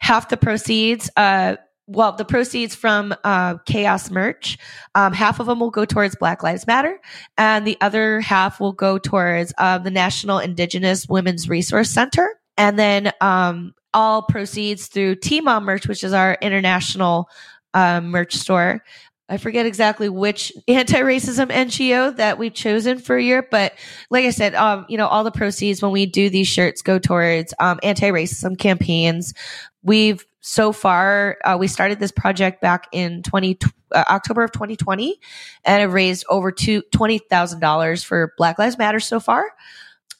[0.00, 1.56] Half the proceeds, uh,
[1.86, 4.58] well, the proceeds from uh, Chaos merch,
[4.94, 6.98] um, half of them will go towards Black Lives Matter,
[7.36, 12.38] and the other half will go towards uh, the National Indigenous Women's Resource Center.
[12.56, 17.28] And then um, all proceeds through T-Mom merch, which is our international
[17.74, 18.82] um, merch store.
[19.28, 23.72] I forget exactly which anti-racism NGO that we've chosen for a year, but
[24.10, 26.98] like I said, um, you know, all the proceeds when we do these shirts go
[26.98, 29.34] towards um, anti-racism campaigns.
[29.82, 33.58] We've so far uh, we started this project back in 20
[33.92, 35.18] uh, October of 2020
[35.64, 39.52] and have raised over two twenty thousand dollars for Black Lives Matter so far.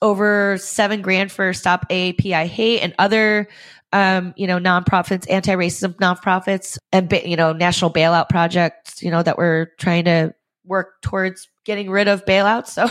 [0.01, 3.49] Over seven grand for Stop AAPI Hate and other
[3.93, 9.39] um, you know, nonprofits, anti-racism nonprofits, and you know, national bailout projects, you know, that
[9.39, 10.35] we're trying to
[10.65, 12.69] work towards getting rid of bailouts.
[12.69, 12.89] So,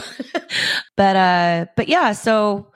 [0.95, 2.71] but uh, but yeah, so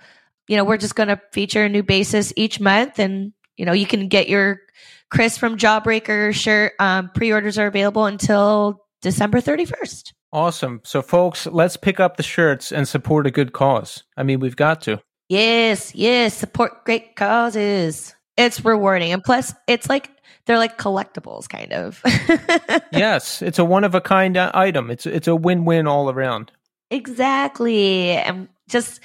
[0.49, 3.73] you know, we're just going to feature a new bassist each month, and you know,
[3.73, 4.61] you can get your
[5.09, 6.73] Chris from Jawbreaker shirt.
[6.79, 10.13] Um, pre-orders are available until December thirty first.
[10.33, 10.81] Awesome.
[10.83, 14.03] So, folks, let's pick up the shirts and support a good cause.
[14.17, 15.01] I mean, we've got to.
[15.29, 18.15] Yes, yes, support great causes.
[18.37, 20.11] It's rewarding, and plus, it's like
[20.45, 22.01] they're like collectibles, kind of.
[22.91, 24.89] yes, it's a one of a kind uh, item.
[24.91, 26.51] It's it's a win win all around.
[26.89, 28.11] Exactly.
[28.11, 28.99] And just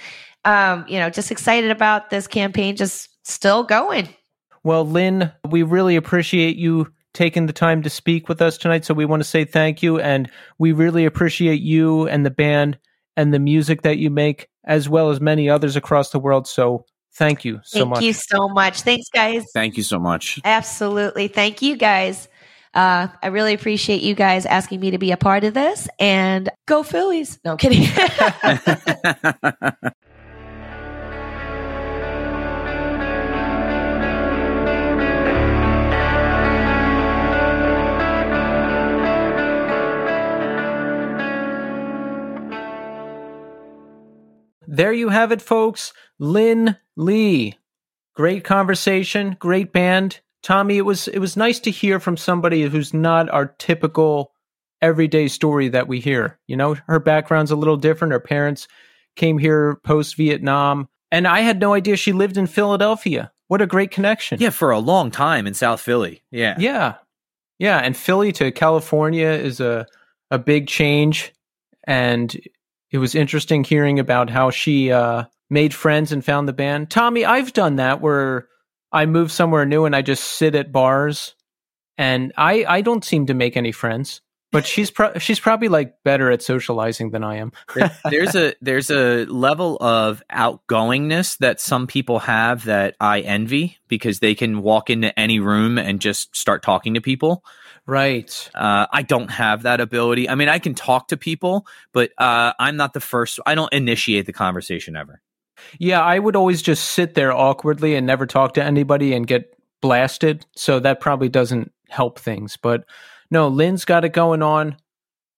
[0.45, 4.09] um, you know, just excited about this campaign just still going.
[4.64, 8.84] Well, Linh, we really appreciate you taking the time to speak with us tonight.
[8.84, 12.78] So we want to say thank you, and we really appreciate you and the band
[13.16, 16.47] and the music that you make, as well as many others across the world.
[16.47, 18.02] So thank you so Thank much.
[18.02, 18.82] you so much.
[18.82, 19.44] Thanks guys.
[19.52, 20.40] Thank you so much.
[20.44, 21.28] Absolutely.
[21.28, 22.28] Thank you guys.
[22.74, 26.48] Uh, I really appreciate you guys asking me to be a part of this and
[26.66, 27.39] go Phillies.
[27.44, 27.86] No I'm kidding.
[44.73, 45.93] There you have it, folks.
[46.19, 47.51] Linh Le.
[48.15, 50.20] Great conversation, great band.
[50.43, 54.32] Tommy, it was it was nice to hear from somebody who's not our typical
[54.81, 56.39] everyday story that we hear.
[56.47, 58.12] You know, her background's a little different.
[58.12, 58.66] Her parents
[59.15, 63.31] came here post Vietnam, and I had no idea she lived in Philadelphia.
[63.49, 64.40] What a great connection.
[64.40, 66.23] yeah, for a long time in South Philly.
[66.31, 66.57] Yeah.
[66.59, 66.94] Yeah.
[67.59, 69.86] Yeah, and Philly to California is a
[70.31, 71.35] a big change
[71.85, 72.35] and
[72.93, 76.90] It was interesting hearing about how she uh, made friends and found the band.
[76.90, 78.48] Tommy, I've done that where
[78.93, 81.35] I move somewhere new and I just sit at bars,
[81.97, 84.20] and I I don't seem to make any friends.
[84.52, 87.52] But she's pro- she's probably like better at socializing than I am.
[88.10, 94.20] There's a there's a level of outgoingness that some people have that I envy because
[94.20, 97.43] they can walk into any room and just start talking to people.
[97.86, 98.50] Right.
[98.54, 100.28] Uh, I don't have that ability.
[100.28, 103.40] I mean, I can talk to people, but uh, I'm not the first.
[103.44, 105.20] I don't initiate the conversation ever.
[105.78, 109.56] Yeah, I would always just sit there awkwardly and never talk to anybody and get
[109.80, 110.46] blasted.
[110.54, 112.56] So that probably doesn't help things.
[112.56, 112.84] But
[113.30, 114.76] no, Linh's got it going on.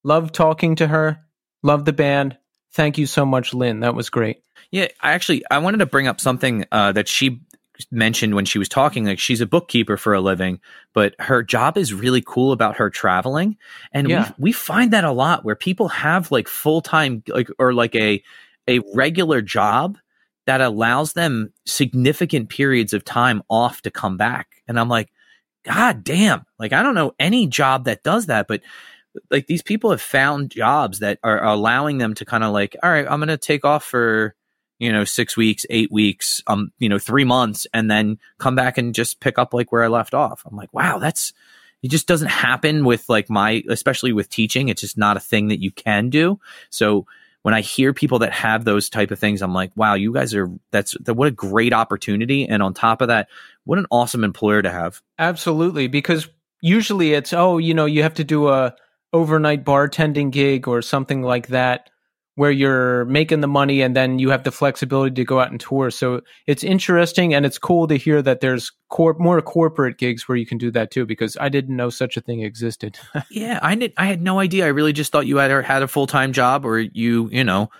[0.02, 1.20] Love talking to her.
[1.62, 2.36] Love the band.
[2.72, 3.80] Thank you so much, Linh.
[3.80, 4.42] That was great.
[4.70, 7.40] Yeah, I actually I wanted to bring up something uh, that she
[7.90, 9.05] mentioned when she was talking.
[9.05, 10.60] Like she's a bookkeeper for a living,
[10.92, 13.56] but her job is really cool about her traveling,
[13.92, 14.32] and Yeah.
[14.38, 17.94] we we find that a lot where people have like full time like or like
[17.94, 18.22] a
[18.68, 19.98] a regular job
[20.46, 25.10] that allows them significant periods of time off to come back, and I'm like,
[25.64, 26.44] God damn!
[26.59, 28.60] Like I don't know any job that does that, but
[29.30, 32.90] like these people have found jobs that are allowing them to kind of like, all
[32.90, 34.34] right, I'm going to take off for
[34.85, 38.77] you know six weeks, eight weeks, um, you know, three months, and then come back
[38.77, 40.43] and just pick up like where I left off.
[40.44, 41.32] I'm like, wow, that's
[41.82, 41.89] it.
[41.89, 44.69] Just doesn't happen with like my, especially with teaching.
[44.69, 46.39] It's just not a thing that you can do.
[46.69, 47.06] So
[47.40, 50.35] when I hear people that have those type of things, I'm like, wow, you guys
[50.35, 52.47] are that's that, what a great opportunity.
[52.47, 53.28] And on top of that,
[53.65, 55.01] what an awesome employer to have.
[55.19, 55.89] Absolutely.
[55.89, 56.28] Because
[56.61, 58.74] usually it's, oh, you know, you have to do a
[59.15, 61.89] overnight bartending gig or something like that
[62.36, 65.61] where you're making the money and then you have the flexibility to go out and
[65.61, 65.90] tour.
[65.90, 70.47] So it's interesting and it's cool to hear that there's more corporate gigs where you
[70.47, 72.98] can do that too because I didn't know such a thing existed.
[73.31, 73.93] Yeah, I did.
[73.97, 74.65] I had no idea.
[74.65, 77.70] I really just thought you had had a full time job, or you, you know,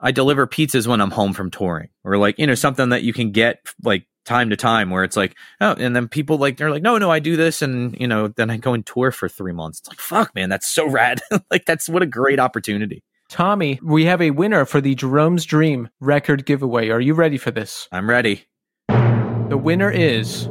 [0.00, 3.12] I deliver pizzas when I'm home from touring, or like you know something that you
[3.12, 6.70] can get like time to time, where it's like oh, and then people like they're
[6.70, 9.28] like no, no, I do this, and you know, then I go and tour for
[9.28, 9.80] three months.
[9.80, 11.20] It's like fuck, man, that's so rad.
[11.50, 13.02] like that's what a great opportunity.
[13.28, 16.88] Tommy, we have a winner for the Jerome's Dream record giveaway.
[16.88, 17.86] Are you ready for this?
[17.92, 18.46] I'm ready.
[18.88, 20.46] The winner is.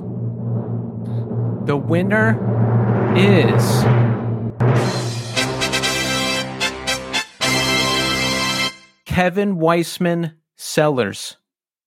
[1.66, 2.38] The winner
[3.18, 3.84] is.
[9.06, 11.38] Kevin Weissman Sellers.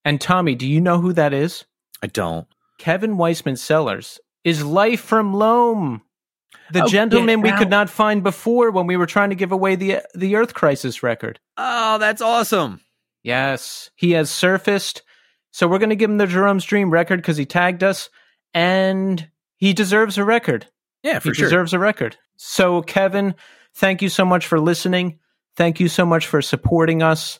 [0.03, 1.63] And Tommy, do you know who that is?
[2.03, 2.47] I don't.
[2.79, 6.01] Kevin Weissman Sellers is Life from Loam.
[6.71, 9.75] The Oh, gentleman we could not find before when we were trying to give away
[9.75, 11.39] the the Earth Crisis record.
[11.57, 12.81] Oh, that's awesome.
[13.23, 15.03] Yes, he has surfaced.
[15.51, 18.09] So we're going to give him the Jerome's Dream record because he tagged us,
[18.53, 20.67] and he deserves a record.
[21.03, 21.45] Yeah, for he sure.
[21.47, 22.17] deserves a record.
[22.37, 23.35] So, Kevin,
[23.75, 25.19] thank you so much for listening.
[25.57, 27.39] Thank you so much for supporting us.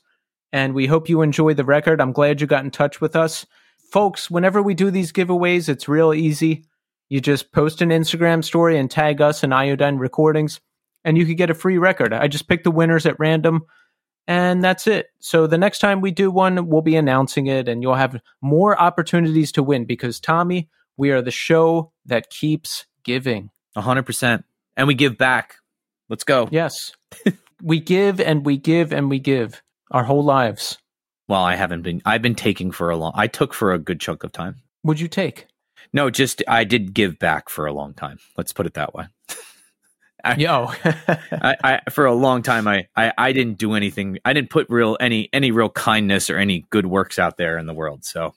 [0.51, 2.01] And we hope you enjoy the record.
[2.01, 3.45] I'm glad you got in touch with us.
[3.91, 6.65] Folks, whenever we do these giveaways, it's real easy.
[7.11, 10.61] You just post an Instagram story and tag us in Iodine Recordings,
[11.03, 12.13] and you could get a free record.
[12.13, 13.63] I just pick the winners at random,
[14.27, 15.07] and that's it.
[15.19, 18.79] So the next time we do one, we'll be announcing it, and you'll have more
[18.79, 23.49] opportunities to win because, Tommy, we are the show that keeps giving.
[23.75, 24.45] hundred percent.
[24.77, 25.55] And we give back.
[26.07, 26.47] Let's go.
[26.49, 26.93] Yes.
[27.61, 29.61] we give and we give and we give
[29.91, 30.77] our whole lives.
[31.27, 32.01] Well, I haven't been.
[32.05, 33.11] I've been taking for a long.
[33.15, 34.61] I took for a good chunk of time.
[34.83, 35.47] Would you take?
[35.93, 38.19] No, just I did give back for a long time.
[38.37, 39.05] Let's put it that way.
[40.23, 40.71] I- Yo.
[41.31, 44.19] I, I for a long time I, I I didn't do anything.
[44.23, 47.65] I didn't put real any any real kindness or any good works out there in
[47.65, 48.05] the world.
[48.05, 48.33] So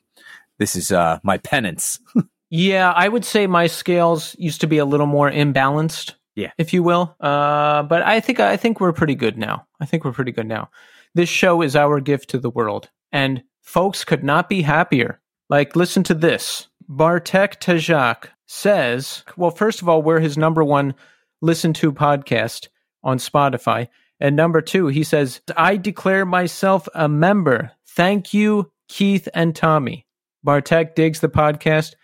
[0.58, 1.98] this is uh my penance.
[2.50, 6.14] yeah, I would say my scales used to be a little more imbalanced.
[6.36, 6.50] Yeah.
[6.58, 7.14] If you will.
[7.20, 9.66] Uh, but I think I think we're pretty good now.
[9.80, 10.70] I think we're pretty good now.
[11.14, 12.88] This show is our gift to the world.
[13.12, 15.20] And folks could not be happier.
[15.48, 16.66] Like, listen to this.
[16.88, 20.94] Bartek Tajak says, well, first of all, we're his number one
[21.40, 22.68] listen to podcast
[23.02, 23.88] on Spotify.
[24.20, 27.72] And number two, he says, I declare myself a member.
[27.88, 30.06] Thank you, Keith and Tommy.
[30.42, 31.94] Bartek digs the podcast.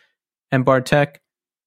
[0.50, 1.20] And Bartek,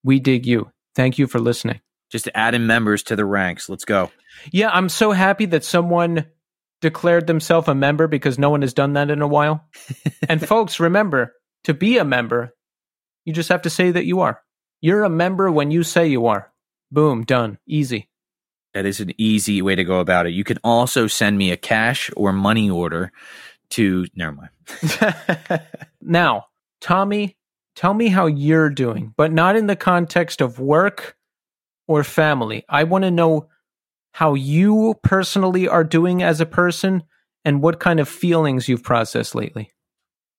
[0.03, 0.71] we dig you.
[0.95, 1.81] Thank you for listening.
[2.11, 3.69] Just adding members to the ranks.
[3.69, 4.11] Let's go.
[4.51, 6.25] Yeah, I'm so happy that someone
[6.81, 9.65] declared themselves a member because no one has done that in a while.
[10.29, 11.33] and folks, remember
[11.63, 12.53] to be a member,
[13.25, 14.41] you just have to say that you are.
[14.81, 16.51] You're a member when you say you are.
[16.91, 17.57] Boom, done.
[17.67, 18.09] Easy.
[18.73, 20.33] That is an easy way to go about it.
[20.33, 23.11] You can also send me a cash or money order
[23.71, 25.61] to never mind.
[26.01, 26.47] now,
[26.81, 27.37] Tommy,
[27.75, 31.15] tell me how you're doing, but not in the context of work
[31.87, 32.65] or family.
[32.67, 33.47] I want to know
[34.11, 37.03] how you personally are doing as a person
[37.45, 39.71] and what kind of feelings you've processed lately.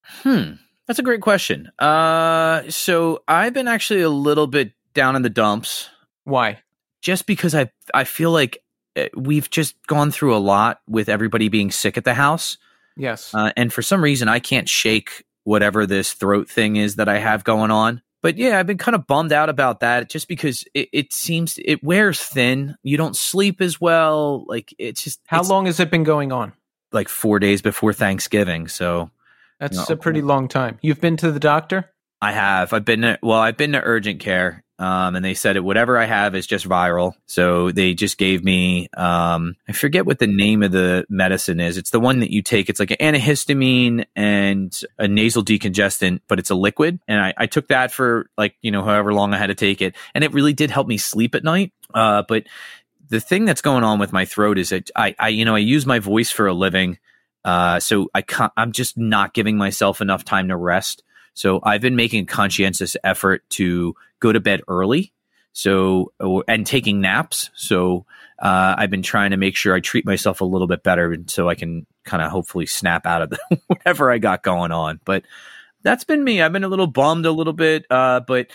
[0.02, 0.52] Hmm.
[0.86, 1.70] That's a great question.
[1.78, 5.89] Uh, so I've been actually a little bit down in the dumps
[6.24, 6.59] Why?
[7.01, 8.59] just because I I feel like
[8.97, 12.59] uh, we've just gone through a lot with everybody being sick at the house,
[12.97, 13.35] Yes.
[13.35, 17.19] uh, and for some reason I can't shake whatever this throat thing is that I
[17.19, 18.02] have going on.
[18.23, 21.59] But yeah, I've been kind of bummed out about that just because it, it seems
[21.62, 22.77] it wears thin.
[22.82, 24.44] You don't sleep as well.
[24.47, 26.52] Like it's just how it's long has it been going on?
[26.93, 28.69] Like four days before Thanksgiving.
[28.69, 29.11] So
[29.60, 29.94] That's No.
[29.94, 30.78] a pretty long time.
[30.82, 31.90] You've been to the doctor?
[32.20, 32.72] I have.
[32.72, 33.39] I've been to, well.
[33.39, 35.64] I've been to urgent care, um, and they said it.
[35.64, 37.12] Whatever I have is just viral.
[37.26, 38.89] So they just gave me.
[38.97, 41.76] Um, I forget what the name of the medicine is.
[41.76, 42.70] It's the one that you take.
[42.70, 46.98] It's like an antihistamine and a nasal decongestant, but it's a liquid.
[47.06, 49.82] And I, I took that for like you know however long I had to take
[49.82, 51.72] it, and it really did help me sleep at night.
[51.93, 52.44] Uh, but
[53.10, 55.59] the thing that's going on with my throat is that I, I you know, I
[55.59, 56.98] use my voice for a living.
[57.44, 61.02] Uh, so I can't, I'm just not giving myself enough time to rest.
[61.34, 65.12] So I've been making a conscientious effort to go to bed early.
[65.52, 66.12] So,
[66.48, 67.50] and taking naps.
[67.54, 68.06] So,
[68.40, 71.48] uh, I've been trying to make sure I treat myself a little bit better so
[71.48, 73.38] I can kind of hopefully snap out of the,
[73.68, 74.98] whatever I got going on.
[75.04, 75.22] But
[75.82, 76.42] that's been me.
[76.42, 77.86] I've been a little bummed a little bit.
[77.88, 78.48] Uh, but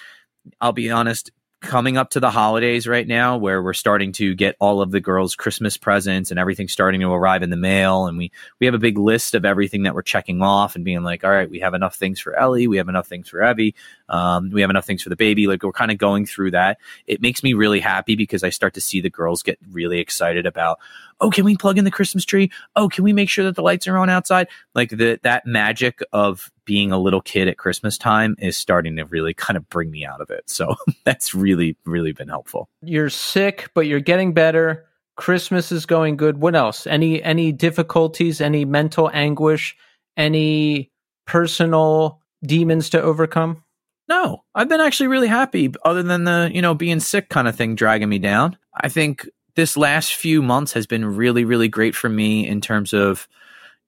[0.60, 4.56] I'll be honest, coming up to the holidays right now where we're starting to get
[4.60, 8.08] all of the girls christmas presents and everything starting to arrive in the mail.
[8.08, 11.04] And we we have a big list of everything that we're checking off and being
[11.04, 12.68] like all right we have enough things for ellie.
[12.68, 13.76] We have enough things for evie.
[14.08, 15.48] Um, we have enough things for the baby.
[15.48, 16.78] Like we're kind of going through that.
[17.08, 20.46] It makes me really happy because i start to see the girls get really excited
[20.46, 20.80] about
[21.22, 23.62] oh can we plug in the christmas tree oh can we make sure that the
[23.62, 27.98] lights are on outside like the that magic of being a little kid at christmas
[27.98, 31.76] time is starting to really kind of bring me out of it so that's really
[31.86, 34.86] really been helpful You're sick, but you're getting better.
[35.16, 36.38] Christmas is going good.
[36.40, 36.88] What else?
[36.88, 39.76] Any any difficulties, any mental anguish,
[40.16, 40.92] any
[41.26, 43.64] personal demons to overcome?
[44.08, 47.56] no i've been actually really happy other than the you know being sick kind of
[47.56, 49.30] thing dragging me down i think
[49.60, 53.28] this last few months has been really really great for me in terms of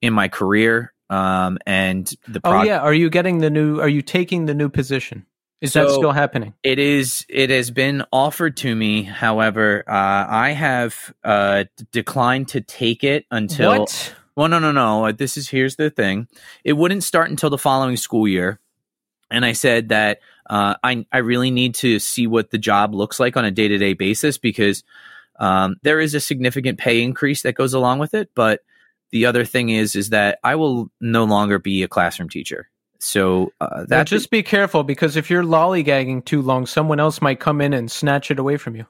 [0.02, 4.02] in my career um and the Oh yeah, are you getting the new are you
[4.02, 5.24] taking the new position?
[5.62, 6.54] Is that still happening?
[6.62, 7.24] It is.
[7.28, 9.04] It has been offered to me.
[9.04, 13.78] However, uh, I have uh, declined to take it until.
[13.80, 14.14] what?
[14.34, 15.12] Well, no, no, no.
[15.12, 16.26] This is here's the thing.
[16.64, 18.58] It wouldn't start until the following school year,
[19.30, 20.18] and I said that
[20.50, 23.68] uh, I I really need to see what the job looks like on a day
[23.68, 24.82] to day basis because
[25.42, 28.30] um, there is a significant pay increase that goes along with it.
[28.34, 28.60] But
[29.10, 32.70] the other thing is is that I will no longer be a classroom teacher.
[33.00, 37.40] So uh, that just be careful because if you're lollygagging too long, someone else might
[37.40, 38.86] come in and snatch it away from you.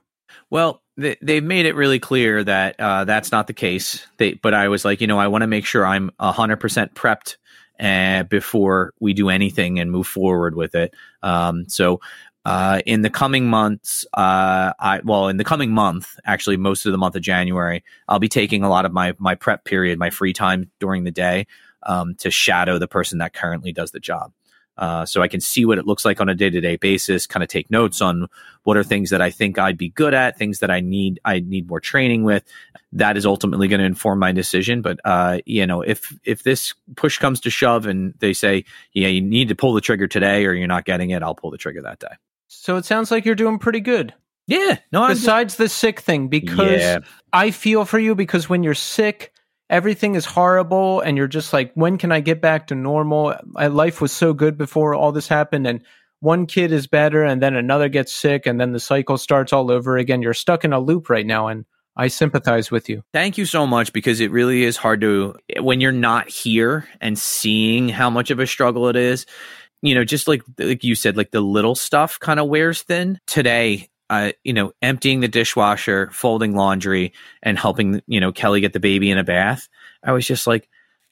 [0.51, 4.07] Well, they, they've made it really clear that uh, that's not the case.
[4.19, 6.95] They, but I was like, you know, I want to make sure I'm hundred percent
[6.95, 7.37] prepped
[7.81, 10.93] uh, before we do anything and move forward with it.
[11.23, 12.03] Um, so,
[12.45, 16.93] uh, in the coming months, uh, I well, in the coming month, actually, most of
[16.93, 20.11] the month of January, I'll be taking a lot of my my prep period, my
[20.11, 21.47] free time during the day,
[21.85, 24.33] um, to shadow the person that currently does the job.
[24.77, 27.27] Uh, so I can see what it looks like on a day to day basis,
[27.27, 28.27] kind of take notes on
[28.65, 31.41] what are things that I think I'd be good at, things that I need I
[31.41, 32.43] need more training with.
[32.93, 34.83] That is ultimately going to inform my decision.
[34.83, 38.65] But uh, you know, if if this push comes to shove and they say,
[38.95, 41.53] yeah, you need to pull the trigger today or you're not getting it, I'll pull
[41.53, 42.17] the trigger that day.
[42.55, 44.15] So it sounds like you're doing pretty good.
[44.47, 46.99] Yeah, no, I'm Besides the sick thing, because Yeah.
[47.33, 49.33] I feel for you because when you're sick,
[49.71, 53.35] everything is horrible and you're just like, when can I get back to normal?
[53.45, 55.83] My life was so good before all this happened and
[56.21, 59.71] one kid is better and then another gets sick and then the cycle starts all
[59.71, 60.23] over again.
[60.23, 61.65] You're stuck in a loop right now and
[61.97, 63.03] I sympathize with you.
[63.13, 67.19] Thank you so much because it really is hard to when you're not here and
[67.19, 69.27] seeing how much of a struggle it is.
[69.83, 73.19] You know, just like like you said, like the little stuff kind of wears thin.
[73.27, 78.73] Today, uh, you know, emptying the dishwasher, folding laundry, and helping you know Kelly get
[78.73, 79.69] the baby in a bath.
[80.05, 80.69] I was just like,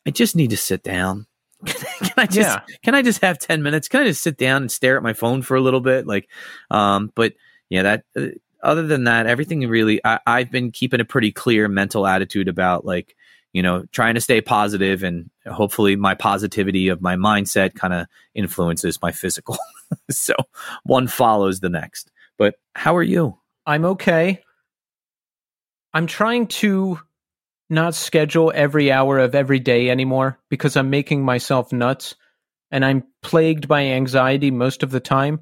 [0.06, 1.26] I just need to sit down.
[1.66, 2.60] can I just Yeah.
[2.82, 3.88] can I just have 10 minutes?
[3.88, 6.06] Can I just sit down and stare at my phone for a little bit?
[6.06, 6.28] Like,
[6.70, 7.34] um, but
[7.68, 8.26] yeah, that, uh,
[8.62, 12.84] other than that, everything really, I, I've been keeping a pretty clear mental attitude about
[12.84, 13.14] like,
[13.52, 18.06] you know, trying to stay positive and hopefully my positivity of my mindset kind of
[18.34, 19.58] influences my physical.
[20.10, 20.34] so
[20.84, 22.10] one follows the next.
[22.38, 23.38] But how are you?
[23.66, 24.42] I'm okay.
[25.92, 27.00] I'm trying to
[27.68, 32.14] not schedule every hour of every day anymore because I'm making myself nuts
[32.70, 35.40] and I'm plagued by anxiety most of the time.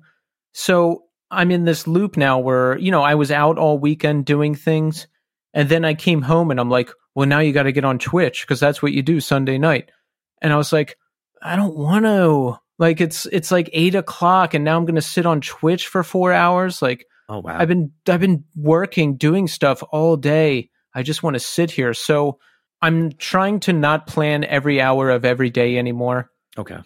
[0.52, 4.55] So I'm in this loop now where, you know, I was out all weekend doing
[4.55, 5.06] things
[5.55, 7.98] And then I came home and I'm like, well, now you got to get on
[7.98, 9.90] Twitch because that's what you do Sunday night.
[10.40, 10.97] And I was like,
[11.43, 12.59] I don't want to.
[12.78, 16.32] Like it's it's like eight o'clock, and now I'm gonna sit on Twitch for four
[16.32, 16.80] hours.
[16.80, 17.59] Like Oh wow.
[17.59, 20.70] I've been I've been working, doing stuff all day.
[20.94, 21.93] I just want to sit here.
[21.93, 22.39] So
[22.80, 26.78] I'm trying to not plan every hour of every day anymore, okay.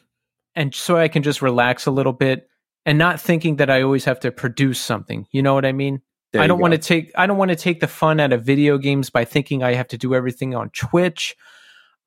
[0.55, 2.49] and so I can just relax a little bit
[2.85, 5.27] and not thinking that I always have to produce something.
[5.31, 6.01] You know what I mean?
[6.33, 8.45] There I don't want to take I don't want to take the fun out of
[8.45, 11.37] video games by thinking I have to do everything on Twitch.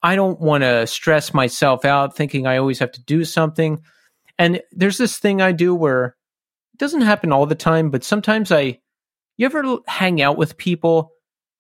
[0.02, 3.82] I don't want to stress myself out thinking I always have to do something.
[4.38, 6.16] And there's this thing I do where
[6.74, 8.80] it doesn't happen all the time, but sometimes I
[9.38, 11.12] you ever hang out with people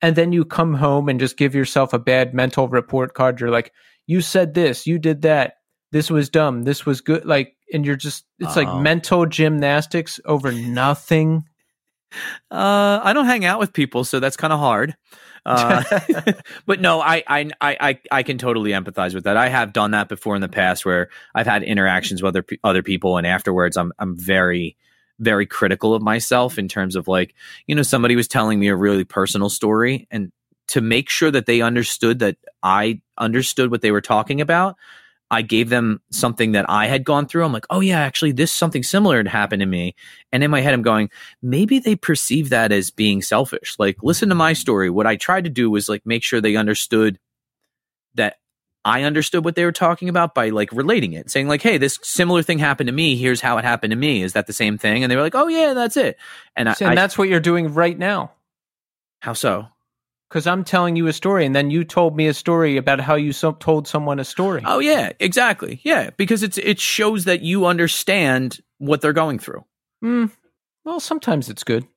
[0.02, 3.40] and then you come home and just give yourself a bad mental report card.
[3.40, 3.72] You're like,
[4.08, 5.56] you said this, you did that,
[5.92, 7.26] this was dumb, this was good.
[7.26, 8.80] Like, and you're just, it's like Oh.
[8.80, 11.46] mental gymnastics over nothing.
[12.52, 14.96] Uh, I don't hang out with people, so that's kind of hard.
[15.46, 15.84] Uh,
[16.66, 19.38] but no, I, I, I, I, I can totally empathize with that.
[19.38, 22.84] I have done that before in the past, where I've had interactions with other other
[22.84, 24.76] people, and afterwards, I'm I'm very
[25.20, 27.34] very critical of myself in terms of like,
[27.68, 30.32] you know, somebody was telling me a really personal story, and
[30.68, 34.76] to make sure that they understood that I understood what they were talking about,
[35.31, 37.45] I gave them something that I had gone through.
[37.45, 39.95] I'm like, oh yeah, actually, this something similar had happened to me,
[40.31, 41.10] and in my head, I'm going
[41.41, 43.76] maybe they perceive that as being selfish.
[43.80, 44.89] Like, listen to my story.
[44.89, 47.19] What I tried to do was like make sure they understood
[48.15, 48.38] that
[48.85, 51.97] I understood what they were talking about by like relating it, saying like, "Hey, this
[52.03, 53.15] similar thing happened to me.
[53.15, 54.22] Here's how it happened to me.
[54.22, 56.18] Is that the same thing?" And they were like, "Oh yeah, that's it."
[56.56, 58.31] And, I, and I, that's what you're doing right now.
[59.22, 59.68] how so?
[60.36, 63.16] Because I'm telling you a story, and then you told me a story about how
[63.16, 64.62] you so- told someone a story.
[64.66, 65.80] Oh yeah, exactly.
[65.86, 69.64] Yeah, because it's it shows that you understand what they're going through.
[70.02, 70.26] Hmm.
[70.84, 71.88] well, sometimes it's good.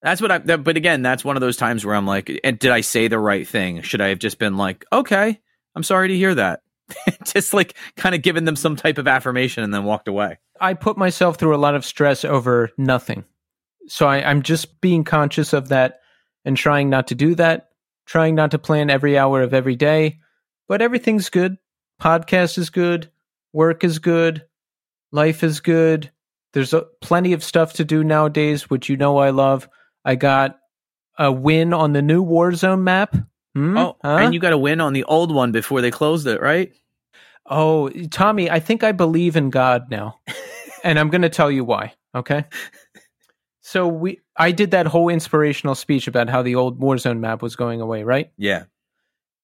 [0.00, 0.38] That's what I.
[0.38, 3.06] That, but again, that's one of those times where I'm like, and did I say
[3.06, 3.82] the right thing?
[3.82, 5.38] Should I have just been like, okay,
[5.74, 6.62] I'm sorry to hear that,
[7.24, 10.38] just like kind of given them some type of affirmation and then walked away.
[10.58, 13.26] I put myself through a lot of stress over nothing.
[13.88, 16.00] So I, I'm just being conscious of that
[16.46, 17.68] and trying not to do that,
[18.06, 20.20] trying not to plan every hour of every day.
[20.68, 21.58] But everything's good.
[22.00, 23.10] Podcast is good.
[23.52, 24.46] Work is good.
[25.12, 26.10] Life is good.
[26.54, 29.68] There's a, plenty of stuff to do nowadays, which you know I love.
[30.04, 30.58] I got
[31.18, 33.14] a win on the new Warzone map.
[33.54, 33.76] Hmm?
[33.76, 34.16] Oh, Huh?
[34.16, 36.72] and you got a win on the old one before they closed it, right?
[37.48, 40.20] Oh, Tommy, I think I believe in God now.
[40.84, 42.44] and I'm going to tell you why, okay?
[43.66, 47.56] So we I did that whole inspirational speech about how the old Warzone map was
[47.56, 48.30] going away, right?
[48.38, 48.66] Yeah.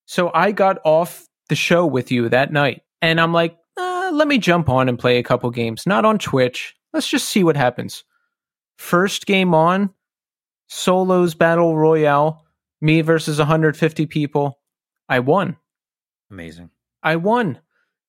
[0.06, 4.28] So I got off the show with you that night and I'm like, uh, let
[4.28, 6.76] me jump on and play a couple games, not on Twitch.
[6.92, 8.04] Let's just see what happens.
[8.78, 9.90] First game on,
[10.68, 12.44] solos battle royale,
[12.80, 14.60] me versus 150 people.
[15.08, 15.56] I won.
[16.30, 16.70] Amazing.
[17.02, 17.58] I won.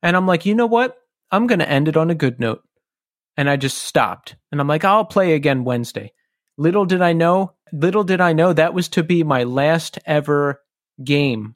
[0.04, 0.96] And I'm like, you know what?
[1.32, 2.62] I'm going to end it on a good note.
[3.36, 4.36] And I just stopped.
[4.52, 6.14] And I'm like, I'll play again Wednesday.
[6.58, 10.62] Little did I know, little did I know that was to be my last ever
[11.04, 11.56] game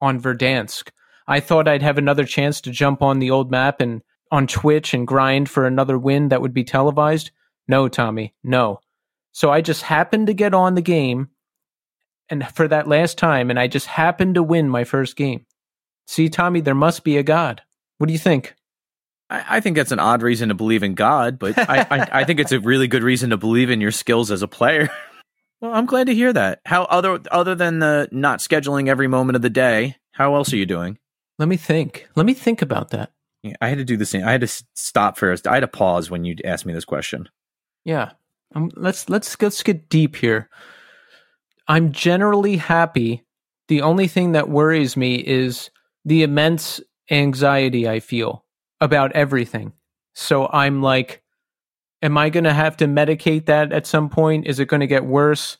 [0.00, 0.88] on Verdansk.
[1.28, 4.92] I thought I'd have another chance to jump on the old map and on Twitch
[4.94, 7.30] and grind for another win that would be televised.
[7.68, 8.80] No, Tommy, no.
[9.30, 11.28] So I just happened to get on the game
[12.28, 15.44] and for that last time, and I just happened to win my first game.
[16.06, 17.62] See, Tommy, there must be a God.
[17.98, 18.54] What do you think?
[19.32, 22.24] I, I think that's an odd reason to believe in God, but I, I, I
[22.24, 24.90] think it's a really good reason to believe in your skills as a player.
[25.60, 26.60] well, I'm glad to hear that.
[26.66, 30.58] How other other than the not scheduling every moment of the day, how else are
[30.58, 30.98] you doing?
[31.38, 32.06] Let me think.
[32.14, 33.12] Let me think about that.
[33.42, 34.24] Yeah, I had to do the same.
[34.24, 35.46] I had to stop first.
[35.46, 37.28] I had to pause when you asked me this question.
[37.84, 38.12] Yeah.
[38.54, 40.50] Um, let's let's let's get deep here.
[41.68, 43.24] I'm generally happy.
[43.68, 45.70] The only thing that worries me is
[46.04, 46.80] the immense
[47.10, 48.44] anxiety I feel
[48.82, 49.72] about everything.
[50.14, 51.22] So I'm like,
[52.02, 54.46] am I going to have to medicate that at some point?
[54.46, 55.56] Is it going to get worse?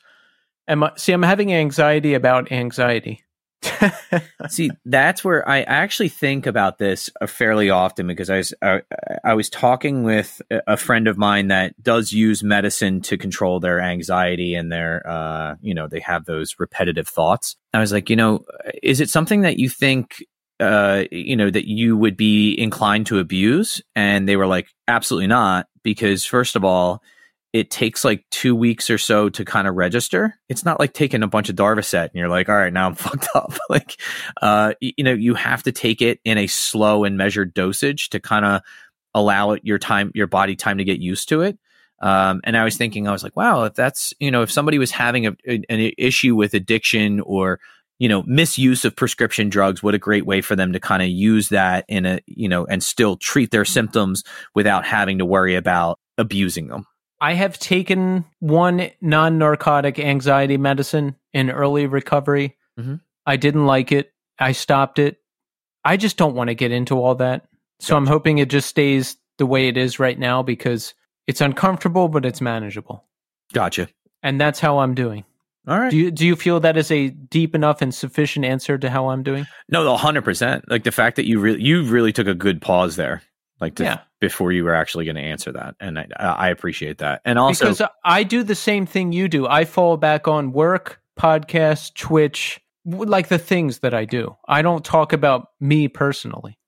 [0.66, 3.22] Am I, see, I'm having anxiety about anxiety.
[4.48, 8.82] See, that's where I actually think about this uh, fairly often because I was I,
[9.22, 13.80] I was talking with a friend of mine that does use medicine to control their
[13.80, 17.54] anxiety and their uh you know they have those repetitive thoughts.
[17.72, 18.44] I was like, you know,
[18.82, 20.16] is it something that you think
[20.62, 23.82] uh you know that you would be inclined to abuse?
[23.94, 27.02] And they were like, absolutely not because first of all,
[27.52, 30.34] it takes like two weeks or so to kind of register.
[30.48, 32.94] It's not like taking a bunch of Darvocet and you're like, all right, now I'm
[32.96, 33.52] fucked up.
[33.68, 34.00] like,
[34.40, 38.20] uh, you know, you have to take it in a slow and measured dosage to
[38.20, 38.62] kind of
[39.14, 41.58] allow it your time, your body time to get used to it.
[42.00, 44.78] Um, and I was thinking, I was like, wow, if that's, you know, if somebody
[44.78, 47.60] was having a- an issue with addiction or,
[48.02, 51.08] you know, misuse of prescription drugs, what a great way for them to kind of
[51.08, 54.24] use that in a, you know, and still treat their symptoms
[54.56, 56.84] without having to worry about abusing them.
[57.20, 62.56] I have taken one non narcotic anxiety medicine in early recovery.
[62.76, 63.02] Mhm.
[63.24, 64.12] I didn't like it.
[64.36, 65.18] I stopped it.
[65.84, 67.46] I just don't want to get into all that.
[67.78, 70.94] So I'm hoping it just stays the way it is right now because
[71.28, 73.04] it's uncomfortable, but it's manageable.
[73.52, 73.86] Gotcha.
[74.24, 75.24] And that's how I'm doing.
[75.68, 75.90] All right.
[75.90, 79.10] Do you do you feel that is a deep enough and sufficient answer to how
[79.10, 79.46] I'm doing?
[79.68, 80.64] No, hundred percent.
[80.68, 83.22] Like the fact that you really, you really took a good pause there,
[83.60, 84.00] like to, Yeah.
[84.20, 87.20] before you were actually going to answer that, and I, I appreciate that.
[87.24, 89.46] And also, because I do the same thing you do.
[89.46, 94.36] I fall back on work, podcast, Twitch, like the things that I do.
[94.48, 96.58] I don't talk about me personally.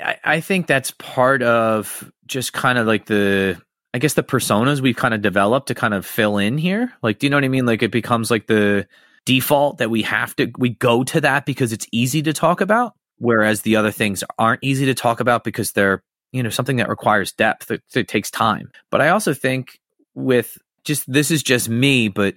[0.00, 3.60] I, I think that's part of just kind of like the
[3.94, 6.92] I guess the personas we've kind of developed to kind of fill in here.
[7.00, 7.64] Like, do you know what I mean?
[7.64, 8.88] Like it becomes like the
[9.24, 12.94] default that we have to we go to that because it's easy to talk about,
[13.18, 16.02] whereas the other things aren't easy to talk about because they're
[16.32, 18.72] you know something that requires depth that, that takes time.
[18.90, 19.78] But I also think
[20.14, 22.34] with just this is just me, but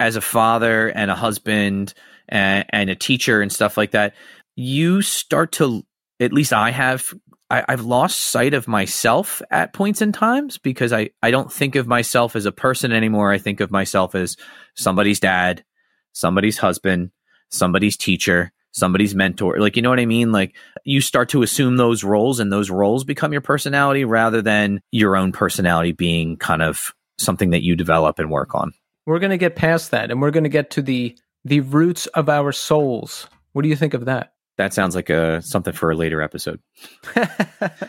[0.00, 1.94] as a father and a husband
[2.28, 4.14] and, and a teacher and stuff like that,
[4.56, 5.84] you start to
[6.18, 7.14] at least I have
[7.50, 11.76] I, I've lost sight of myself at points in times because I, I don't think
[11.76, 13.32] of myself as a person anymore.
[13.32, 14.36] I think of myself as
[14.74, 15.64] somebody's dad,
[16.12, 17.10] somebody's husband,
[17.50, 19.58] somebody's teacher, somebody's mentor.
[19.58, 20.30] Like, you know what I mean?
[20.30, 20.54] Like,
[20.84, 25.16] you start to assume those roles and those roles become your personality rather than your
[25.16, 28.72] own personality being kind of something that you develop and work on.
[29.06, 32.06] We're going to get past that and we're going to get to the the roots
[32.08, 33.26] of our souls.
[33.52, 34.34] What do you think of that?
[34.58, 36.60] That sounds like a something for a later episode.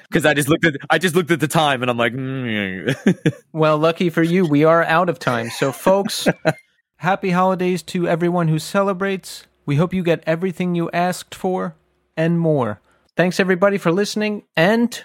[0.10, 2.96] Because I just looked at I just looked at the time and I'm like, mm.
[3.54, 5.50] Well, lucky for you, we are out of time.
[5.50, 6.28] So, folks,
[6.98, 9.46] happy holidays to everyone who celebrates.
[9.66, 11.76] We hope you get everything you asked for
[12.18, 12.82] and more.
[13.16, 14.44] Thanks, everybody, for listening.
[14.56, 15.04] And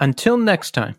[0.00, 0.96] until next time.